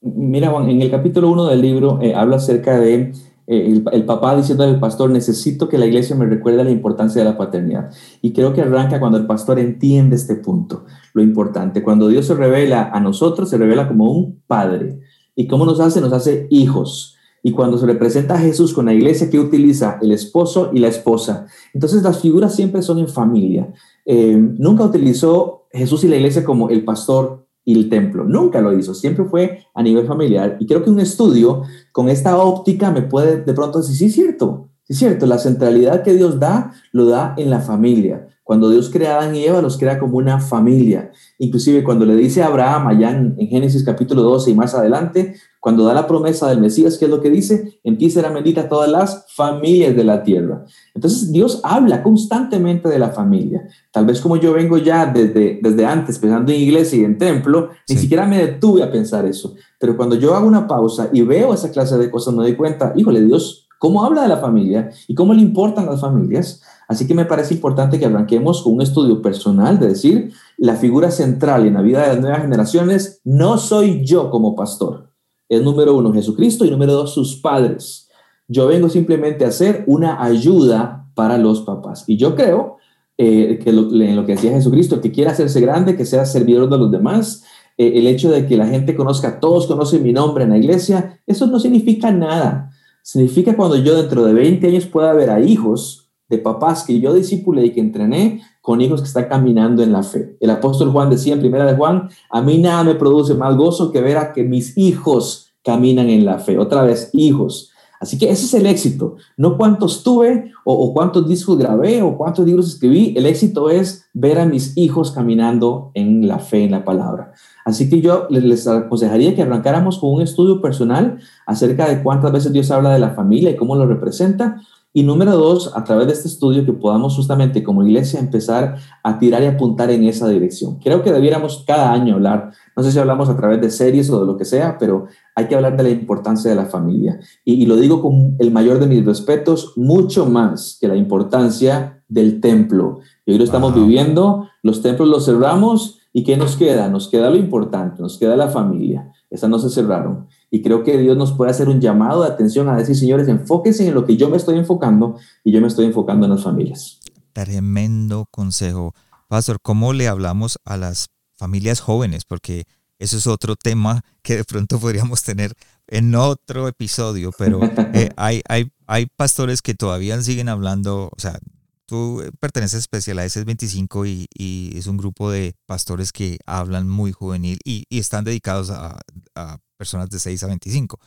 Mira, 0.00 0.50
Juan, 0.50 0.68
en 0.68 0.82
el 0.82 0.90
capítulo 0.90 1.30
1 1.30 1.46
del 1.46 1.62
libro 1.62 2.00
eh, 2.02 2.14
habla 2.14 2.36
acerca 2.36 2.78
de 2.78 3.14
eh, 3.46 3.82
el, 3.92 4.04
papá 4.04 4.36
diciendo 4.36 4.64
al 4.64 4.80
pastor, 4.80 5.10
necesito 5.10 5.68
que 5.68 5.78
la 5.78 5.86
iglesia 5.86 6.16
me 6.16 6.26
recuerde 6.26 6.64
la 6.64 6.70
importancia 6.70 7.22
de 7.22 7.28
la 7.30 7.36
paternidad. 7.36 7.90
Y 8.22 8.32
creo 8.32 8.52
que 8.52 8.62
arranca 8.62 9.00
cuando 9.00 9.18
el 9.18 9.26
pastor 9.26 9.58
entiende 9.58 10.16
este 10.16 10.36
punto, 10.36 10.84
lo 11.12 11.22
importante. 11.22 11.82
Cuando 11.82 12.08
Dios 12.08 12.26
se 12.26 12.34
revela 12.34 12.90
a 12.92 13.00
nosotros, 13.00 13.50
se 13.50 13.58
revela 13.58 13.88
como 13.88 14.10
un 14.10 14.40
padre 14.46 15.00
¿Y 15.36 15.46
cómo 15.46 15.66
nos 15.66 15.80
hace? 15.80 16.00
Nos 16.00 16.12
hace 16.12 16.46
hijos. 16.50 17.16
Y 17.42 17.52
cuando 17.52 17.76
se 17.76 17.86
representa 17.86 18.34
a 18.34 18.38
Jesús 18.38 18.72
con 18.72 18.86
la 18.86 18.94
iglesia, 18.94 19.28
que 19.28 19.38
utiliza? 19.38 19.98
El 20.00 20.12
esposo 20.12 20.70
y 20.72 20.78
la 20.78 20.88
esposa. 20.88 21.46
Entonces 21.74 22.02
las 22.02 22.20
figuras 22.20 22.54
siempre 22.54 22.82
son 22.82 22.98
en 22.98 23.08
familia. 23.08 23.72
Eh, 24.06 24.36
nunca 24.36 24.84
utilizó 24.84 25.66
Jesús 25.72 26.04
y 26.04 26.08
la 26.08 26.16
iglesia 26.16 26.44
como 26.44 26.70
el 26.70 26.84
pastor 26.84 27.43
y 27.64 27.74
el 27.74 27.88
templo. 27.88 28.24
Nunca 28.24 28.60
lo 28.60 28.76
hizo. 28.76 28.94
Siempre 28.94 29.24
fue 29.24 29.60
a 29.74 29.82
nivel 29.82 30.06
familiar. 30.06 30.56
Y 30.60 30.66
creo 30.66 30.84
que 30.84 30.90
un 30.90 31.00
estudio 31.00 31.62
con 31.92 32.08
esta 32.08 32.36
óptica 32.36 32.90
me 32.90 33.02
puede 33.02 33.42
de 33.42 33.54
pronto 33.54 33.78
decir, 33.78 33.96
sí, 33.96 34.04
es 34.06 34.14
cierto. 34.14 34.68
Sí, 34.84 34.92
es 34.92 34.98
cierto. 34.98 35.26
La 35.26 35.38
centralidad 35.38 36.02
que 36.02 36.14
Dios 36.14 36.38
da, 36.38 36.72
lo 36.92 37.06
da 37.06 37.34
en 37.36 37.50
la 37.50 37.60
familia. 37.60 38.28
Cuando 38.44 38.68
Dios 38.68 38.90
crea 38.90 39.14
a 39.14 39.22
Adán 39.22 39.34
y 39.34 39.44
Eva, 39.44 39.62
los 39.62 39.78
crea 39.78 39.98
como 39.98 40.18
una 40.18 40.38
familia. 40.38 41.10
Inclusive 41.38 41.82
cuando 41.82 42.04
le 42.04 42.14
dice 42.14 42.42
a 42.42 42.48
Abraham 42.48 42.88
allá 42.88 43.10
en, 43.10 43.34
Génesis 43.48 43.82
capítulo 43.82 44.22
12 44.22 44.50
y 44.50 44.54
más 44.54 44.74
adelante, 44.74 45.34
cuando 45.60 45.86
da 45.86 45.94
la 45.94 46.06
promesa 46.06 46.50
del 46.50 46.60
Mesías, 46.60 46.98
¿qué 46.98 47.06
es 47.06 47.10
lo 47.10 47.22
que 47.22 47.30
dice? 47.30 47.80
En 47.84 47.96
ti 47.96 48.10
serán 48.10 48.34
benditas 48.34 48.68
todas 48.68 48.90
las 48.90 49.24
familias 49.34 49.96
de 49.96 50.04
la 50.04 50.22
tierra. 50.22 50.62
Entonces 50.94 51.32
Dios 51.32 51.60
habla 51.64 52.02
constantemente 52.02 52.90
de 52.90 52.98
la 52.98 53.08
familia. 53.08 53.66
Tal 53.90 54.04
vez 54.04 54.20
como 54.20 54.36
yo 54.36 54.52
vengo 54.52 54.76
ya 54.76 55.06
desde, 55.06 55.60
desde 55.62 55.86
antes 55.86 56.18
pensando 56.18 56.52
en 56.52 56.60
iglesia 56.60 56.98
y 56.98 57.04
en 57.04 57.16
templo, 57.16 57.70
ni 57.88 57.96
siquiera 57.96 58.26
me 58.26 58.36
detuve 58.36 58.82
a 58.82 58.92
pensar 58.92 59.24
eso. 59.24 59.54
Pero 59.80 59.96
cuando 59.96 60.16
yo 60.16 60.34
hago 60.34 60.46
una 60.46 60.68
pausa 60.68 61.08
y 61.14 61.22
veo 61.22 61.54
esa 61.54 61.70
clase 61.70 61.96
de 61.96 62.10
cosas, 62.10 62.34
me 62.34 62.42
doy 62.42 62.56
cuenta, 62.56 62.92
híjole, 62.94 63.24
Dios, 63.24 63.66
¿cómo 63.78 64.04
habla 64.04 64.20
de 64.20 64.28
la 64.28 64.36
familia 64.36 64.90
y 65.08 65.14
cómo 65.14 65.32
le 65.32 65.40
importan 65.40 65.86
las 65.86 66.02
familias? 66.02 66.60
Así 66.88 67.06
que 67.06 67.14
me 67.14 67.24
parece 67.24 67.54
importante 67.54 67.98
que 67.98 68.06
arranquemos 68.06 68.62
con 68.62 68.74
un 68.74 68.82
estudio 68.82 69.22
personal 69.22 69.78
de 69.78 69.88
decir, 69.88 70.32
la 70.58 70.76
figura 70.76 71.10
central 71.10 71.66
en 71.66 71.74
la 71.74 71.82
vida 71.82 72.02
de 72.02 72.08
las 72.08 72.20
nuevas 72.20 72.42
generaciones 72.42 73.20
no 73.24 73.58
soy 73.58 74.04
yo 74.04 74.30
como 74.30 74.54
pastor. 74.54 75.10
Es 75.48 75.62
número 75.62 75.96
uno 75.96 76.12
Jesucristo 76.12 76.64
y 76.64 76.70
número 76.70 76.92
dos 76.92 77.14
sus 77.14 77.36
padres. 77.36 78.08
Yo 78.48 78.66
vengo 78.66 78.88
simplemente 78.88 79.44
a 79.44 79.50
ser 79.50 79.84
una 79.86 80.22
ayuda 80.22 81.08
para 81.14 81.38
los 81.38 81.62
papás. 81.62 82.04
Y 82.06 82.16
yo 82.16 82.34
creo 82.34 82.76
eh, 83.16 83.58
que 83.62 83.70
en 83.70 84.16
lo 84.16 84.26
que 84.26 84.32
decía 84.32 84.50
Jesucristo, 84.50 85.00
que 85.00 85.12
quiera 85.12 85.30
hacerse 85.30 85.60
grande, 85.60 85.96
que 85.96 86.04
sea 86.04 86.26
servidor 86.26 86.68
de 86.68 86.78
los 86.78 86.90
demás, 86.90 87.44
eh, 87.78 87.92
el 87.96 88.06
hecho 88.06 88.30
de 88.30 88.46
que 88.46 88.56
la 88.56 88.66
gente 88.66 88.94
conozca, 88.94 89.40
todos 89.40 89.66
conocen 89.66 90.02
mi 90.02 90.12
nombre 90.12 90.44
en 90.44 90.50
la 90.50 90.58
iglesia, 90.58 91.20
eso 91.26 91.46
no 91.46 91.58
significa 91.58 92.10
nada. 92.10 92.70
Significa 93.02 93.56
cuando 93.56 93.76
yo 93.76 93.96
dentro 93.96 94.24
de 94.24 94.32
20 94.32 94.66
años 94.66 94.86
pueda 94.86 95.12
ver 95.12 95.30
a 95.30 95.40
hijos 95.40 96.03
de 96.28 96.38
papás 96.38 96.84
que 96.84 96.98
yo 97.00 97.12
discipulé 97.12 97.66
y 97.66 97.72
que 97.72 97.80
entrené 97.80 98.42
con 98.60 98.80
hijos 98.80 99.00
que 99.00 99.08
están 99.08 99.26
caminando 99.26 99.82
en 99.82 99.92
la 99.92 100.02
fe. 100.02 100.36
El 100.40 100.50
apóstol 100.50 100.90
Juan 100.90 101.10
decía 101.10 101.34
en 101.34 101.40
primera 101.40 101.66
de 101.66 101.76
Juan, 101.76 102.08
a 102.30 102.40
mí 102.40 102.58
nada 102.58 102.82
me 102.82 102.94
produce 102.94 103.34
más 103.34 103.56
gozo 103.56 103.92
que 103.92 104.00
ver 104.00 104.16
a 104.16 104.32
que 104.32 104.42
mis 104.42 104.76
hijos 104.78 105.52
caminan 105.62 106.08
en 106.08 106.24
la 106.24 106.38
fe. 106.38 106.58
Otra 106.58 106.82
vez, 106.82 107.10
hijos. 107.12 107.70
Así 108.00 108.18
que 108.18 108.28
ese 108.28 108.44
es 108.44 108.54
el 108.54 108.66
éxito. 108.66 109.16
No 109.36 109.56
cuántos 109.56 110.02
tuve 110.02 110.52
o, 110.64 110.92
cuántos 110.92 111.26
discos 111.26 111.56
grabé 111.56 112.02
o 112.02 112.18
cuántos 112.18 112.44
libros 112.44 112.68
escribí. 112.68 113.14
El 113.16 113.24
éxito 113.24 113.70
es 113.70 114.06
ver 114.12 114.38
a 114.38 114.44
mis 114.44 114.76
hijos 114.76 115.12
caminando 115.12 115.90
en 115.94 116.28
la 116.28 116.38
fe, 116.38 116.64
en 116.64 116.72
la 116.72 116.84
palabra. 116.84 117.32
Así 117.64 117.88
que 117.88 118.02
yo 118.02 118.26
les 118.28 118.66
aconsejaría 118.66 119.34
que 119.34 119.42
arrancáramos 119.42 119.98
con 119.98 120.12
un 120.12 120.20
estudio 120.20 120.60
personal 120.60 121.18
acerca 121.46 121.88
de 121.88 122.02
cuántas 122.02 122.30
veces 122.30 122.52
Dios 122.52 122.70
habla 122.70 122.92
de 122.92 122.98
la 122.98 123.14
familia 123.14 123.50
y 123.50 123.56
cómo 123.56 123.74
lo 123.74 123.86
representa, 123.86 124.60
y 124.96 125.02
número 125.02 125.36
dos, 125.36 125.72
a 125.74 125.82
través 125.82 126.06
de 126.06 126.12
este 126.12 126.28
estudio 126.28 126.64
que 126.64 126.72
podamos 126.72 127.16
justamente 127.16 127.64
como 127.64 127.82
iglesia 127.82 128.20
empezar 128.20 128.76
a 129.02 129.18
tirar 129.18 129.42
y 129.42 129.46
apuntar 129.46 129.90
en 129.90 130.04
esa 130.04 130.28
dirección. 130.28 130.78
Creo 130.78 131.02
que 131.02 131.10
debiéramos 131.10 131.64
cada 131.66 131.92
año 131.92 132.14
hablar, 132.14 132.52
no 132.76 132.82
sé 132.84 132.92
si 132.92 133.00
hablamos 133.00 133.28
a 133.28 133.36
través 133.36 133.60
de 133.60 133.70
series 133.70 134.08
o 134.10 134.20
de 134.20 134.26
lo 134.26 134.36
que 134.36 134.44
sea, 134.44 134.78
pero 134.78 135.06
hay 135.34 135.46
que 135.48 135.56
hablar 135.56 135.76
de 135.76 135.82
la 135.82 135.90
importancia 135.90 136.48
de 136.48 136.56
la 136.56 136.66
familia. 136.66 137.18
Y, 137.44 137.66
lo 137.66 137.74
digo 137.74 138.00
con 138.00 138.36
el 138.38 138.52
mayor 138.52 138.78
de 138.78 138.86
mis 138.86 139.04
respetos, 139.04 139.72
mucho 139.74 140.26
más 140.26 140.78
que 140.80 140.86
la 140.86 140.94
importancia 140.94 142.00
del 142.06 142.40
templo. 142.40 143.00
Y 143.26 143.32
hoy 143.32 143.38
lo 143.38 143.44
estamos 143.44 143.74
viviendo, 143.74 144.48
los 144.62 144.80
templos 144.80 145.08
los 145.08 145.24
cerramos 145.24 145.98
y 146.12 146.22
¿qué 146.22 146.36
nos 146.36 146.54
queda? 146.56 146.88
Nos 146.88 147.08
queda 147.08 147.30
lo 147.30 147.36
importante, 147.36 148.00
nos 148.00 148.16
queda 148.16 148.36
la 148.36 148.46
familia. 148.46 149.10
Esas 149.34 149.50
no 149.50 149.58
se 149.58 149.68
cerraron. 149.68 150.28
Y 150.48 150.62
creo 150.62 150.84
que 150.84 150.96
Dios 150.96 151.16
nos 151.16 151.32
puede 151.32 151.50
hacer 151.50 151.68
un 151.68 151.80
llamado 151.80 152.22
de 152.22 152.28
atención 152.28 152.68
a 152.68 152.76
decir, 152.76 152.94
señores, 152.94 153.26
enfóquense 153.26 153.84
en 153.88 153.92
lo 153.92 154.06
que 154.06 154.16
yo 154.16 154.30
me 154.30 154.36
estoy 154.36 154.56
enfocando 154.56 155.16
y 155.42 155.50
yo 155.50 155.60
me 155.60 155.66
estoy 155.66 155.86
enfocando 155.86 156.26
en 156.26 156.30
las 156.30 156.44
familias. 156.44 157.00
Tremendo 157.32 158.28
consejo. 158.30 158.94
Pastor, 159.26 159.58
¿cómo 159.60 159.92
le 159.92 160.06
hablamos 160.06 160.60
a 160.64 160.76
las 160.76 161.08
familias 161.36 161.80
jóvenes? 161.80 162.24
Porque 162.24 162.62
eso 163.00 163.16
es 163.16 163.26
otro 163.26 163.56
tema 163.56 164.02
que 164.22 164.36
de 164.36 164.44
pronto 164.44 164.78
podríamos 164.78 165.24
tener 165.24 165.52
en 165.88 166.14
otro 166.14 166.68
episodio, 166.68 167.32
pero 167.36 167.58
eh, 167.92 168.10
hay, 168.16 168.40
hay, 168.48 168.70
hay 168.86 169.06
pastores 169.16 169.62
que 169.62 169.74
todavía 169.74 170.22
siguen 170.22 170.48
hablando, 170.48 171.10
o 171.10 171.20
sea, 171.20 171.40
tú 171.86 172.22
perteneces 172.40 172.80
especial 172.80 173.18
a 173.18 173.26
S25 173.26 174.08
y, 174.08 174.26
y, 174.34 174.76
es 174.78 174.86
un 174.86 174.96
grupo 174.96 175.30
de 175.30 175.54
pastores 175.66 176.12
que 176.12 176.38
hablan 176.46 176.88
muy 176.88 177.12
juvenil 177.12 177.58
y, 177.64 177.86
están 177.90 178.24
dedicados 178.24 178.70
a, 178.70 179.00
a, 179.34 179.58
personas 179.76 180.10
de 180.10 180.18
6 180.18 180.42
a 180.44 180.46
25. 180.48 180.98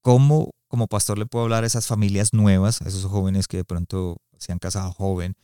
¿Cómo 0.00 0.50
como 0.68 0.88
pastor 0.88 1.18
le 1.18 1.26
puedo 1.26 1.44
hablar 1.44 1.64
a 1.64 1.66
esas 1.66 1.86
familias 1.86 2.32
nuevas, 2.32 2.80
a 2.82 2.88
esos 2.88 3.04
jóvenes 3.04 3.46
que 3.46 3.58
de 3.58 3.64
pronto 3.64 4.16
se 4.38 4.52
han 4.52 4.58
casado 4.58 4.90
joven 4.92 5.34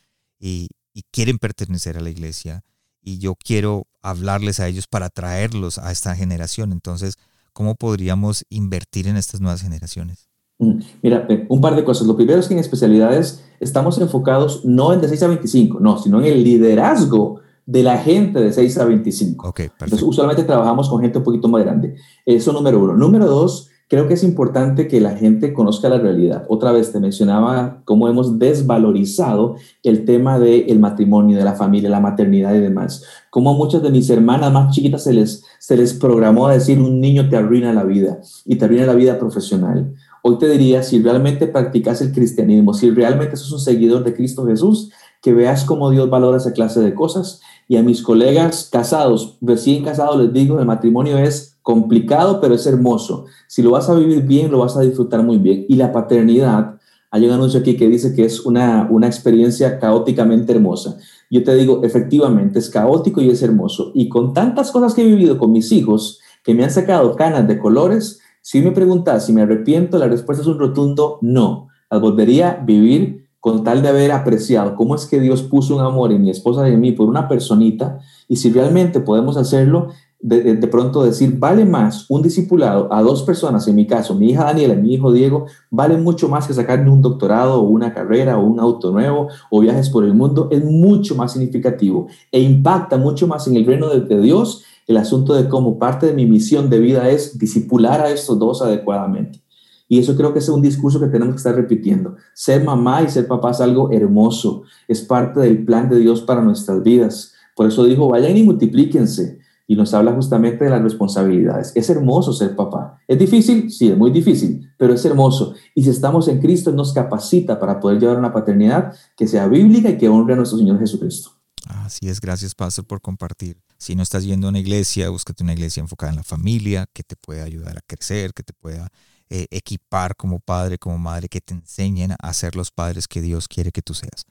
y, 0.41 0.69
y 0.95 1.03
quieren 1.13 1.39
pertenecer 1.39 1.99
a 1.99 2.01
la 2.01 2.11
iglesia? 2.11 2.65
Y 3.03 3.19
yo 3.19 3.35
quiero 3.37 3.87
hablarles 4.03 4.61
a 4.61 4.69
ellos 4.69 4.87
para 4.87 5.11
traerlos 5.11 5.79
a 5.79 5.93
esta 5.93 6.17
generación. 6.17 6.73
Entonces, 6.73 7.15
¿cómo 7.53 7.75
podríamos 7.75 8.45
invertir 8.49 9.07
en 9.07 9.17
estas 9.17 9.41
nuevas 9.41 9.63
generaciones? 9.63 10.28
Mm, 10.59 10.81
mira, 11.03 11.27
un 11.49 11.61
par 11.61 11.77
de 11.77 11.85
cosas. 11.85 12.07
Lo 12.07 12.17
primero 12.17 12.41
es 12.41 12.49
que 12.49 12.55
en 12.55 12.61
especialidades 12.61 13.45
estamos 13.61 13.99
enfocados 13.99 14.65
no 14.65 14.93
en 14.93 15.01
de 15.01 15.09
6 15.09 15.23
a 15.23 15.29
25, 15.29 15.81
no, 15.81 15.99
sino 15.99 16.19
en 16.21 16.27
el 16.27 16.45
liderazgo 16.45 17.41
de 17.69 17.83
la 17.83 17.99
gente 17.99 18.41
de 18.41 18.53
6 18.53 18.79
a 18.79 18.85
25. 18.87 19.49
Okay, 19.49 19.67
Entonces, 19.67 20.03
usualmente 20.03 20.43
trabajamos 20.43 20.89
con 20.89 21.01
gente 21.01 21.19
un 21.19 21.25
poquito 21.25 21.49
más 21.49 21.63
grande. 21.63 21.97
Eso 22.25 22.53
número 22.53 22.83
uno. 22.83 22.95
Número 22.95 23.27
dos, 23.27 23.69
creo 23.89 24.09
que 24.09 24.15
es 24.15 24.25
importante 24.25 24.89
que 24.89 25.01
la 25.01 25.17
gente 25.17 25.53
conozca 25.53 25.89
la 25.89 25.99
realidad. 25.99 26.45
Otra 26.49 26.73
vez 26.73 26.93
te 26.93 26.99
mencionaba 26.99 27.83
cómo 27.85 28.09
hemos 28.09 28.39
desvalorizado 28.39 29.57
el 29.83 30.05
tema 30.05 30.39
del 30.39 30.79
matrimonio, 30.79 31.37
de 31.37 31.45
la 31.45 31.55
familia, 31.55 31.91
la 31.91 32.01
maternidad 32.01 32.55
y 32.55 32.61
demás. 32.61 33.05
Como 33.31 33.55
muchas 33.55 33.83
de 33.83 33.91
mis 33.91 34.09
hermanas 34.09 34.51
más 34.51 34.75
chiquitas 34.75 35.05
se 35.05 35.13
les, 35.13 35.45
se 35.59 35.77
les 35.77 35.95
programó 35.95 36.47
a 36.47 36.55
decir 36.55 36.79
un 36.81 37.01
niño 37.01 37.29
te 37.29 37.37
arruina 37.37 37.73
la 37.73 37.85
vida 37.85 38.19
y 38.45 38.57
te 38.57 38.65
arruina 38.65 38.87
la 38.87 38.95
vida 38.95 39.19
profesional. 39.19 39.95
Hoy 40.23 40.39
te 40.39 40.49
diría, 40.49 40.83
si 40.83 41.01
realmente 41.01 41.47
practicas 41.47 42.01
el 42.01 42.13
cristianismo, 42.13 42.75
si 42.75 42.91
realmente 42.91 43.37
sos 43.37 43.53
un 43.53 43.61
seguidor 43.61 44.05
de 44.05 44.15
Cristo 44.15 44.47
Jesús, 44.47 44.91
que 45.23 45.33
veas 45.33 45.65
cómo 45.65 45.91
Dios 45.91 46.09
valora 46.11 46.37
esa 46.37 46.53
clase 46.53 46.81
de 46.81 46.95
cosas 46.95 47.41
y 47.67 47.77
a 47.77 47.83
mis 47.83 48.03
colegas 48.03 48.69
casados, 48.71 49.37
recién 49.41 49.85
casados, 49.85 50.19
les 50.19 50.33
digo, 50.33 50.59
el 50.59 50.67
matrimonio 50.67 51.19
es 51.19 51.59
complicado, 51.63 52.41
pero 52.41 52.55
es 52.55 52.67
hermoso. 52.67 53.27
Si 53.47 53.63
lo 53.63 53.73
vas 53.73 53.91
a 53.91 53.95
vivir 53.95 54.23
bien, 54.23 54.51
lo 54.51 54.59
vas 54.59 54.77
a 54.77 54.81
disfrutar 54.81 55.23
muy 55.23 55.39
bien. 55.39 55.67
Y 55.69 55.77
la 55.77 55.93
paternidad, 55.93 56.79
hay 57.11 57.27
un 57.27 57.33
anuncio 57.33 57.61
aquí 57.61 57.77
que 57.77 57.89
dice 57.89 58.15
que 58.15 58.25
es 58.25 58.41
una, 58.47 58.89
una 58.91 59.07
experiencia 59.07 59.79
caóticamente 59.79 60.53
hermosa. 60.53 60.97
Yo 61.31 61.45
te 61.45 61.55
digo, 61.55 61.83
efectivamente, 61.85 62.59
es 62.59 62.71
caótico 62.71 63.21
y 63.21 63.29
es 63.29 63.43
hermoso. 63.43 63.93
Y 63.95 64.09
con 64.09 64.33
tantas 64.33 64.71
cosas 64.71 64.95
que 64.95 65.03
he 65.03 65.07
vivido 65.07 65.37
con 65.37 65.53
mis 65.53 65.73
hijos, 65.73 66.21
que 66.43 66.55
me 66.55 66.65
han 66.65 66.71
sacado 66.71 67.15
canas 67.17 67.47
de 67.47 67.59
colores, 67.59 68.21
si 68.49 68.63
me 68.63 68.71
preguntas 68.71 69.27
si 69.27 69.35
me 69.35 69.43
arrepiento, 69.43 69.99
la 69.99 70.09
respuesta 70.09 70.41
es 70.41 70.49
un 70.49 70.59
rotundo 70.59 71.19
no. 71.21 71.69
Las 71.91 72.01
volvería 72.01 72.53
a 72.53 72.65
vivir 72.65 73.29
con 73.41 73.63
tal 73.63 73.83
de 73.83 73.91
haber 73.91 74.11
apreciado 74.11 74.75
cómo 74.75 74.95
es 74.95 75.05
que 75.05 75.21
Dios 75.21 75.43
puso 75.43 75.77
un 75.77 75.83
amor 75.83 76.13
en 76.13 76.23
mi 76.23 76.31
esposa 76.31 76.67
y 76.67 76.73
en 76.73 76.81
mí 76.81 76.93
por 76.93 77.09
una 77.09 77.29
personita, 77.29 77.99
y 78.27 78.37
si 78.37 78.51
realmente 78.51 79.01
podemos 79.01 79.37
hacerlo, 79.37 79.89
de, 80.21 80.55
pronto 80.69 81.03
decir, 81.03 81.39
vale 81.39 81.67
más 81.67 82.07
un 82.09 82.23
discipulado 82.23 82.91
a 82.91 83.03
dos 83.03 83.23
personas, 83.23 83.69
en 83.69 83.77
mi 83.77 83.87
caso, 83.87 84.15
mi 84.15 84.31
hija 84.31 84.45
Daniela 84.45 84.73
y 84.73 84.79
mi 84.79 84.95
hijo 84.95 85.13
Diego, 85.13 85.45
vale 85.71 85.99
mucho 85.99 86.31
más 86.31 86.47
que 86.47 86.55
sacarme 86.55 86.91
un 86.91 87.03
doctorado 87.03 87.61
o 87.61 87.69
una 87.69 87.93
carrera 87.93 88.39
o 88.39 88.47
un 88.47 88.59
auto 88.61 88.91
nuevo 88.93 89.29
o 89.51 89.61
viajes 89.61 89.91
por 89.91 90.05
el 90.05 90.15
mundo, 90.15 90.49
es 90.51 90.65
mucho 90.65 91.15
más 91.15 91.33
significativo 91.33 92.07
e 92.33 92.41
impacta 92.41 92.97
mucho 92.97 93.27
más 93.27 93.47
en 93.47 93.57
el 93.57 93.67
reino 93.67 93.91
de, 93.91 94.01
de 94.01 94.23
Dios 94.23 94.65
el 94.89 94.97
asunto 94.97 95.35
de 95.35 95.49
cómo 95.51 95.79
parte 95.79 96.07
de 96.07 96.15
mi 96.15 96.25
misión 96.25 96.71
de 96.71 96.81
vida 96.81 97.11
es 97.11 97.39
discipular 97.39 98.01
a 98.01 98.11
estos 98.11 98.39
dos 98.39 98.63
adecuadamente. 98.63 99.43
Y 99.87 99.99
eso 99.99 100.17
creo 100.17 100.33
que 100.33 100.39
es 100.39 100.49
un 100.49 100.63
discurso 100.63 100.99
que 100.99 101.09
tenemos 101.09 101.35
que 101.35 101.39
estar 101.39 101.55
repitiendo. 101.55 102.17
Ser 102.35 102.65
mamá 102.65 103.03
y 103.03 103.09
ser 103.09 103.29
papá 103.29 103.51
es 103.51 103.61
algo 103.61 103.91
hermoso, 103.93 104.63
es 104.89 105.03
parte 105.03 105.41
del 105.41 105.65
plan 105.67 105.91
de 105.91 105.99
Dios 105.99 106.23
para 106.23 106.41
nuestras 106.41 106.83
vidas. 106.83 107.35
Por 107.55 107.67
eso 107.67 107.85
dijo, 107.85 108.09
vayan 108.09 108.35
y 108.37 108.43
multiplíquense. 108.43 109.39
Y 109.67 109.77
nos 109.77 109.93
habla 109.93 110.13
justamente 110.15 110.65
de 110.65 110.71
las 110.71 110.83
responsabilidades. 110.83 111.73
Es 111.75 111.91
hermoso 111.91 112.33
ser 112.33 112.57
papá. 112.57 112.99
¿Es 113.07 113.19
difícil? 113.19 113.71
Sí, 113.71 113.89
es 113.91 113.99
muy 113.99 114.11
difícil, 114.11 114.71
pero 114.79 114.95
es 114.95 115.05
hermoso. 115.05 115.53
Y 115.75 115.83
si 115.83 115.91
estamos 115.91 116.29
en 116.29 116.41
Cristo, 116.41 116.73
nos 116.73 116.95
capacita 116.95 117.61
para 117.61 117.79
poder 117.79 118.01
llevar 118.01 118.19
una 118.19 118.33
paternidad 118.33 118.95
que 119.15 119.27
sea 119.27 119.47
bíblica 119.49 119.91
y 119.91 119.99
que 119.99 120.09
honre 120.09 120.33
a 120.33 120.37
nuestro 120.37 120.57
Señor 120.57 120.79
Jesucristo. 120.79 121.38
Así 121.69 122.09
es, 122.09 122.21
gracias 122.21 122.55
Pastor 122.55 122.87
por 122.87 123.03
compartir. 123.03 123.61
Si 123.77 123.95
no 123.95 124.03
estás 124.03 124.25
yendo 124.25 124.47
a 124.47 124.51
una 124.51 124.59
iglesia, 124.59 125.11
búscate 125.11 125.43
una 125.43 125.53
iglesia 125.53 125.83
enfocada 125.83 126.13
en 126.13 126.17
la 126.17 126.23
familia, 126.23 126.87
que 126.95 127.03
te 127.03 127.15
pueda 127.15 127.45
ayudar 127.45 127.77
a 127.77 127.83
crecer, 127.87 128.33
que 128.33 128.43
te 128.43 128.55
pueda 128.55 128.89
eh, 129.29 129.47
equipar 129.51 130.17
como 130.17 130.41
padre, 130.41 130.79
como 130.79 130.97
madre, 130.97 131.29
que 131.29 131.43
te 131.43 131.53
enseñen 131.53 132.15
a 132.19 132.33
ser 132.33 132.57
los 132.57 132.71
padres 132.71 133.07
que 133.07 133.21
Dios 133.21 133.49
quiere 133.49 133.71
que 133.71 133.83
tú 133.83 133.93
seas. 133.93 134.25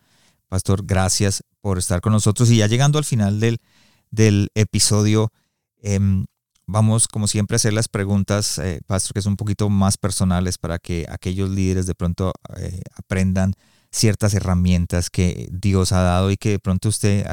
Pastor, 0.48 0.84
gracias 0.84 1.44
por 1.62 1.78
estar 1.78 2.02
con 2.02 2.12
nosotros. 2.12 2.50
Y 2.50 2.58
ya 2.58 2.68
llegando 2.68 2.98
al 2.98 3.06
final 3.06 3.40
del, 3.40 3.60
del 4.10 4.50
episodio, 4.56 5.32
em, 5.84 6.26
vamos 6.66 7.08
como 7.08 7.28
siempre 7.28 7.54
a 7.54 7.58
hacer 7.58 7.74
las 7.74 7.88
preguntas, 7.88 8.58
eh, 8.58 8.82
Pastor, 8.88 9.14
que 9.14 9.22
son 9.22 9.34
un 9.34 9.38
poquito 9.38 9.70
más 9.70 9.98
personales 9.98 10.58
para 10.58 10.80
que 10.80 11.06
aquellos 11.08 11.52
líderes 11.52 11.86
de 11.86 11.94
pronto 11.94 12.34
eh, 12.58 12.82
aprendan 12.96 13.54
ciertas 13.92 14.34
herramientas 14.34 15.10
que 15.10 15.50
Dios 15.52 15.92
ha 15.92 16.02
dado 16.02 16.32
y 16.32 16.38
que 16.38 16.52
de 16.52 16.60
pronto 16.60 16.90
usted 16.90 17.26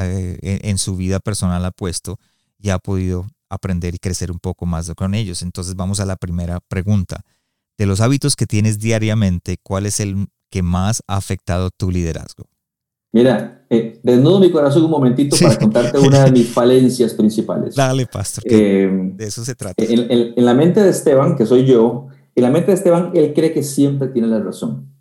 en 0.43 0.79
su 0.79 0.97
vida 0.97 1.21
personal 1.21 1.65
ha 1.65 1.71
puesto 1.71 2.19
y 2.59 2.71
ha 2.71 2.79
podido 2.79 3.27
aprender 3.51 3.95
y 3.95 3.99
crecer 3.99 4.31
un 4.31 4.39
poco 4.39 4.67
más 4.67 4.91
con 4.97 5.15
ellos. 5.15 5.43
Entonces 5.43 5.77
vamos 5.77 6.01
a 6.01 6.07
la 6.07 6.17
primera 6.17 6.61
pregunta 6.61 7.25
de 7.79 7.87
los 7.87 8.01
hábitos 8.01 8.37
que 8.37 8.47
tienes 8.47 8.79
diariamente, 8.79 9.57
¿cuál 9.63 9.87
es 9.87 10.01
el 10.01 10.27
que 10.51 10.63
más 10.63 11.03
ha 11.09 11.17
afectado 11.17 11.71
tu 11.71 11.91
liderazgo? 11.91 12.45
Mira, 13.13 13.65
eh, 13.71 14.01
desnudo 14.03 14.41
mi 14.41 14.51
corazón 14.51 14.85
un 14.85 14.91
momentito 14.91 15.37
para 15.41 15.57
contarte 15.57 15.99
una 15.99 16.25
de 16.25 16.33
mis 16.33 16.49
falencias 16.49 17.15
principales. 17.15 17.75
Dale, 17.77 18.07
pastor. 18.07 18.43
Eh, 18.47 18.89
de 19.15 19.25
eso 19.25 19.45
se 19.45 19.55
trata. 19.55 19.85
En, 19.85 20.45
la 20.45 20.55
mente 20.55 20.83
de 20.83 20.91
Esteban, 20.91 21.37
que 21.37 21.47
soy 21.47 21.65
yo, 21.65 22.09
en 22.35 22.43
la 22.43 22.51
mente 22.51 22.73
de 22.73 22.77
Esteban, 22.77 23.13
él 23.15 23.33
cree 23.33 23.53
que 23.53 23.63
siempre 23.63 24.09
tiene 24.09 24.27
la 24.29 24.41
razón. 24.41 24.94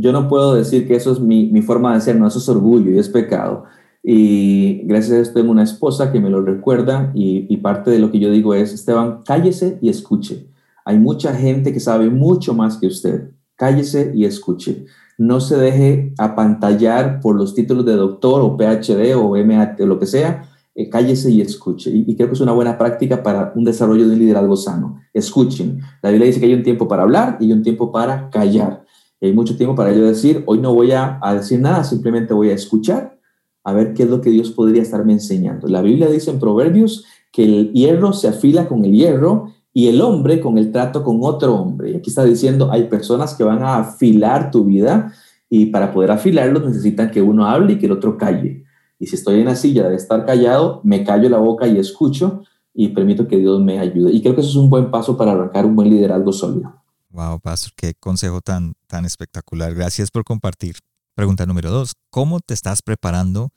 Yo 0.00 0.12
no 0.12 0.28
puedo 0.28 0.54
decir 0.54 0.86
que 0.86 0.96
eso 0.96 1.12
es 1.12 1.20
mi, 1.20 1.62
forma 1.62 1.94
de 1.94 2.00
ser, 2.00 2.16
no, 2.16 2.26
eso 2.26 2.38
es 2.38 2.48
orgullo 2.48 2.90
y 2.90 2.98
es 2.98 3.08
pecado. 3.08 3.64
Y 4.02 4.82
gracias 4.84 5.12
a 5.12 5.20
esto 5.20 5.34
tengo 5.34 5.50
una 5.50 5.62
esposa 5.62 6.12
que 6.12 6.20
me 6.20 6.30
lo 6.30 6.42
recuerda 6.42 7.10
y, 7.14 7.46
y 7.48 7.56
parte 7.58 7.90
de 7.90 7.98
lo 7.98 8.10
que 8.10 8.18
yo 8.18 8.30
digo 8.30 8.54
es, 8.54 8.72
Esteban, 8.72 9.20
cállese 9.24 9.78
y 9.80 9.88
escuche. 9.88 10.48
Hay 10.84 10.98
mucha 10.98 11.34
gente 11.34 11.72
que 11.72 11.80
sabe 11.80 12.10
mucho 12.10 12.54
más 12.54 12.76
que 12.76 12.86
usted. 12.86 13.30
Cállese 13.56 14.12
y 14.14 14.24
escuche. 14.24 14.84
No 15.16 15.40
se 15.40 15.56
deje 15.56 16.12
apantallar 16.18 17.20
por 17.20 17.36
los 17.36 17.54
títulos 17.54 17.86
de 17.86 17.94
doctor 17.94 18.42
o 18.42 18.56
PhD 18.56 19.14
o 19.16 19.36
MAT 19.44 19.80
o 19.80 19.86
lo 19.86 19.98
que 19.98 20.06
sea. 20.06 20.50
Eh, 20.74 20.90
cállese 20.90 21.30
y 21.30 21.40
escuche. 21.40 21.90
Y, 21.90 22.04
y, 22.06 22.16
creo 22.16 22.28
que 22.28 22.34
es 22.34 22.40
una 22.40 22.52
buena 22.52 22.76
práctica 22.76 23.22
para 23.22 23.52
un 23.54 23.64
desarrollo 23.64 24.06
de 24.06 24.14
un 24.14 24.18
liderazgo 24.18 24.56
sano. 24.56 25.00
Escuchen. 25.14 25.80
La 26.02 26.10
Biblia 26.10 26.26
dice 26.26 26.40
que 26.40 26.46
hay 26.46 26.54
un 26.54 26.64
tiempo 26.64 26.88
para 26.88 27.04
hablar 27.04 27.38
y 27.40 27.52
un 27.52 27.62
tiempo 27.62 27.92
para 27.92 28.28
callar. 28.28 28.83
Hay 29.24 29.32
mucho 29.32 29.56
tiempo 29.56 29.74
para 29.74 29.92
yo 29.92 30.06
decir, 30.06 30.42
hoy 30.44 30.58
no 30.58 30.74
voy 30.74 30.92
a, 30.92 31.18
decir 31.34 31.58
nada, 31.58 31.82
simplemente 31.82 32.34
voy 32.34 32.50
a 32.50 32.54
escuchar 32.54 33.18
a 33.62 33.72
ver 33.72 33.94
qué 33.94 34.02
es 34.02 34.10
lo 34.10 34.20
que 34.20 34.28
Dios 34.28 34.50
podría 34.50 34.82
estarme 34.82 35.14
enseñando. 35.14 35.66
La 35.66 35.80
Biblia 35.80 36.08
dice 36.10 36.30
en 36.30 36.38
Proverbios 36.38 37.06
que 37.32 37.44
el 37.44 37.72
hierro 37.72 38.12
se 38.12 38.28
afila 38.28 38.68
con 38.68 38.84
el 38.84 38.92
hierro 38.92 39.46
y 39.72 39.88
el 39.88 40.02
hombre 40.02 40.40
con 40.40 40.58
el 40.58 40.70
trato 40.70 41.02
con 41.02 41.20
otro 41.22 41.54
hombre. 41.54 41.92
Y 41.92 41.94
aquí 41.96 42.10
está 42.10 42.22
diciendo, 42.22 42.68
hay 42.70 42.84
personas 42.84 43.32
que 43.32 43.44
van 43.44 43.62
a 43.62 43.78
afilar 43.78 44.50
tu 44.50 44.66
vida 44.66 45.10
y 45.48 45.66
para 45.66 45.90
poder 45.90 46.10
afilarlos 46.10 46.62
necesitan 46.62 47.10
que 47.10 47.22
uno 47.22 47.46
hable 47.46 47.72
y 47.72 47.78
que 47.78 47.86
el 47.86 47.92
otro 47.92 48.18
calle. 48.18 48.64
Y 48.98 49.06
si 49.06 49.16
estoy 49.16 49.40
en 49.40 49.46
la 49.46 49.56
silla 49.56 49.88
de 49.88 49.96
estar 49.96 50.26
callado, 50.26 50.82
me 50.84 51.02
callo 51.02 51.30
la 51.30 51.38
boca 51.38 51.66
y 51.66 51.78
escucho 51.78 52.42
y 52.74 52.88
permito 52.88 53.26
que 53.26 53.38
Dios 53.38 53.62
me 53.62 53.78
ayude. 53.78 54.12
Y 54.12 54.20
creo 54.20 54.34
que 54.34 54.42
eso 54.42 54.50
es 54.50 54.56
un 54.56 54.68
buen 54.68 54.90
paso 54.90 55.16
para 55.16 55.32
arrancar 55.32 55.64
un 55.64 55.74
buen 55.74 55.88
liderazgo 55.88 56.30
sólido. 56.30 56.83
Wow, 57.14 57.38
Pastor, 57.38 57.72
qué 57.76 57.94
consejo 57.94 58.40
tan, 58.40 58.74
tan 58.88 59.04
espectacular. 59.04 59.72
Gracias 59.72 60.10
por 60.10 60.24
compartir. 60.24 60.74
Pregunta 61.14 61.46
número 61.46 61.70
dos, 61.70 61.92
¿cómo 62.10 62.40
te 62.40 62.54
estás 62.54 62.82
preparando 62.82 63.50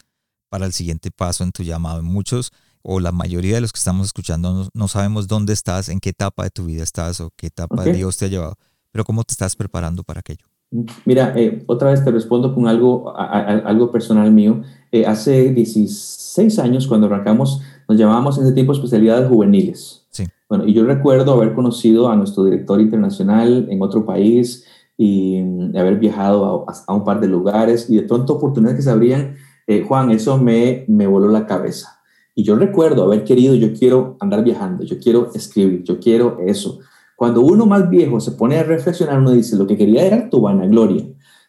para 0.48 0.68
el 0.68 0.74
siguiente 0.74 1.10
paso 1.10 1.44
en 1.44 1.52
tu 1.52 1.64
llamado? 1.64 2.04
Muchos 2.04 2.52
o 2.84 3.00
la 3.00 3.12
mayoría 3.12 3.56
de 3.56 3.62
los 3.62 3.74
que 3.74 3.80
estamos 3.80 4.06
escuchando 4.06 4.54
no, 4.54 4.70
no, 4.76 4.88
sabemos 4.88 5.28
dónde 5.28 5.54
estás, 5.54 5.90
en 5.90 6.00
qué 6.00 6.10
etapa 6.10 6.44
de 6.44 6.52
tu 6.52 6.66
vida 6.66 6.84
estás 6.84 7.20
o 7.20 7.32
qué 7.36 7.48
etapa 7.48 7.82
okay. 7.82 7.94
Dios 7.94 8.16
te 8.18 8.26
ha 8.26 8.28
llevado, 8.28 8.58
pero 8.92 9.04
¿cómo 9.04 9.24
te 9.24 9.34
estás 9.34 9.56
preparando 9.56 10.04
para 10.04 10.20
aquello? 10.20 10.46
Mira, 11.06 11.34
eh, 11.36 11.64
otra 11.66 11.90
vez 11.90 12.06
te 12.06 12.12
respondo 12.12 12.54
con 12.54 12.68
algo, 12.68 13.18
a, 13.18 13.26
a, 13.26 13.58
algo 13.68 13.92
personal 13.92 14.32
mío. 14.32 14.62
Eh, 14.92 15.08
hace 15.08 15.52
16 15.52 16.60
años, 16.60 16.86
cuando 16.86 17.08
arrancamos, 17.08 17.64
nos 17.90 17.98
llamábamos 17.98 18.38
en 18.38 18.44
ese 18.44 18.54
tiempo 18.54 18.74
especialidades 18.74 19.28
juveniles. 19.28 20.06
Sí. 20.12 20.26
Bueno, 20.50 20.66
y 20.66 20.74
yo 20.74 20.86
recuerdo 20.86 21.34
haber 21.34 21.54
conocido 21.54 22.10
a 22.10 22.16
nuestro 22.16 22.44
director 22.46 22.80
internacional 22.80 23.68
en 23.70 23.82
otro 23.82 24.06
país 24.06 24.66
y 24.98 25.40
haber 25.78 26.00
viajado 26.00 26.66
a, 26.68 26.74
a 26.88 26.94
un 26.94 27.04
par 27.04 27.20
de 27.20 27.28
lugares 27.28 27.90
y 27.90 27.98
de 27.98 28.04
pronto 28.04 28.34
oportunidades 28.34 28.78
que 28.78 28.84
se 28.84 28.90
abrían. 28.90 29.36
Eh, 29.68 29.84
Juan, 29.88 30.12
eso 30.12 30.38
me, 30.38 30.86
me 30.88 31.08
voló 31.08 31.28
la 31.28 31.46
cabeza 31.46 31.98
y 32.38 32.44
yo 32.44 32.56
recuerdo 32.56 33.04
haber 33.04 33.24
querido, 33.24 33.56
yo 33.56 33.74
quiero 33.74 34.16
andar 34.20 34.44
viajando, 34.44 34.84
yo 34.84 35.00
quiero 35.00 35.32
escribir, 35.34 35.82
yo 35.84 36.00
quiero 36.00 36.38
eso. 36.46 36.78
Cuando 37.16 37.42
uno 37.42 37.66
más 37.66 37.90
viejo 37.90 38.20
se 38.20 38.30
pone 38.30 38.60
a 38.60 38.64
reflexionar, 38.64 39.18
uno 39.18 39.32
dice, 39.32 39.56
lo 39.56 39.66
que 39.66 39.76
quería 39.76 40.06
era 40.06 40.30
tu 40.30 40.40
vanagloria. 40.40 41.04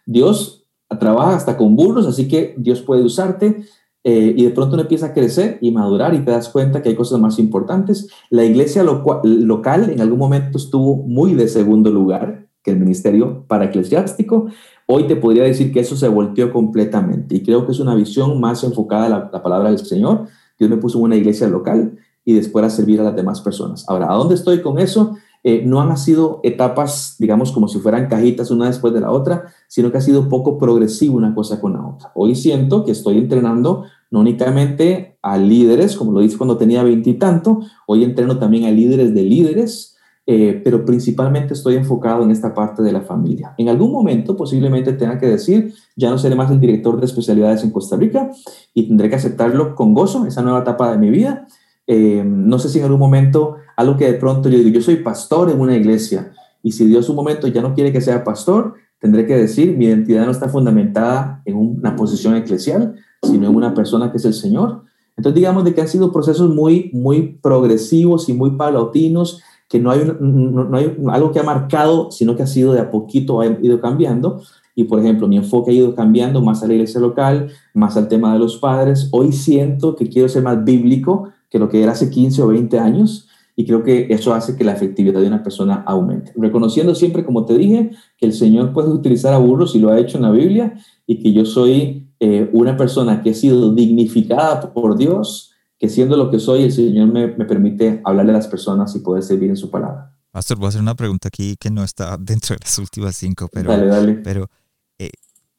Dios 0.06 0.64
trabaja 0.98 1.36
hasta 1.36 1.58
con 1.58 1.76
burros, 1.76 2.06
así 2.06 2.26
que 2.26 2.54
Dios 2.56 2.80
puede 2.80 3.02
usarte 3.02 3.66
eh, 4.04 4.34
y 4.36 4.44
de 4.44 4.50
pronto 4.50 4.74
uno 4.74 4.82
empieza 4.82 5.06
a 5.06 5.12
crecer 5.12 5.58
y 5.60 5.70
madurar 5.70 6.14
y 6.14 6.20
te 6.20 6.30
das 6.30 6.48
cuenta 6.48 6.82
que 6.82 6.90
hay 6.90 6.94
cosas 6.94 7.20
más 7.20 7.38
importantes. 7.38 8.08
La 8.30 8.44
iglesia 8.44 8.82
lo 8.82 9.02
local 9.24 9.90
en 9.90 10.00
algún 10.00 10.18
momento 10.18 10.58
estuvo 10.58 10.96
muy 10.96 11.34
de 11.34 11.48
segundo 11.48 11.90
lugar 11.90 12.46
que 12.62 12.70
el 12.70 12.78
ministerio 12.78 13.44
para 13.46 13.66
eclesiástico. 13.66 14.46
Hoy 14.86 15.06
te 15.06 15.16
podría 15.16 15.44
decir 15.44 15.72
que 15.72 15.80
eso 15.80 15.96
se 15.96 16.08
volteó 16.08 16.52
completamente 16.52 17.36
y 17.36 17.42
creo 17.42 17.66
que 17.66 17.72
es 17.72 17.80
una 17.80 17.94
visión 17.94 18.40
más 18.40 18.64
enfocada 18.64 19.06
a 19.06 19.08
la, 19.08 19.30
la 19.32 19.42
palabra 19.42 19.70
del 19.70 19.78
Señor 19.78 20.26
Dios 20.58 20.70
me 20.70 20.76
puso 20.76 20.98
en 20.98 21.04
una 21.04 21.16
iglesia 21.16 21.48
local 21.48 21.96
y 22.24 22.34
después 22.34 22.64
a 22.64 22.70
servir 22.70 23.00
a 23.00 23.04
las 23.04 23.16
demás 23.16 23.40
personas. 23.40 23.88
Ahora, 23.88 24.10
¿a 24.10 24.14
dónde 24.14 24.34
estoy 24.34 24.60
con 24.60 24.78
eso? 24.78 25.16
Eh, 25.48 25.62
no 25.64 25.80
han 25.80 25.96
sido 25.96 26.40
etapas, 26.42 27.16
digamos, 27.18 27.52
como 27.52 27.68
si 27.68 27.78
fueran 27.78 28.06
cajitas 28.06 28.50
una 28.50 28.66
después 28.66 28.92
de 28.92 29.00
la 29.00 29.10
otra, 29.10 29.44
sino 29.66 29.90
que 29.90 29.96
ha 29.96 30.02
sido 30.02 30.28
poco 30.28 30.58
progresivo 30.58 31.16
una 31.16 31.34
cosa 31.34 31.58
con 31.58 31.72
la 31.72 31.86
otra. 31.86 32.12
Hoy 32.14 32.34
siento 32.34 32.84
que 32.84 32.92
estoy 32.92 33.16
entrenando 33.16 33.84
no 34.10 34.20
únicamente 34.20 35.16
a 35.22 35.38
líderes, 35.38 35.96
como 35.96 36.12
lo 36.12 36.20
hice 36.20 36.36
cuando 36.36 36.58
tenía 36.58 36.82
veintitanto, 36.82 37.60
hoy 37.86 38.04
entreno 38.04 38.38
también 38.38 38.66
a 38.66 38.70
líderes 38.70 39.14
de 39.14 39.22
líderes, 39.22 39.96
eh, 40.26 40.60
pero 40.62 40.84
principalmente 40.84 41.54
estoy 41.54 41.76
enfocado 41.76 42.24
en 42.24 42.30
esta 42.30 42.52
parte 42.52 42.82
de 42.82 42.92
la 42.92 43.00
familia. 43.00 43.54
En 43.56 43.70
algún 43.70 43.90
momento 43.90 44.36
posiblemente 44.36 44.92
tenga 44.92 45.18
que 45.18 45.28
decir, 45.28 45.72
ya 45.96 46.10
no 46.10 46.18
seré 46.18 46.34
más 46.34 46.50
el 46.50 46.60
director 46.60 47.00
de 47.00 47.06
especialidades 47.06 47.64
en 47.64 47.70
Costa 47.70 47.96
Rica 47.96 48.30
y 48.74 48.86
tendré 48.86 49.08
que 49.08 49.16
aceptarlo 49.16 49.74
con 49.74 49.94
gozo, 49.94 50.26
esa 50.26 50.42
nueva 50.42 50.60
etapa 50.60 50.92
de 50.92 50.98
mi 50.98 51.08
vida. 51.08 51.46
Eh, 51.90 52.22
no 52.22 52.58
sé 52.58 52.68
si 52.68 52.78
en 52.78 52.84
algún 52.84 53.00
momento, 53.00 53.56
algo 53.74 53.96
que 53.96 54.12
de 54.12 54.18
pronto 54.18 54.50
yo 54.50 54.58
digo, 54.58 54.68
yo 54.68 54.82
soy 54.82 54.96
pastor 54.96 55.50
en 55.50 55.58
una 55.58 55.74
iglesia 55.74 56.32
y 56.62 56.72
si 56.72 56.86
Dios 56.86 57.08
un 57.08 57.16
momento 57.16 57.48
ya 57.48 57.62
no 57.62 57.74
quiere 57.74 57.92
que 57.92 58.02
sea 58.02 58.24
pastor, 58.24 58.74
tendré 59.00 59.26
que 59.26 59.34
decir, 59.34 59.74
mi 59.74 59.86
identidad 59.86 60.26
no 60.26 60.30
está 60.30 60.50
fundamentada 60.50 61.40
en 61.46 61.56
una 61.56 61.96
posición 61.96 62.36
eclesial, 62.36 62.94
sino 63.22 63.48
en 63.48 63.56
una 63.56 63.72
persona 63.72 64.10
que 64.10 64.18
es 64.18 64.24
el 64.26 64.34
Señor. 64.34 64.82
Entonces 65.16 65.34
digamos 65.34 65.64
de 65.64 65.74
que 65.74 65.80
han 65.80 65.88
sido 65.88 66.12
procesos 66.12 66.54
muy, 66.54 66.90
muy 66.92 67.38
progresivos 67.40 68.28
y 68.28 68.34
muy 68.34 68.50
paulautinos 68.50 69.40
que 69.66 69.78
no 69.78 69.90
hay, 69.90 70.00
no, 70.20 70.76
hay 70.76 70.94
algo 71.08 71.32
que 71.32 71.40
ha 71.40 71.42
marcado, 71.42 72.10
sino 72.10 72.36
que 72.36 72.42
ha 72.42 72.46
sido 72.46 72.74
de 72.74 72.80
a 72.80 72.90
poquito, 72.90 73.40
ha 73.40 73.46
ido 73.46 73.80
cambiando. 73.80 74.42
Y, 74.74 74.84
por 74.84 75.00
ejemplo, 75.00 75.26
mi 75.26 75.36
enfoque 75.36 75.70
ha 75.70 75.74
ido 75.74 75.94
cambiando 75.94 76.40
más 76.40 76.62
a 76.62 76.66
la 76.66 76.74
iglesia 76.74 77.00
local, 77.00 77.50
más 77.74 77.96
al 77.96 78.08
tema 78.08 78.32
de 78.32 78.38
los 78.38 78.56
padres. 78.56 79.08
Hoy 79.10 79.32
siento 79.32 79.94
que 79.96 80.08
quiero 80.08 80.28
ser 80.28 80.42
más 80.42 80.64
bíblico 80.64 81.30
que 81.50 81.58
lo 81.58 81.68
que 81.68 81.82
era 81.82 81.92
hace 81.92 82.10
15 82.10 82.42
o 82.42 82.48
20 82.48 82.78
años 82.78 83.28
y 83.56 83.66
creo 83.66 83.82
que 83.82 84.06
eso 84.10 84.34
hace 84.34 84.56
que 84.56 84.62
la 84.62 84.72
efectividad 84.72 85.20
de 85.20 85.26
una 85.26 85.42
persona 85.42 85.82
aumente. 85.86 86.32
Reconociendo 86.36 86.94
siempre, 86.94 87.24
como 87.24 87.44
te 87.44 87.58
dije, 87.58 87.90
que 88.16 88.26
el 88.26 88.32
Señor 88.32 88.72
puede 88.72 88.90
utilizar 88.90 89.34
a 89.34 89.38
burros 89.38 89.74
y 89.74 89.80
lo 89.80 89.90
ha 89.90 89.98
hecho 89.98 90.16
en 90.16 90.22
la 90.22 90.30
Biblia 90.30 90.74
y 91.06 91.20
que 91.20 91.32
yo 91.32 91.44
soy 91.44 92.08
eh, 92.20 92.48
una 92.52 92.76
persona 92.76 93.22
que 93.22 93.30
ha 93.30 93.34
sido 93.34 93.74
dignificada 93.74 94.72
por 94.72 94.96
Dios 94.96 95.48
que 95.78 95.88
siendo 95.88 96.16
lo 96.16 96.30
que 96.30 96.40
soy, 96.40 96.64
el 96.64 96.72
Señor 96.72 97.08
me, 97.08 97.28
me, 97.28 97.44
permite 97.44 98.00
hablarle 98.04 98.32
a 98.32 98.36
las 98.36 98.48
personas 98.48 98.94
y 98.96 98.98
poder 98.98 99.22
servir 99.22 99.50
en 99.50 99.56
su 99.56 99.70
palabra. 99.70 100.12
Pastor, 100.32 100.58
voy 100.58 100.66
a 100.66 100.68
hacer 100.70 100.82
una 100.82 100.96
pregunta 100.96 101.28
aquí 101.28 101.56
que 101.58 101.70
no 101.70 101.84
está 101.84 102.16
dentro 102.16 102.54
de 102.54 102.60
las 102.64 102.78
últimas 102.78 103.16
cinco, 103.16 103.48
pero, 103.52 103.70
dale, 103.70 103.86
dale. 103.86 104.14
pero 104.14 104.50
eh, 104.98 105.10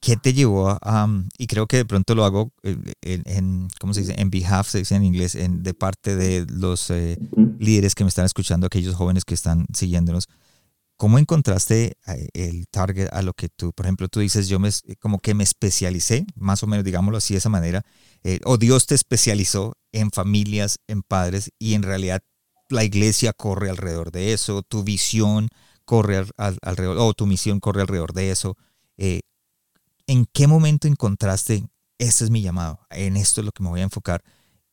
¿qué 0.02 0.18
te 0.18 0.34
llevó 0.34 0.70
a, 0.70 1.06
um, 1.06 1.28
y 1.38 1.48
creo 1.48 1.68
que 1.68 1.78
de 1.78 1.86
pronto 1.86 2.16
lo 2.16 2.24
hago 2.24 2.54
en, 2.64 2.94
en, 3.02 3.68
¿cómo 3.80 3.94
se 3.94 4.02
dice? 4.02 4.16
En 4.18 4.30
behalf, 4.30 4.68
se 4.68 4.80
dice 4.80 4.96
en 4.96 5.04
inglés, 5.04 5.36
en, 5.36 5.64
de 5.64 5.74
parte 5.74 6.16
de 6.16 6.46
los 6.50 6.90
eh, 6.90 7.18
líderes 7.60 7.96
que 7.96 8.04
me 8.04 8.10
están 8.10 8.26
escuchando, 8.26 8.68
aquellos 8.68 8.96
jóvenes 8.96 9.26
que 9.26 9.34
están 9.34 9.66
siguiéndonos. 9.74 10.28
¿Cómo 10.98 11.18
encontraste 11.18 11.98
eh, 12.08 12.28
el 12.34 12.68
target 12.68 13.08
a 13.14 13.22
lo 13.22 13.34
que 13.34 13.48
tú, 13.50 13.72
por 13.72 13.86
ejemplo, 13.86 14.10
tú 14.10 14.20
dices, 14.20 14.50
yo 14.50 14.60
me, 14.60 14.70
como 15.00 15.20
que 15.20 15.34
me 15.34 15.44
especialicé, 15.44 16.26
más 16.36 16.62
o 16.64 16.68
menos, 16.68 16.84
digámoslo 16.84 17.18
así, 17.18 17.34
de 17.34 17.38
esa 17.38 17.50
manera, 17.50 17.84
eh, 18.24 18.40
o 18.44 18.58
Dios 18.58 18.86
te 18.86 18.96
especializó 18.96 19.74
en 19.94 20.12
familias, 20.12 20.80
en 20.88 21.02
padres, 21.02 21.52
y 21.58 21.74
en 21.74 21.84
realidad 21.84 22.22
la 22.70 22.84
iglesia 22.84 23.34
corre 23.34 23.70
alrededor 23.70 24.12
de 24.12 24.34
eso, 24.34 24.62
tu 24.62 24.84
visión 24.84 25.48
corre 25.86 26.18
al, 26.18 26.30
al, 26.38 26.58
alrededor, 26.62 26.98
o 27.00 27.14
tu 27.14 27.26
misión 27.26 27.60
corre 27.60 27.82
alrededor 27.82 28.14
de 28.14 28.32
eso. 28.32 28.56
Eh, 28.98 29.22
¿En 30.10 30.26
qué 30.34 30.48
momento 30.48 30.88
encontraste, 30.88 31.66
este 32.00 32.24
es 32.24 32.32
mi 32.32 32.42
llamado, 32.42 32.80
en 32.90 33.16
esto 33.16 33.42
es 33.42 33.46
lo 33.46 33.52
que 33.52 33.62
me 33.62 33.70
voy 33.70 33.82
a 33.82 33.84
enfocar? 33.84 34.24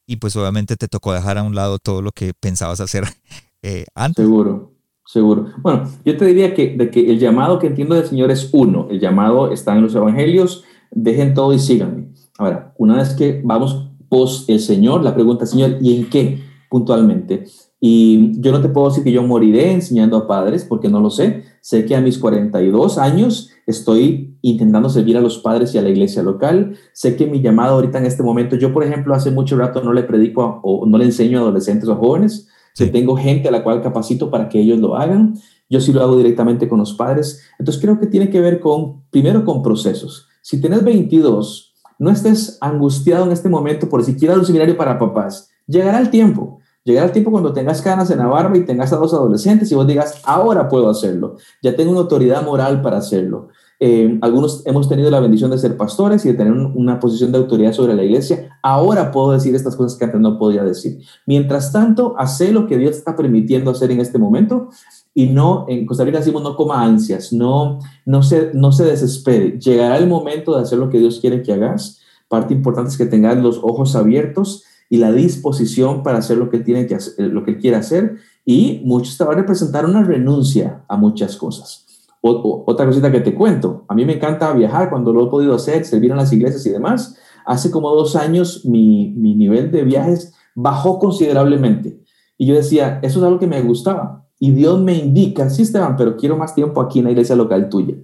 Y 0.06 0.16
pues 0.16 0.34
obviamente 0.34 0.76
te 0.76 0.88
tocó 0.88 1.12
dejar 1.12 1.36
a 1.36 1.42
un 1.42 1.54
lado 1.54 1.78
todo 1.78 2.00
lo 2.00 2.10
que 2.10 2.32
pensabas 2.32 2.80
hacer 2.80 3.04
eh, 3.62 3.84
antes. 3.94 4.24
Seguro. 4.24 4.72
Seguro. 5.04 5.48
Bueno, 5.58 5.90
yo 6.06 6.16
te 6.16 6.24
diría 6.24 6.54
que, 6.54 6.74
de 6.74 6.90
que 6.90 7.10
el 7.10 7.18
llamado 7.18 7.58
que 7.58 7.66
entiendo 7.66 7.94
del 7.94 8.06
Señor 8.06 8.30
es 8.30 8.48
uno. 8.52 8.88
El 8.90 8.98
llamado 8.98 9.52
está 9.52 9.76
en 9.76 9.82
los 9.82 9.94
evangelios. 9.94 10.64
Dejen 10.90 11.34
todo 11.34 11.52
y 11.52 11.58
síganme. 11.58 12.08
Ahora, 12.38 12.72
una 12.78 12.96
vez 12.96 13.10
que 13.10 13.42
vamos 13.44 13.90
post 14.08 14.48
el 14.48 14.58
Señor, 14.58 15.04
la 15.04 15.14
pregunta, 15.14 15.44
Señor, 15.44 15.76
¿y 15.82 15.98
en 15.98 16.08
qué 16.08 16.40
puntualmente? 16.70 17.44
Y 17.78 18.40
yo 18.40 18.52
no 18.52 18.62
te 18.62 18.70
puedo 18.70 18.88
decir 18.88 19.04
que 19.04 19.12
yo 19.12 19.22
moriré 19.22 19.70
enseñando 19.72 20.16
a 20.16 20.26
padres, 20.26 20.64
porque 20.64 20.88
no 20.88 20.98
lo 20.98 21.10
sé. 21.10 21.44
Sé 21.60 21.84
que 21.84 21.94
a 21.94 22.00
mis 22.00 22.16
42 22.16 22.96
años 22.96 23.50
estoy 23.66 24.38
intentando 24.42 24.88
servir 24.88 25.16
a 25.16 25.20
los 25.20 25.38
padres 25.38 25.74
y 25.74 25.78
a 25.78 25.82
la 25.82 25.88
iglesia 25.90 26.22
local. 26.22 26.76
Sé 26.92 27.16
que 27.16 27.26
mi 27.26 27.40
llamado 27.42 27.74
ahorita 27.74 27.98
en 27.98 28.06
este 28.06 28.22
momento, 28.22 28.56
yo 28.56 28.72
por 28.72 28.84
ejemplo 28.84 29.14
hace 29.14 29.30
mucho 29.30 29.56
rato 29.56 29.82
no 29.82 29.92
le 29.92 30.04
predico 30.04 30.42
a, 30.42 30.60
o 30.62 30.86
no 30.86 30.96
le 30.98 31.04
enseño 31.04 31.38
a 31.38 31.42
adolescentes 31.42 31.88
o 31.88 31.96
jóvenes, 31.96 32.48
Sí. 32.76 32.90
tengo 32.90 33.16
gente 33.16 33.48
a 33.48 33.50
la 33.50 33.64
cual 33.64 33.80
capacito 33.80 34.30
para 34.30 34.50
que 34.50 34.60
ellos 34.60 34.78
lo 34.78 34.96
hagan. 34.96 35.34
Yo 35.70 35.80
sí 35.80 35.94
lo 35.94 36.02
hago 36.02 36.16
directamente 36.16 36.68
con 36.68 36.78
los 36.78 36.92
padres. 36.92 37.42
Entonces 37.58 37.80
creo 37.80 37.98
que 37.98 38.06
tiene 38.06 38.28
que 38.28 38.40
ver 38.40 38.60
con, 38.60 39.02
primero 39.10 39.46
con 39.46 39.62
procesos. 39.62 40.28
Si 40.42 40.60
tienes 40.60 40.84
22, 40.84 41.74
no 41.98 42.10
estés 42.10 42.58
angustiado 42.60 43.24
en 43.24 43.32
este 43.32 43.48
momento 43.48 43.88
por 43.88 44.04
siquiera 44.04 44.34
un 44.34 44.44
seminario 44.44 44.76
para 44.76 44.98
papás. 44.98 45.48
Llegará 45.66 45.98
el 46.00 46.10
tiempo. 46.10 46.58
Llegará 46.84 47.06
el 47.06 47.12
tiempo 47.12 47.30
cuando 47.32 47.52
tengas 47.52 47.82
canas 47.82 48.10
en 48.10 48.18
la 48.18 48.26
barba 48.26 48.56
y 48.56 48.64
tengas 48.64 48.92
a 48.92 48.96
dos 48.96 49.12
adolescentes 49.12 49.72
y 49.72 49.74
vos 49.74 49.86
digas, 49.86 50.20
ahora 50.24 50.68
puedo 50.68 50.88
hacerlo. 50.88 51.36
Ya 51.62 51.74
tengo 51.74 51.90
una 51.90 52.00
autoridad 52.00 52.44
moral 52.44 52.82
para 52.82 52.98
hacerlo. 52.98 53.48
Eh, 53.78 54.18
algunos 54.22 54.62
hemos 54.66 54.88
tenido 54.88 55.10
la 55.10 55.20
bendición 55.20 55.50
de 55.50 55.58
ser 55.58 55.76
pastores 55.76 56.24
y 56.24 56.28
de 56.28 56.34
tener 56.34 56.52
una 56.52 56.98
posición 56.98 57.30
de 57.30 57.38
autoridad 57.38 57.72
sobre 57.72 57.94
la 57.94 58.04
iglesia. 58.04 58.58
Ahora 58.62 59.10
puedo 59.10 59.32
decir 59.32 59.54
estas 59.54 59.76
cosas 59.76 59.98
que 59.98 60.04
antes 60.06 60.20
no 60.20 60.38
podía 60.38 60.64
decir. 60.64 61.00
Mientras 61.26 61.72
tanto, 61.72 62.14
hace 62.18 62.52
lo 62.52 62.66
que 62.66 62.78
Dios 62.78 62.96
está 62.96 63.16
permitiendo 63.16 63.70
hacer 63.70 63.90
en 63.90 64.00
este 64.00 64.18
momento 64.18 64.70
y 65.14 65.26
no, 65.26 65.66
en 65.68 65.84
Costa 65.86 66.04
Rica 66.04 66.18
decimos 66.18 66.42
no 66.42 66.56
coma 66.56 66.82
ansias, 66.82 67.32
no, 67.32 67.78
no, 68.06 68.22
se, 68.22 68.50
no 68.54 68.72
se 68.72 68.84
desespere. 68.84 69.58
Llegará 69.58 69.98
el 69.98 70.08
momento 70.08 70.56
de 70.56 70.62
hacer 70.62 70.78
lo 70.78 70.88
que 70.88 70.98
Dios 70.98 71.20
quiere 71.20 71.42
que 71.42 71.52
hagas. 71.52 72.00
Parte 72.28 72.54
importante 72.54 72.90
es 72.90 72.96
que 72.96 73.06
tengas 73.06 73.36
los 73.36 73.58
ojos 73.62 73.94
abiertos 73.94 74.64
y 74.88 74.98
la 74.98 75.12
disposición 75.12 76.02
para 76.02 76.18
hacer 76.18 76.38
lo 76.38 76.48
que, 76.48 76.60
tiene 76.60 76.86
que 76.86 76.94
hacer, 76.94 77.26
lo 77.26 77.44
que 77.44 77.58
quiere 77.58 77.76
hacer. 77.76 78.16
Y 78.44 78.80
muchos 78.84 79.18
te 79.18 79.24
van 79.24 79.34
a 79.34 79.40
representar 79.40 79.84
una 79.84 80.02
renuncia 80.02 80.84
a 80.88 80.96
muchas 80.96 81.36
cosas 81.36 81.85
otra 82.20 82.86
cosita 82.86 83.12
que 83.12 83.20
te 83.20 83.34
cuento, 83.34 83.84
a 83.88 83.94
mí 83.94 84.04
me 84.04 84.14
encanta 84.14 84.52
viajar 84.52 84.90
cuando 84.90 85.12
lo 85.12 85.26
he 85.26 85.30
podido 85.30 85.54
hacer, 85.54 85.84
servir 85.84 86.10
en 86.10 86.16
las 86.16 86.32
iglesias 86.32 86.64
y 86.66 86.70
demás. 86.70 87.16
Hace 87.44 87.70
como 87.70 87.94
dos 87.94 88.16
años 88.16 88.64
mi, 88.64 89.12
mi 89.16 89.36
nivel 89.36 89.70
de 89.70 89.84
viajes 89.84 90.34
bajó 90.54 90.98
considerablemente. 90.98 92.00
Y 92.36 92.46
yo 92.46 92.54
decía, 92.54 92.98
eso 93.02 93.20
es 93.20 93.24
algo 93.24 93.38
que 93.38 93.46
me 93.46 93.62
gustaba. 93.62 94.26
Y 94.38 94.50
Dios 94.50 94.80
me 94.80 94.94
indica, 94.94 95.48
sí, 95.48 95.62
Esteban, 95.62 95.96
pero 95.96 96.16
quiero 96.16 96.36
más 96.36 96.54
tiempo 96.54 96.80
aquí 96.80 96.98
en 96.98 97.06
la 97.06 97.10
iglesia 97.12 97.36
local 97.36 97.68
tuya. 97.68 97.94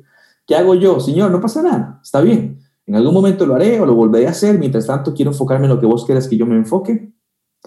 ¿Qué 0.47 0.55
hago 0.55 0.75
yo? 0.75 1.01
Señor, 1.01 1.31
no 1.31 1.41
pasa 1.41 1.63
nada, 1.63 2.01
está 2.03 2.21
bien. 2.21 2.59
En 2.87 2.97
algún 2.97 3.15
momento 3.15 3.47
lo 3.47 3.55
haré 3.55 3.81
o 3.81 3.87
lo 3.87 3.95
volveré 3.95 4.27
a 4.27 4.31
hacer. 4.31 4.59
Mientras 4.59 4.87
tanto, 4.87 5.15
quiero 5.15 5.31
enfocarme 5.31 5.67
en 5.67 5.71
lo 5.73 5.81
que 5.81 5.87
vos 5.87 6.05
quieras 6.05 6.27
que 6.27 6.37
yo 6.37 6.47
me 6.47 6.57
enfoque. 6.57 7.13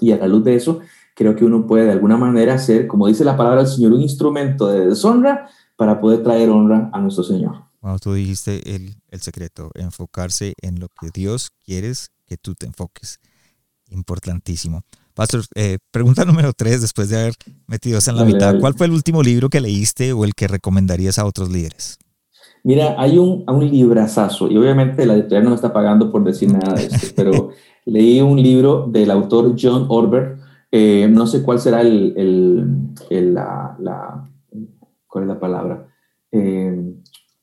Y 0.02 0.12
a 0.12 0.18
la 0.18 0.28
luz 0.28 0.44
de 0.44 0.56
eso, 0.56 0.80
creo 1.16 1.36
que 1.36 1.46
uno 1.46 1.66
puede 1.66 1.86
de 1.86 1.92
alguna 1.92 2.18
manera 2.18 2.58
ser, 2.58 2.88
como 2.88 3.08
dice 3.08 3.24
la 3.24 3.38
palabra 3.38 3.62
del 3.62 3.72
Señor, 3.72 3.94
un 3.94 4.02
instrumento 4.02 4.68
de 4.68 4.88
deshonra 4.88 5.48
para 5.76 6.00
poder 6.00 6.24
traer 6.24 6.50
honra 6.50 6.90
a 6.94 7.00
nuestro 7.00 7.24
Señor. 7.24 7.64
Bueno, 7.82 8.00
tú 8.00 8.14
dijiste 8.14 8.76
el, 8.76 8.96
el 9.10 9.22
secreto, 9.22 9.72
enfocarse 9.76 10.54
en 10.62 10.80
lo 10.80 10.88
que 10.90 11.10
Dios 11.14 11.52
quiere 11.64 11.92
que 12.26 12.38
tú 12.38 12.56
te 12.56 12.66
enfoques. 12.66 13.20
Importantísimo. 13.90 14.82
Pastor, 15.14 15.44
eh, 15.56 15.78
pregunta 15.92 16.26
número 16.26 16.54
tres, 16.54 16.82
después 16.82 17.10
de 17.10 17.20
haber 17.20 17.34
metido 17.68 18.00
en 18.06 18.16
la 18.16 18.26
mitad, 18.26 18.60
¿cuál 18.60 18.74
fue 18.74 18.88
el 18.88 18.94
último 18.94 19.24
libro 19.24 19.50
que 19.50 19.62
leíste 19.62 20.14
o 20.14 20.26
el 20.26 20.34
que 20.36 20.48
recomendarías 20.48 21.20
a 21.20 21.26
otros 21.26 21.52
líderes? 21.52 21.98
Mira, 22.64 22.96
hay 22.98 23.18
un, 23.20 23.44
un 23.48 23.70
librazazo, 23.70 24.50
y 24.50 24.58
obviamente 24.58 25.06
la 25.06 25.14
editorial 25.14 25.44
no 25.44 25.50
me 25.52 25.56
está 25.56 25.72
pagando 25.72 26.12
por 26.12 26.24
decir 26.24 26.52
nada 26.52 26.74
de 26.74 26.88
esto, 26.88 27.08
pero 27.16 27.50
leí 27.86 28.20
un 28.22 28.42
libro 28.42 28.88
del 28.92 29.12
autor 29.12 29.56
John 29.60 29.86
Orber, 29.88 30.38
eh, 30.72 31.08
no 31.10 31.28
sé 31.28 31.44
cuál 31.44 31.60
será 31.60 31.82
el, 31.82 32.14
el, 33.10 33.34
la, 33.34 33.78
la, 33.80 34.28
¿cuál 35.16 35.24
es 35.24 35.30
la 35.30 35.40
palabra? 35.40 35.88
Eh, 36.34 36.94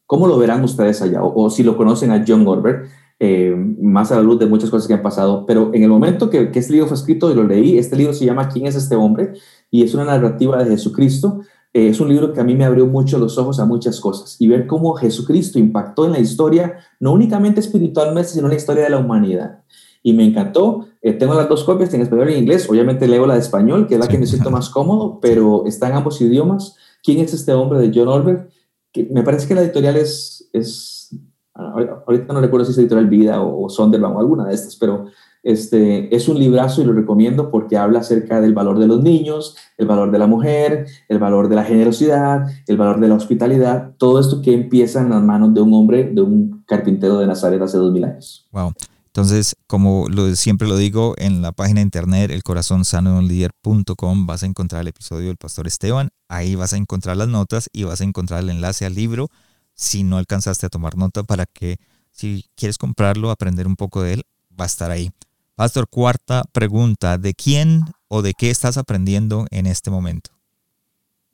¿Cómo 0.05 0.27
lo 0.27 0.37
verán 0.37 0.63
ustedes 0.63 1.01
allá? 1.01 1.23
O, 1.25 1.49
si 1.49 1.63
lo 1.63 1.75
conocen 1.75 2.11
a 2.11 2.23
John 2.29 2.47
Orber, 2.47 2.83
eh, 3.19 3.57
más 3.81 4.13
a 4.13 4.17
la 4.17 4.23
luz 4.23 4.39
de 4.39 4.45
muchas 4.45 4.69
cosas 4.69 4.87
que 4.87 4.93
han 4.93 5.01
pasado, 5.01 5.47
pero 5.47 5.71
en 5.73 5.83
el 5.83 5.89
momento 5.89 6.29
que, 6.29 6.51
que, 6.51 6.59
este 6.59 6.75
libro 6.75 6.87
fue 6.87 6.99
escrito 6.99 7.31
y 7.31 7.35
lo 7.35 7.45
leí, 7.45 7.79
este 7.79 7.97
libro 7.97 8.13
se 8.13 8.27
llama 8.27 8.51
¿Quién 8.51 8.67
es 8.67 8.75
este 8.75 8.95
hombre? 8.95 9.33
Y 9.71 9.85
es 9.85 9.95
una 9.95 10.05
narrativa 10.05 10.63
de 10.63 10.69
Jesucristo. 10.69 11.41
Eh, 11.73 11.89
es 11.89 11.99
un 11.99 12.11
libro 12.11 12.35
que 12.35 12.41
a 12.41 12.45
mí 12.45 12.55
me 12.55 12.67
abrió 12.67 12.87
mucho 12.87 13.19
los 13.19 13.39
ojos 13.39 13.59
a 13.59 13.65
muchas 13.65 14.01
cosas 14.01 14.37
y 14.39 14.49
ver 14.49 14.67
cómo 14.67 14.93
Jesucristo 14.93 15.59
impactó 15.59 16.05
en 16.05 16.13
la 16.13 16.21
historia, 16.21 16.77
no 17.01 17.13
únicamente 17.13 17.61
espiritualmente, 17.61 18.33
sino 18.33 18.49
en 18.49 18.51
la 18.51 18.57
historia 18.57 18.85
de 18.85 18.91
la 18.91 18.99
humanidad. 18.99 19.63
Y 20.03 20.13
me 20.13 20.27
encantó. 20.27 20.89
tengo 21.01 21.33
las 21.33 21.49
dos 21.49 21.65
copias, 21.65 21.95
en 21.95 22.03
español 22.03 22.29
y 22.29 22.35
en 22.35 22.41
inglés. 22.41 22.69
Obviamente 22.69 23.09
leo 23.09 23.25
la 23.25 23.33
de 23.35 23.41
español, 23.41 23.87
que 23.87 23.95
es 23.95 24.01
la 24.01 24.09
que 24.09 24.19
me 24.19 24.27
siento 24.27 24.51
más 24.51 24.69
cómodo, 24.69 25.21
pero 25.23 25.65
está 25.65 25.89
en 25.89 25.95
ambos 25.95 26.21
idiomas. 26.21 26.77
¿Quién 27.03 27.19
es 27.19 27.35
este 27.35 27.53
hombre 27.53 27.79
de 27.79 27.91
John 27.95 28.09
Orberg? 28.09 28.49
Que 28.93 29.09
me 29.11 29.23
parece 29.23 29.49
que 29.49 29.55
la 29.55 29.63
editorial 29.63 29.97
es, 29.97 30.49
es 30.53 31.17
ahorita 31.55 32.33
no 32.33 32.41
recuerdo 32.41 32.65
si 32.65 32.73
es 32.73 32.79
editorial 32.79 33.09
Vida 33.09 33.43
o, 33.43 33.69
Sonderbaum 33.69 34.17
o 34.17 34.21
alguna 34.21 34.47
de 34.47 34.55
estas, 34.55 34.77
pero 34.77 35.07
este, 35.43 36.15
es 36.15 36.29
un 36.29 36.39
librazo 36.39 36.83
y 36.83 36.85
lo 36.85 36.93
recomiendo 36.93 37.51
porque 37.51 37.77
habla 37.77 38.01
acerca 38.01 38.41
del 38.41 38.55
valor 38.55 38.79
de 38.79 38.87
los 38.87 39.03
niños, 39.03 39.57
el 39.77 39.87
valor 39.87 40.11
de 40.13 40.19
la 40.19 40.27
mujer, 40.27 40.87
el 41.09 41.19
valor 41.19 41.49
de 41.49 41.57
la 41.57 41.65
generosidad, 41.65 42.47
el 42.67 42.77
valor 42.77 43.01
de 43.01 43.09
la 43.09 43.15
hospitalidad, 43.15 43.93
todo 43.99 44.21
esto 44.21 44.41
que 44.41 44.55
empieza 44.55 45.01
en 45.01 45.11
las 45.11 45.23
manos 45.23 45.53
de 45.53 45.61
un 45.61 45.75
hombre, 45.75 46.05
de 46.05 46.23
un 46.23 46.63
carpintero 46.67 47.19
de 47.19 47.27
Nazaret 47.27 47.61
hace 47.61 47.77
dos 47.77 47.93
mil 47.93 48.05
años. 48.05 48.49
Wow. 48.53 48.73
Entonces, 49.15 49.57
como 49.67 50.07
siempre 50.37 50.67
lo 50.67 50.79
digo, 50.79 51.15
en 51.19 51.43
la 51.43 51.53
página 51.53 51.81
de 51.81 51.83
internet, 51.83 52.31
elcorazonsanodeunlider.com, 52.31 54.27
vas 54.27 54.43
a 54.43 54.47
encontrar 54.47 54.81
el 54.81 54.89
episodio 54.89 55.27
del 55.27 55.37
Pastor 55.37 55.67
Esteban. 55.67 56.09
Ahí 56.29 56.55
vas 56.55 56.73
a 56.73 56.79
encontrar 56.79 57.19
las 57.19 57.29
notas 57.29 57.69
y 57.75 57.85
vas 57.85 58.01
a 58.01 58.05
encontrar 58.05 58.43
el 58.43 58.49
enlace 58.49 58.87
al 58.87 58.95
libro. 58.95 59.29
Si 59.75 60.03
no 60.03 60.17
alcanzaste 60.17 60.65
a 60.65 60.71
tomar 60.71 60.97
nota 60.97 61.25
para 61.25 61.45
que, 61.45 61.77
si 62.11 62.47
quieres 62.55 62.79
comprarlo, 62.79 63.31
aprender 63.31 63.67
un 63.67 63.77
poco 63.77 64.01
de 64.01 64.15
él, 64.15 64.23
va 64.59 64.65
a 64.65 64.67
estar 64.67 64.91
ahí. 64.91 65.11
Pastor, 65.57 65.89
cuarta 65.91 66.45
pregunta. 66.51 67.19
¿De 67.19 67.35
quién 67.35 67.83
o 68.09 68.23
de 68.23 68.33
qué 68.33 68.49
estás 68.49 68.79
aprendiendo 68.79 69.45
en 69.51 69.67
este 69.67 69.91
momento? 69.91 70.31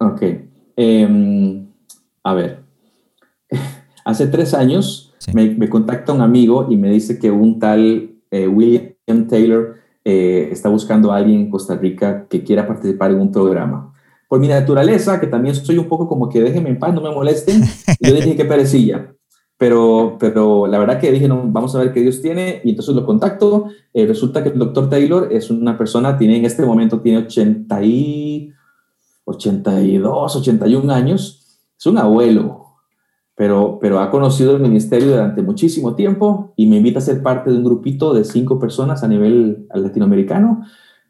Ok. 0.00 0.22
Em, 0.74 1.68
a 2.24 2.34
ver. 2.34 2.64
Hace 4.04 4.26
tres 4.26 4.52
años 4.52 5.07
me, 5.32 5.68
contacta 5.68 6.12
un 6.12 6.20
amigo 6.20 6.66
y 6.70 6.76
me 6.76 6.90
dice 6.90 7.18
que 7.18 7.30
un 7.30 7.58
tal 7.58 8.10
eh, 8.30 8.46
William 8.46 9.26
Taylor 9.28 9.76
eh, 10.04 10.48
está 10.52 10.68
buscando 10.68 11.12
a 11.12 11.16
alguien 11.16 11.40
en 11.40 11.50
Costa 11.50 11.76
Rica 11.76 12.26
que 12.28 12.42
quiera 12.42 12.66
participar 12.66 13.10
en 13.10 13.20
un 13.20 13.32
programa. 13.32 13.92
Por 14.28 14.40
mi 14.40 14.48
naturaleza, 14.48 15.20
que 15.20 15.26
también 15.26 15.54
soy 15.54 15.78
un 15.78 15.88
poco 15.88 16.06
como 16.08 16.28
que 16.28 16.40
déjenme 16.40 16.70
en 16.70 16.78
paz, 16.78 16.94
no 16.94 17.00
me 17.00 17.10
molesten, 17.10 17.62
yo 18.00 18.14
dije 18.14 18.36
que 18.36 18.44
perecilla. 18.44 19.14
Pero, 19.56 20.16
pero 20.20 20.66
la 20.68 20.78
verdad 20.78 21.00
que 21.00 21.10
dije, 21.10 21.26
no, 21.26 21.42
vamos 21.46 21.74
a 21.74 21.80
ver 21.80 21.92
qué 21.92 22.00
Dios 22.00 22.22
tiene, 22.22 22.60
y 22.62 22.70
entonces 22.70 22.94
lo 22.94 23.04
contacto. 23.04 23.66
Eh, 23.92 24.06
resulta 24.06 24.42
que 24.42 24.50
el 24.50 24.58
doctor 24.58 24.88
Taylor 24.88 25.28
es 25.32 25.50
una 25.50 25.76
persona, 25.76 26.16
tiene 26.16 26.36
en 26.36 26.44
este 26.44 26.64
momento 26.64 27.00
tiene 27.00 27.18
80 27.18 27.82
y, 27.82 28.52
82, 29.24 30.36
81 30.36 30.92
años, 30.92 31.60
es 31.78 31.86
un 31.86 31.98
abuelo, 31.98 32.67
pero, 33.38 33.78
pero 33.80 34.00
ha 34.00 34.10
conocido 34.10 34.56
el 34.56 34.60
ministerio 34.60 35.12
durante 35.12 35.42
muchísimo 35.42 35.94
tiempo 35.94 36.52
y 36.56 36.66
me 36.66 36.78
invita 36.78 36.98
a 36.98 37.02
ser 37.02 37.22
parte 37.22 37.52
de 37.52 37.56
un 37.56 37.62
grupito 37.62 38.12
de 38.12 38.24
cinco 38.24 38.58
personas 38.58 39.04
a 39.04 39.08
nivel 39.08 39.68
latinoamericano. 39.72 40.62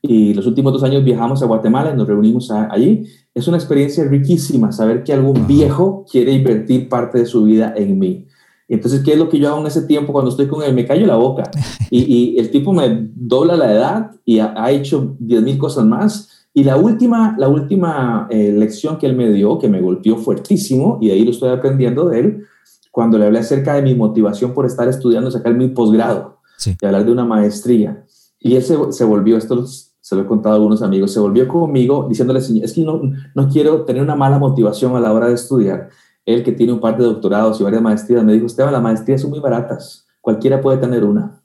Y 0.03 0.35
los 0.35 0.47
últimos 0.47 0.75
dos 0.75 0.83
años 0.83 1.03
viajamos 1.03 1.43
a 1.43 1.47
Guatemala 1.47 1.91
y 1.91 1.97
nos 1.97 2.07
reunimos 2.07 2.51
allí. 2.51 3.07
Es 3.35 3.49
una 3.49 3.57
experiencia 3.57 4.05
riquísima 4.05 4.73
saber 4.73 5.05
que 5.05 5.15
algún 5.15 5.47
viejo 5.47 6.05
quiere 6.09 6.33
invertir 6.33 6.91
parte 6.91 7.17
de 7.17 7.25
su 7.25 7.45
vida 7.45 7.73
en 7.75 7.99
mí. 7.99 8.27
Entonces, 8.69 9.01
¿qué 9.03 9.13
es 9.13 9.19
lo 9.19 9.31
que 9.31 9.39
yo 9.39 9.49
hago 9.49 9.61
en 9.63 9.67
ese 9.67 9.87
tiempo 9.87 10.13
cuando 10.13 10.31
estoy 10.31 10.49
con 10.49 10.63
él? 10.63 10.75
Me 10.75 10.85
callo 10.85 11.07
la 11.07 11.17
boca. 11.17 11.51
Y, 11.91 12.35
y 12.35 12.39
el 12.39 12.51
tipo 12.51 12.75
me 12.75 13.09
dobla 13.15 13.57
la 13.57 13.73
edad 13.73 14.11
y 14.27 14.41
ha, 14.41 14.53
ha 14.55 14.71
hecho 14.71 15.17
10 15.21 15.43
mil 15.43 15.57
cosas 15.57 15.87
más 15.87 16.38
y 16.59 16.65
la 16.65 16.77
última, 16.77 17.37
la 17.39 17.47
última 17.47 18.27
eh, 18.31 18.51
lección 18.51 18.99
que 18.99 19.07
él 19.07 19.15
me 19.15 19.31
dio, 19.31 19.61
que 19.61 19.69
me 19.69 19.81
golpeó 19.81 20.17
fuertísimo, 20.17 20.99
y 21.01 21.07
de 21.07 21.13
ahí 21.13 21.23
lo 21.23 21.31
estoy 21.31 21.51
aprendiendo 21.51 22.09
de 22.09 22.19
él, 22.19 22.47
cuando 22.91 23.17
le 23.17 23.27
hablé 23.27 23.39
acerca 23.39 23.75
de 23.75 23.83
mi 23.83 23.95
motivación 23.95 24.53
por 24.55 24.67
estar 24.67 24.89
estudiando, 24.89 25.31
sacar 25.31 25.55
mi 25.55 25.69
posgrado 25.69 26.41
y 26.67 26.85
hablar 26.85 27.05
de 27.05 27.13
una 27.13 27.25
maestría. 27.25 28.05
Y 28.41 28.57
él 28.57 28.65
se, 28.65 28.77
se, 28.91 29.05
volvió, 29.05 29.37
esto 29.37 29.65
se 29.67 30.17
lo 30.17 30.23
he 30.23 30.27
contado 30.27 30.57
a 30.57 30.57
algunos 30.57 30.83
amigos, 30.83 31.13
se 31.13 31.21
volvió 31.21 31.47
conmigo 31.47 32.07
diciéndole, 32.09 32.41
es 32.41 32.73
que 32.73 32.81
no, 32.81 33.03
no 33.37 33.49
quiero 33.49 33.85
tener 33.85 34.03
una 34.03 34.17
mala 34.17 34.41
motivación 34.41 34.97
a 34.97 35.01
la 35.01 35.13
hora 35.13 35.29
de 35.29 35.35
estudiar. 35.35 35.91
Él 36.27 36.43
que 36.43 36.51
tiene 36.51 36.73
un 36.73 36.81
par 36.81 36.99
de 36.99 37.05
doctorados 37.05 37.61
y 37.61 37.63
varias 37.63 37.83
maestrías, 37.83 38.25
me 38.25 38.33
dijo, 38.33 38.47
Esteban, 38.47 38.73
las 38.73 38.83
maestrías 38.83 39.21
son 39.21 39.31
muy 39.31 39.39
baratas, 39.39 40.09
cualquiera 40.21 40.61
puede 40.61 40.79
tener 40.79 41.05
una. 41.05 41.41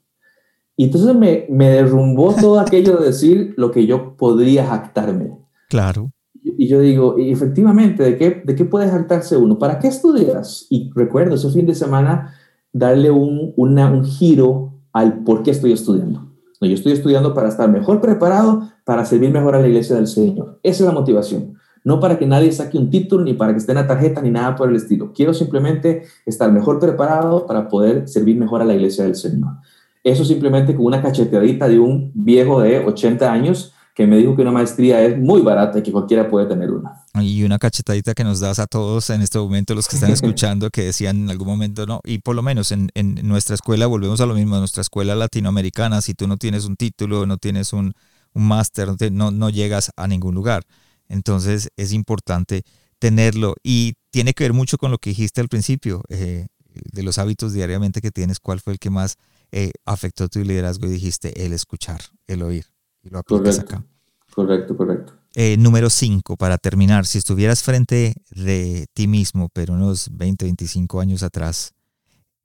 Y 0.76 0.84
entonces 0.84 1.14
me, 1.14 1.46
me 1.48 1.70
derrumbó 1.70 2.34
todo 2.34 2.58
aquello 2.58 2.96
de 2.96 3.06
decir 3.06 3.54
lo 3.56 3.70
que 3.70 3.86
yo 3.86 4.16
podría 4.16 4.66
jactarme. 4.66 5.38
Claro. 5.68 6.10
Y 6.42 6.68
yo 6.68 6.80
digo, 6.80 7.18
y 7.18 7.30
efectivamente, 7.30 8.02
¿de 8.02 8.16
qué, 8.18 8.42
¿de 8.44 8.54
qué 8.54 8.64
puede 8.64 8.90
jactarse 8.90 9.36
uno? 9.36 9.58
¿Para 9.58 9.78
qué 9.78 9.88
estudias? 9.88 10.66
Y 10.68 10.90
recuerdo 10.94 11.36
ese 11.36 11.50
fin 11.50 11.66
de 11.66 11.74
semana 11.74 12.34
darle 12.72 13.10
un, 13.10 13.54
una, 13.56 13.90
un 13.90 14.04
giro 14.04 14.74
al 14.92 15.24
por 15.24 15.42
qué 15.42 15.52
estoy 15.52 15.72
estudiando. 15.72 16.32
No, 16.60 16.68
yo 16.68 16.74
estoy 16.74 16.92
estudiando 16.92 17.34
para 17.34 17.48
estar 17.48 17.70
mejor 17.70 18.00
preparado, 18.00 18.68
para 18.84 19.04
servir 19.04 19.30
mejor 19.30 19.54
a 19.54 19.60
la 19.60 19.68
iglesia 19.68 19.96
del 19.96 20.06
Señor. 20.06 20.60
Esa 20.62 20.84
es 20.84 20.88
la 20.88 20.94
motivación. 20.94 21.54
No 21.82 22.00
para 22.00 22.18
que 22.18 22.26
nadie 22.26 22.50
saque 22.52 22.78
un 22.78 22.90
título, 22.90 23.24
ni 23.24 23.34
para 23.34 23.52
que 23.52 23.58
esté 23.58 23.72
en 23.72 23.76
la 23.76 23.86
tarjeta, 23.86 24.22
ni 24.22 24.30
nada 24.30 24.56
por 24.56 24.70
el 24.70 24.76
estilo. 24.76 25.12
Quiero 25.12 25.34
simplemente 25.34 26.02
estar 26.24 26.50
mejor 26.50 26.78
preparado 26.78 27.46
para 27.46 27.68
poder 27.68 28.08
servir 28.08 28.36
mejor 28.36 28.62
a 28.62 28.64
la 28.64 28.74
iglesia 28.74 29.04
del 29.04 29.14
Señor. 29.14 29.56
Eso 30.04 30.24
simplemente 30.24 30.76
con 30.76 30.84
una 30.84 31.02
cacheteadita 31.02 31.66
de 31.66 31.78
un 31.78 32.12
viejo 32.14 32.60
de 32.60 32.78
80 32.78 33.32
años 33.32 33.72
que 33.94 34.06
me 34.06 34.18
dijo 34.18 34.36
que 34.36 34.42
una 34.42 34.50
maestría 34.50 35.02
es 35.02 35.16
muy 35.18 35.40
barata 35.40 35.78
y 35.78 35.82
que 35.82 35.92
cualquiera 35.92 36.28
puede 36.28 36.46
tener 36.46 36.70
una. 36.70 37.04
Y 37.14 37.44
una 37.44 37.58
cachetadita 37.58 38.12
que 38.12 38.24
nos 38.24 38.40
das 38.40 38.58
a 38.58 38.66
todos 38.66 39.08
en 39.10 39.22
este 39.22 39.38
momento, 39.38 39.74
los 39.74 39.88
que 39.88 39.96
están 39.96 40.10
escuchando, 40.12 40.68
que 40.70 40.82
decían 40.82 41.22
en 41.22 41.30
algún 41.30 41.46
momento, 41.46 41.86
no, 41.86 42.00
y 42.04 42.18
por 42.18 42.34
lo 42.34 42.42
menos 42.42 42.70
en, 42.72 42.90
en 42.94 43.14
nuestra 43.26 43.54
escuela, 43.54 43.86
volvemos 43.86 44.20
a 44.20 44.26
lo 44.26 44.34
mismo, 44.34 44.56
en 44.56 44.60
nuestra 44.60 44.82
escuela 44.82 45.14
latinoamericana, 45.14 46.00
si 46.00 46.12
tú 46.12 46.26
no 46.26 46.36
tienes 46.36 46.66
un 46.66 46.76
título, 46.76 47.24
no 47.24 47.38
tienes 47.38 47.72
un, 47.72 47.94
un 48.34 48.46
máster, 48.46 48.90
no, 49.12 49.30
no 49.30 49.48
llegas 49.48 49.90
a 49.96 50.06
ningún 50.06 50.34
lugar. 50.34 50.64
Entonces 51.08 51.70
es 51.76 51.92
importante 51.92 52.62
tenerlo 52.98 53.54
y 53.62 53.94
tiene 54.10 54.34
que 54.34 54.44
ver 54.44 54.52
mucho 54.52 54.76
con 54.76 54.90
lo 54.90 54.98
que 54.98 55.10
dijiste 55.10 55.40
al 55.40 55.48
principio. 55.48 56.02
Eh, 56.08 56.46
de 56.74 57.02
los 57.04 57.18
hábitos 57.18 57.52
diariamente 57.52 58.00
que 58.00 58.10
tienes, 58.10 58.40
¿cuál 58.40 58.60
fue 58.60 58.72
el 58.72 58.78
que 58.80 58.90
más 58.90 59.16
eh, 59.52 59.72
afectó 59.84 60.28
tu 60.28 60.40
liderazgo 60.40 60.86
y 60.86 60.90
dijiste 60.90 61.44
el 61.44 61.52
escuchar, 61.52 62.00
el 62.26 62.42
oír? 62.42 62.66
Y 63.02 63.10
lo 63.10 63.18
aplicas 63.18 63.56
correcto, 63.56 63.76
acá. 63.76 63.86
Correcto, 64.34 64.76
correcto. 64.76 65.12
Eh, 65.36 65.56
número 65.58 65.90
5, 65.90 66.36
para 66.36 66.58
terminar, 66.58 67.06
si 67.06 67.18
estuvieras 67.18 67.62
frente 67.62 68.14
de 68.30 68.86
ti 68.94 69.08
mismo, 69.08 69.48
pero 69.52 69.74
unos 69.74 70.08
20, 70.16 70.44
25 70.44 71.00
años 71.00 71.22
atrás, 71.22 71.74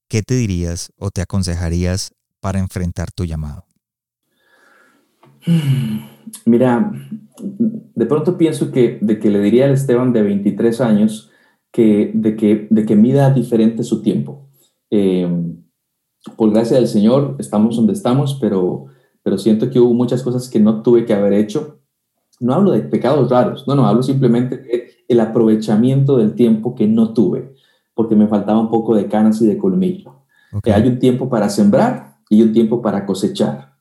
¿qué 0.08 0.24
te 0.24 0.34
dirías 0.34 0.92
o 0.98 1.12
te 1.12 1.22
aconsejarías 1.22 2.14
para 2.40 2.60
enfrentar 2.60 3.12
tu 3.12 3.26
llamado? 3.26 3.66
Mira, 6.46 6.92
de 7.40 8.06
pronto 8.06 8.38
pienso 8.38 8.72
que, 8.72 8.98
de 9.02 9.20
que 9.20 9.30
le 9.30 9.40
diría 9.40 9.66
al 9.66 9.72
Esteban 9.74 10.12
de 10.12 10.24
23 10.24 10.82
años 10.82 11.32
que, 11.72 12.12
de, 12.14 12.36
que, 12.36 12.68
de 12.70 12.86
que 12.86 12.96
mida 12.96 13.32
diferente 13.32 13.84
su 13.84 14.02
tiempo. 14.02 14.50
Eh, 14.90 15.28
por 16.36 16.52
gracia 16.52 16.78
del 16.78 16.88
Señor 16.88 17.36
estamos 17.40 17.76
donde 17.76 17.94
estamos, 17.94 18.38
pero, 18.40 18.86
pero 19.24 19.38
siento 19.38 19.70
que 19.70 19.80
hubo 19.80 19.94
muchas 19.94 20.24
cosas 20.24 20.50
que 20.50 20.60
no 20.60 20.82
tuve 20.82 21.06
que 21.06 21.14
haber 21.14 21.34
hecho. 21.34 21.80
No 22.40 22.54
hablo 22.54 22.72
de 22.72 22.82
pecados 22.82 23.30
raros, 23.30 23.68
no, 23.68 23.76
no, 23.76 23.88
hablo 23.88 24.04
simplemente 24.04 24.58
de 24.58 24.90
el 25.10 25.20
aprovechamiento 25.20 26.18
del 26.18 26.36
tiempo 26.36 26.76
que 26.76 26.88
no 26.88 27.14
tuve, 27.14 27.56
porque 27.96 28.16
me 28.16 28.28
faltaba 28.28 28.60
un 28.60 28.70
poco 28.70 28.96
de 28.96 29.08
canas 29.08 29.42
y 29.42 29.48
de 29.48 29.58
colmillo. 29.58 30.24
Que 30.64 30.72
hay 30.72 30.88
un 30.88 31.00
tiempo 31.00 31.30
para 31.30 31.50
sembrar 31.50 32.18
y 32.30 32.42
un 32.42 32.54
tiempo 32.54 32.82
para 32.82 33.06
cosechar. 33.06 33.74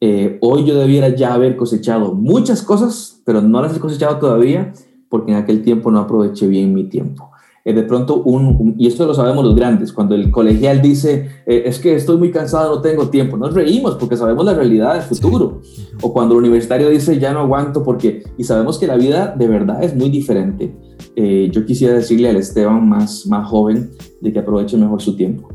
Eh, 0.00 0.38
hoy 0.40 0.64
yo 0.64 0.78
debiera 0.78 1.10
ya 1.10 1.32
haber 1.32 1.56
cosechado 1.56 2.14
muchas 2.14 2.62
cosas, 2.62 3.22
pero 3.24 3.40
no 3.40 3.62
las 3.62 3.76
he 3.76 3.80
cosechado 3.80 4.18
todavía 4.18 4.72
porque 5.08 5.32
en 5.32 5.38
aquel 5.38 5.62
tiempo 5.62 5.90
no 5.90 6.00
aproveché 6.00 6.48
bien 6.48 6.72
mi 6.72 6.84
tiempo. 6.84 7.30
Eh, 7.64 7.72
de 7.72 7.82
pronto, 7.84 8.22
un, 8.22 8.74
y 8.76 8.86
esto 8.86 9.06
lo 9.06 9.14
sabemos 9.14 9.44
los 9.44 9.54
grandes, 9.54 9.92
cuando 9.92 10.14
el 10.14 10.30
colegial 10.30 10.82
dice, 10.82 11.28
eh, 11.46 11.62
es 11.66 11.78
que 11.78 11.94
estoy 11.94 12.16
muy 12.16 12.30
cansado, 12.30 12.76
no 12.76 12.80
tengo 12.80 13.08
tiempo, 13.08 13.36
nos 13.36 13.54
reímos 13.54 13.94
porque 13.94 14.16
sabemos 14.16 14.44
la 14.44 14.54
realidad 14.54 14.94
del 14.94 15.02
futuro. 15.02 15.60
O 16.00 16.12
cuando 16.12 16.34
el 16.34 16.40
universitario 16.40 16.88
dice, 16.88 17.18
ya 17.18 17.32
no 17.32 17.40
aguanto 17.40 17.82
porque, 17.82 18.24
y 18.36 18.44
sabemos 18.44 18.78
que 18.78 18.86
la 18.86 18.96
vida 18.96 19.34
de 19.36 19.46
verdad 19.46 19.82
es 19.82 19.94
muy 19.94 20.10
diferente. 20.10 20.74
yo 21.16 21.64
quisiera 21.64 21.94
decirle 21.94 22.30
al 22.30 22.36
Esteban 22.36 22.88
más, 22.88 23.26
más 23.26 23.48
joven 23.48 23.90
de 24.20 24.32
que 24.32 24.38
aproveche 24.38 24.76
mejor 24.76 25.00
su 25.00 25.14
tiempo, 25.14 25.48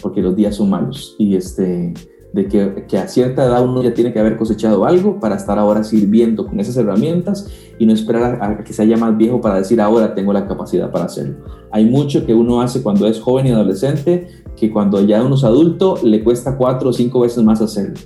porque 0.00 0.22
los 0.22 0.36
días 0.36 0.54
son 0.56 0.70
malos. 0.70 1.16
Y 1.18 1.34
este, 1.34 1.94
de 2.32 2.46
que, 2.46 2.98
a 2.98 3.08
cierta 3.08 3.44
edad 3.44 3.64
uno 3.64 3.82
ya 3.82 3.94
tiene 3.94 4.12
que 4.12 4.20
haber 4.20 4.36
cosechado 4.36 4.84
algo 4.84 5.18
para 5.18 5.36
estar 5.36 5.58
ahora 5.58 5.82
sirviendo 5.82 6.46
con 6.46 6.60
esas 6.60 6.76
herramientas 6.76 7.48
y 7.78 7.86
no 7.86 7.92
esperar 7.92 8.38
a, 8.42 8.64
que 8.64 8.72
se 8.72 8.82
haya 8.82 8.96
más 8.96 9.16
viejo 9.16 9.40
para 9.40 9.56
decir 9.56 9.80
ahora 9.80 10.14
tengo 10.14 10.32
la 10.32 10.46
capacidad 10.46 10.90
para 10.90 11.06
hacerlo. 11.06 11.36
Hay 11.70 11.86
mucho 11.86 12.26
que 12.26 12.34
uno 12.34 12.60
hace 12.60 12.82
cuando 12.82 13.06
es 13.06 13.20
joven 13.20 13.46
y 13.46 13.50
adolescente 13.50 14.28
que 14.56 14.70
cuando 14.70 15.02
ya 15.02 15.22
uno 15.22 15.36
es 15.36 15.44
adulto 15.44 15.98
le 16.02 16.22
cuesta 16.22 16.56
cuatro 16.56 16.90
o 16.90 16.92
cinco 16.92 17.20
veces 17.20 17.42
más 17.44 17.60
hacerlo. 17.62 17.98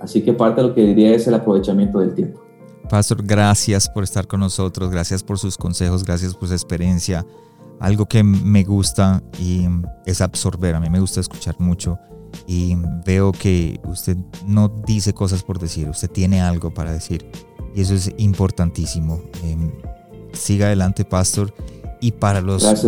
Así 0.00 0.22
que 0.22 0.32
parte 0.32 0.60
de 0.60 0.68
lo 0.68 0.74
que 0.74 0.82
diría 0.82 1.12
es 1.14 1.26
el 1.26 1.34
aprovechamiento 1.34 1.98
del 1.98 2.14
tiempo. 2.14 2.40
Pastor, 2.88 3.20
gracias 3.24 3.88
por 3.88 4.04
estar 4.04 4.28
con 4.28 4.38
nosotros, 4.38 4.90
gracias 4.90 5.24
por 5.24 5.38
sus 5.38 5.56
consejos, 5.56 6.04
gracias 6.04 6.36
por 6.36 6.46
su 6.46 6.54
experiencia. 6.54 7.26
Algo 7.80 8.06
que 8.06 8.22
me 8.22 8.62
gusta 8.62 9.22
y 9.40 9.66
es 10.06 10.20
absorber, 10.20 10.76
a 10.76 10.80
mí 10.80 10.88
me 10.88 11.00
gusta 11.00 11.18
escuchar 11.20 11.56
mucho 11.58 11.98
y 12.46 12.76
veo 13.04 13.32
que 13.32 13.80
usted 13.84 14.16
no 14.46 14.68
dice 14.68 15.12
cosas 15.12 15.42
por 15.42 15.58
decir, 15.58 15.88
usted 15.88 16.10
tiene 16.10 16.40
algo 16.40 16.72
para 16.72 16.92
decir 16.92 17.30
y 17.76 17.82
eso 17.82 17.94
es 17.94 18.10
importantísimo. 18.16 19.20
Em, 19.44 19.70
siga 20.32 20.66
adelante, 20.66 21.04
pastor. 21.04 21.52
Y 22.00 22.12
para 22.12 22.40
los, 22.40 22.84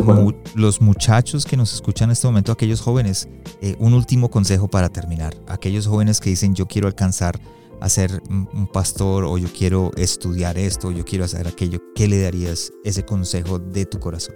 los 0.55 0.80
muchachos 0.80 1.44
que 1.44 1.57
nos 1.57 1.74
escuchan 1.74 2.09
en 2.09 2.12
este 2.12 2.26
momento, 2.26 2.53
aquellos 2.53 2.80
jóvenes, 2.80 3.28
eh, 3.61 3.76
un 3.78 3.92
último 3.92 4.30
consejo 4.30 4.68
para 4.68 4.88
terminar. 4.88 5.34
Aquellos 5.46 5.86
jóvenes 5.86 6.20
que 6.20 6.30
dicen 6.30 6.55
yo 6.55 6.66
quiero 6.66 6.88
alcanzar 6.88 7.38
a 7.80 7.88
ser 7.88 8.22
un 8.30 8.66
pastor 8.72 9.24
o 9.24 9.38
yo 9.38 9.49
quiero 9.57 9.92
estudiar 9.96 10.59
esto, 10.59 10.88
o 10.88 10.90
yo 10.90 11.05
quiero 11.05 11.24
hacer 11.24 11.46
aquello, 11.46 11.78
¿qué 11.94 12.09
le 12.09 12.20
darías 12.20 12.72
ese 12.82 13.05
consejo 13.05 13.59
de 13.59 13.86
tu 13.86 14.01
corazón? 14.01 14.34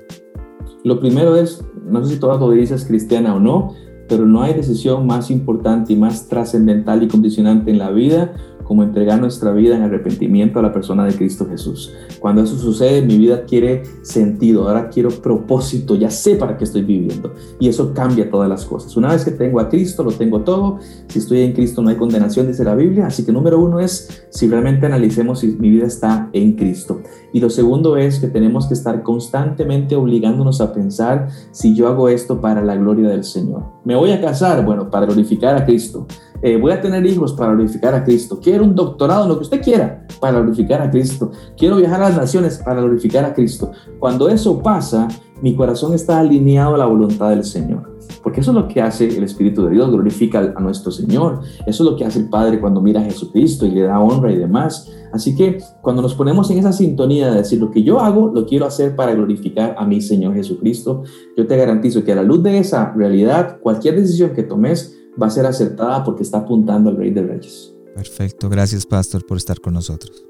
Lo 0.84 1.00
primero 1.00 1.34
es, 1.36 1.64
no 1.86 2.04
sé 2.04 2.14
si 2.14 2.20
toda 2.20 2.38
tu 2.38 2.44
audiencia 2.44 2.76
es 2.76 2.84
cristiana 2.84 3.34
o 3.34 3.40
no, 3.40 3.74
pero 4.12 4.26
no 4.26 4.42
hay 4.42 4.52
decisión 4.52 5.06
más 5.06 5.30
importante 5.30 5.94
y 5.94 5.96
más 5.96 6.28
trascendental 6.28 7.02
y 7.02 7.08
condicionante 7.08 7.70
en 7.70 7.78
la 7.78 7.90
vida 7.90 8.34
como 8.64 8.82
entregar 8.82 9.20
nuestra 9.20 9.52
vida 9.52 9.76
en 9.76 9.82
arrepentimiento 9.82 10.58
a 10.58 10.62
la 10.62 10.72
persona 10.72 11.04
de 11.04 11.14
Cristo 11.14 11.46
Jesús. 11.48 11.92
Cuando 12.20 12.42
eso 12.42 12.56
sucede, 12.56 13.02
mi 13.02 13.18
vida 13.18 13.44
quiere 13.44 13.82
sentido, 14.02 14.68
ahora 14.68 14.88
quiero 14.88 15.10
propósito, 15.10 15.94
ya 15.94 16.10
sé 16.10 16.36
para 16.36 16.56
qué 16.56 16.64
estoy 16.64 16.82
viviendo. 16.82 17.32
Y 17.58 17.68
eso 17.68 17.92
cambia 17.94 18.30
todas 18.30 18.48
las 18.48 18.64
cosas. 18.64 18.96
Una 18.96 19.12
vez 19.12 19.24
que 19.24 19.30
tengo 19.30 19.60
a 19.60 19.68
Cristo, 19.68 20.02
lo 20.02 20.12
tengo 20.12 20.40
todo. 20.40 20.78
Si 21.08 21.18
estoy 21.18 21.42
en 21.42 21.52
Cristo 21.52 21.82
no 21.82 21.90
hay 21.90 21.96
condenación, 21.96 22.46
dice 22.46 22.64
la 22.64 22.74
Biblia. 22.74 23.06
Así 23.06 23.24
que 23.24 23.32
número 23.32 23.58
uno 23.58 23.80
es 23.80 24.24
si 24.30 24.48
realmente 24.48 24.86
analicemos 24.86 25.40
si 25.40 25.48
mi 25.48 25.70
vida 25.70 25.86
está 25.86 26.30
en 26.32 26.52
Cristo. 26.52 27.00
Y 27.32 27.40
lo 27.40 27.50
segundo 27.50 27.96
es 27.96 28.18
que 28.18 28.28
tenemos 28.28 28.66
que 28.66 28.74
estar 28.74 29.02
constantemente 29.02 29.96
obligándonos 29.96 30.60
a 30.60 30.72
pensar 30.72 31.28
si 31.50 31.74
yo 31.74 31.88
hago 31.88 32.08
esto 32.08 32.40
para 32.40 32.62
la 32.62 32.76
gloria 32.76 33.08
del 33.08 33.24
Señor. 33.24 33.64
Me 33.84 33.96
voy 33.96 34.12
a 34.12 34.20
casar, 34.20 34.64
bueno, 34.64 34.90
para 34.90 35.06
glorificar 35.06 35.56
a 35.56 35.64
Cristo. 35.64 36.06
Eh, 36.42 36.56
voy 36.56 36.72
a 36.72 36.80
tener 36.80 37.06
hijos 37.06 37.32
para 37.34 37.52
glorificar 37.52 37.94
a 37.94 38.02
Cristo, 38.02 38.40
quiero 38.52 38.66
un 38.66 38.74
doctorado, 38.74 39.26
lo 39.26 39.36
que 39.38 39.44
usted 39.44 39.62
quiera, 39.62 40.06
para 40.20 40.38
glorificar 40.38 40.82
a 40.82 40.90
Cristo, 40.90 41.30
quiero 41.56 41.76
viajar 41.76 42.02
a 42.02 42.08
las 42.10 42.18
naciones 42.18 42.60
para 42.62 42.82
glorificar 42.82 43.24
a 43.24 43.32
Cristo. 43.32 43.70
Cuando 43.98 44.28
eso 44.28 44.62
pasa, 44.62 45.08
mi 45.40 45.56
corazón 45.56 45.94
está 45.94 46.20
alineado 46.20 46.74
a 46.74 46.76
la 46.78 46.84
voluntad 46.84 47.30
del 47.30 47.44
Señor. 47.44 47.96
Porque 48.22 48.42
eso 48.42 48.50
es 48.50 48.56
lo 48.56 48.68
que 48.68 48.82
hace 48.82 49.08
el 49.08 49.24
Espíritu 49.24 49.64
de 49.64 49.70
Dios, 49.70 49.90
glorifica 49.90 50.52
a 50.54 50.60
nuestro 50.60 50.92
Señor. 50.92 51.40
Eso 51.66 51.82
es 51.82 51.90
lo 51.90 51.96
que 51.96 52.04
hace 52.04 52.18
el 52.18 52.28
Padre 52.28 52.60
cuando 52.60 52.82
mira 52.82 53.00
a 53.00 53.04
Jesucristo 53.04 53.64
y 53.64 53.70
le 53.70 53.84
da 53.84 53.98
honra 53.98 54.30
y 54.30 54.36
demás. 54.36 54.86
Así 55.14 55.34
que 55.34 55.56
cuando 55.80 56.02
nos 56.02 56.12
ponemos 56.12 56.50
en 56.50 56.58
esa 56.58 56.74
sintonía 56.74 57.30
de 57.30 57.38
decir 57.38 57.58
lo 57.58 57.70
que 57.70 57.82
yo 57.82 58.00
hago, 58.00 58.30
lo 58.34 58.44
quiero 58.44 58.66
hacer 58.66 58.94
para 58.94 59.14
glorificar 59.14 59.76
a 59.78 59.86
mi 59.86 60.02
Señor 60.02 60.34
Jesucristo, 60.34 61.04
yo 61.38 61.46
te 61.46 61.56
garantizo 61.56 62.04
que 62.04 62.12
a 62.12 62.16
la 62.16 62.22
luz 62.22 62.42
de 62.42 62.58
esa 62.58 62.92
realidad, 62.92 63.60
cualquier 63.62 63.96
decisión 63.96 64.34
que 64.34 64.42
tomes 64.42 64.94
va 65.20 65.28
a 65.28 65.30
ser 65.30 65.46
acertada 65.46 66.04
porque 66.04 66.22
está 66.22 66.38
apuntando 66.38 66.90
al 66.90 66.98
Rey 66.98 67.12
de 67.12 67.22
Reyes. 67.22 67.71
Perfecto, 67.94 68.48
gracias 68.48 68.86
Pastor 68.86 69.24
por 69.26 69.36
estar 69.36 69.60
con 69.60 69.74
nosotros. 69.74 70.24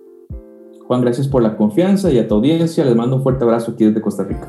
Juan, 0.87 1.01
gracias 1.01 1.29
por 1.29 1.43
la 1.43 1.57
confianza 1.57 2.11
y 2.11 2.19
a 2.19 2.27
tu 2.27 2.35
audiencia 2.35 2.85
les 2.85 2.97
mando 2.97 3.17
un 3.17 3.23
fuerte 3.23 3.45
abrazo 3.45 3.73
aquí 3.73 3.85
desde 3.85 4.01
Costa 4.01 4.25
Rica. 4.25 4.49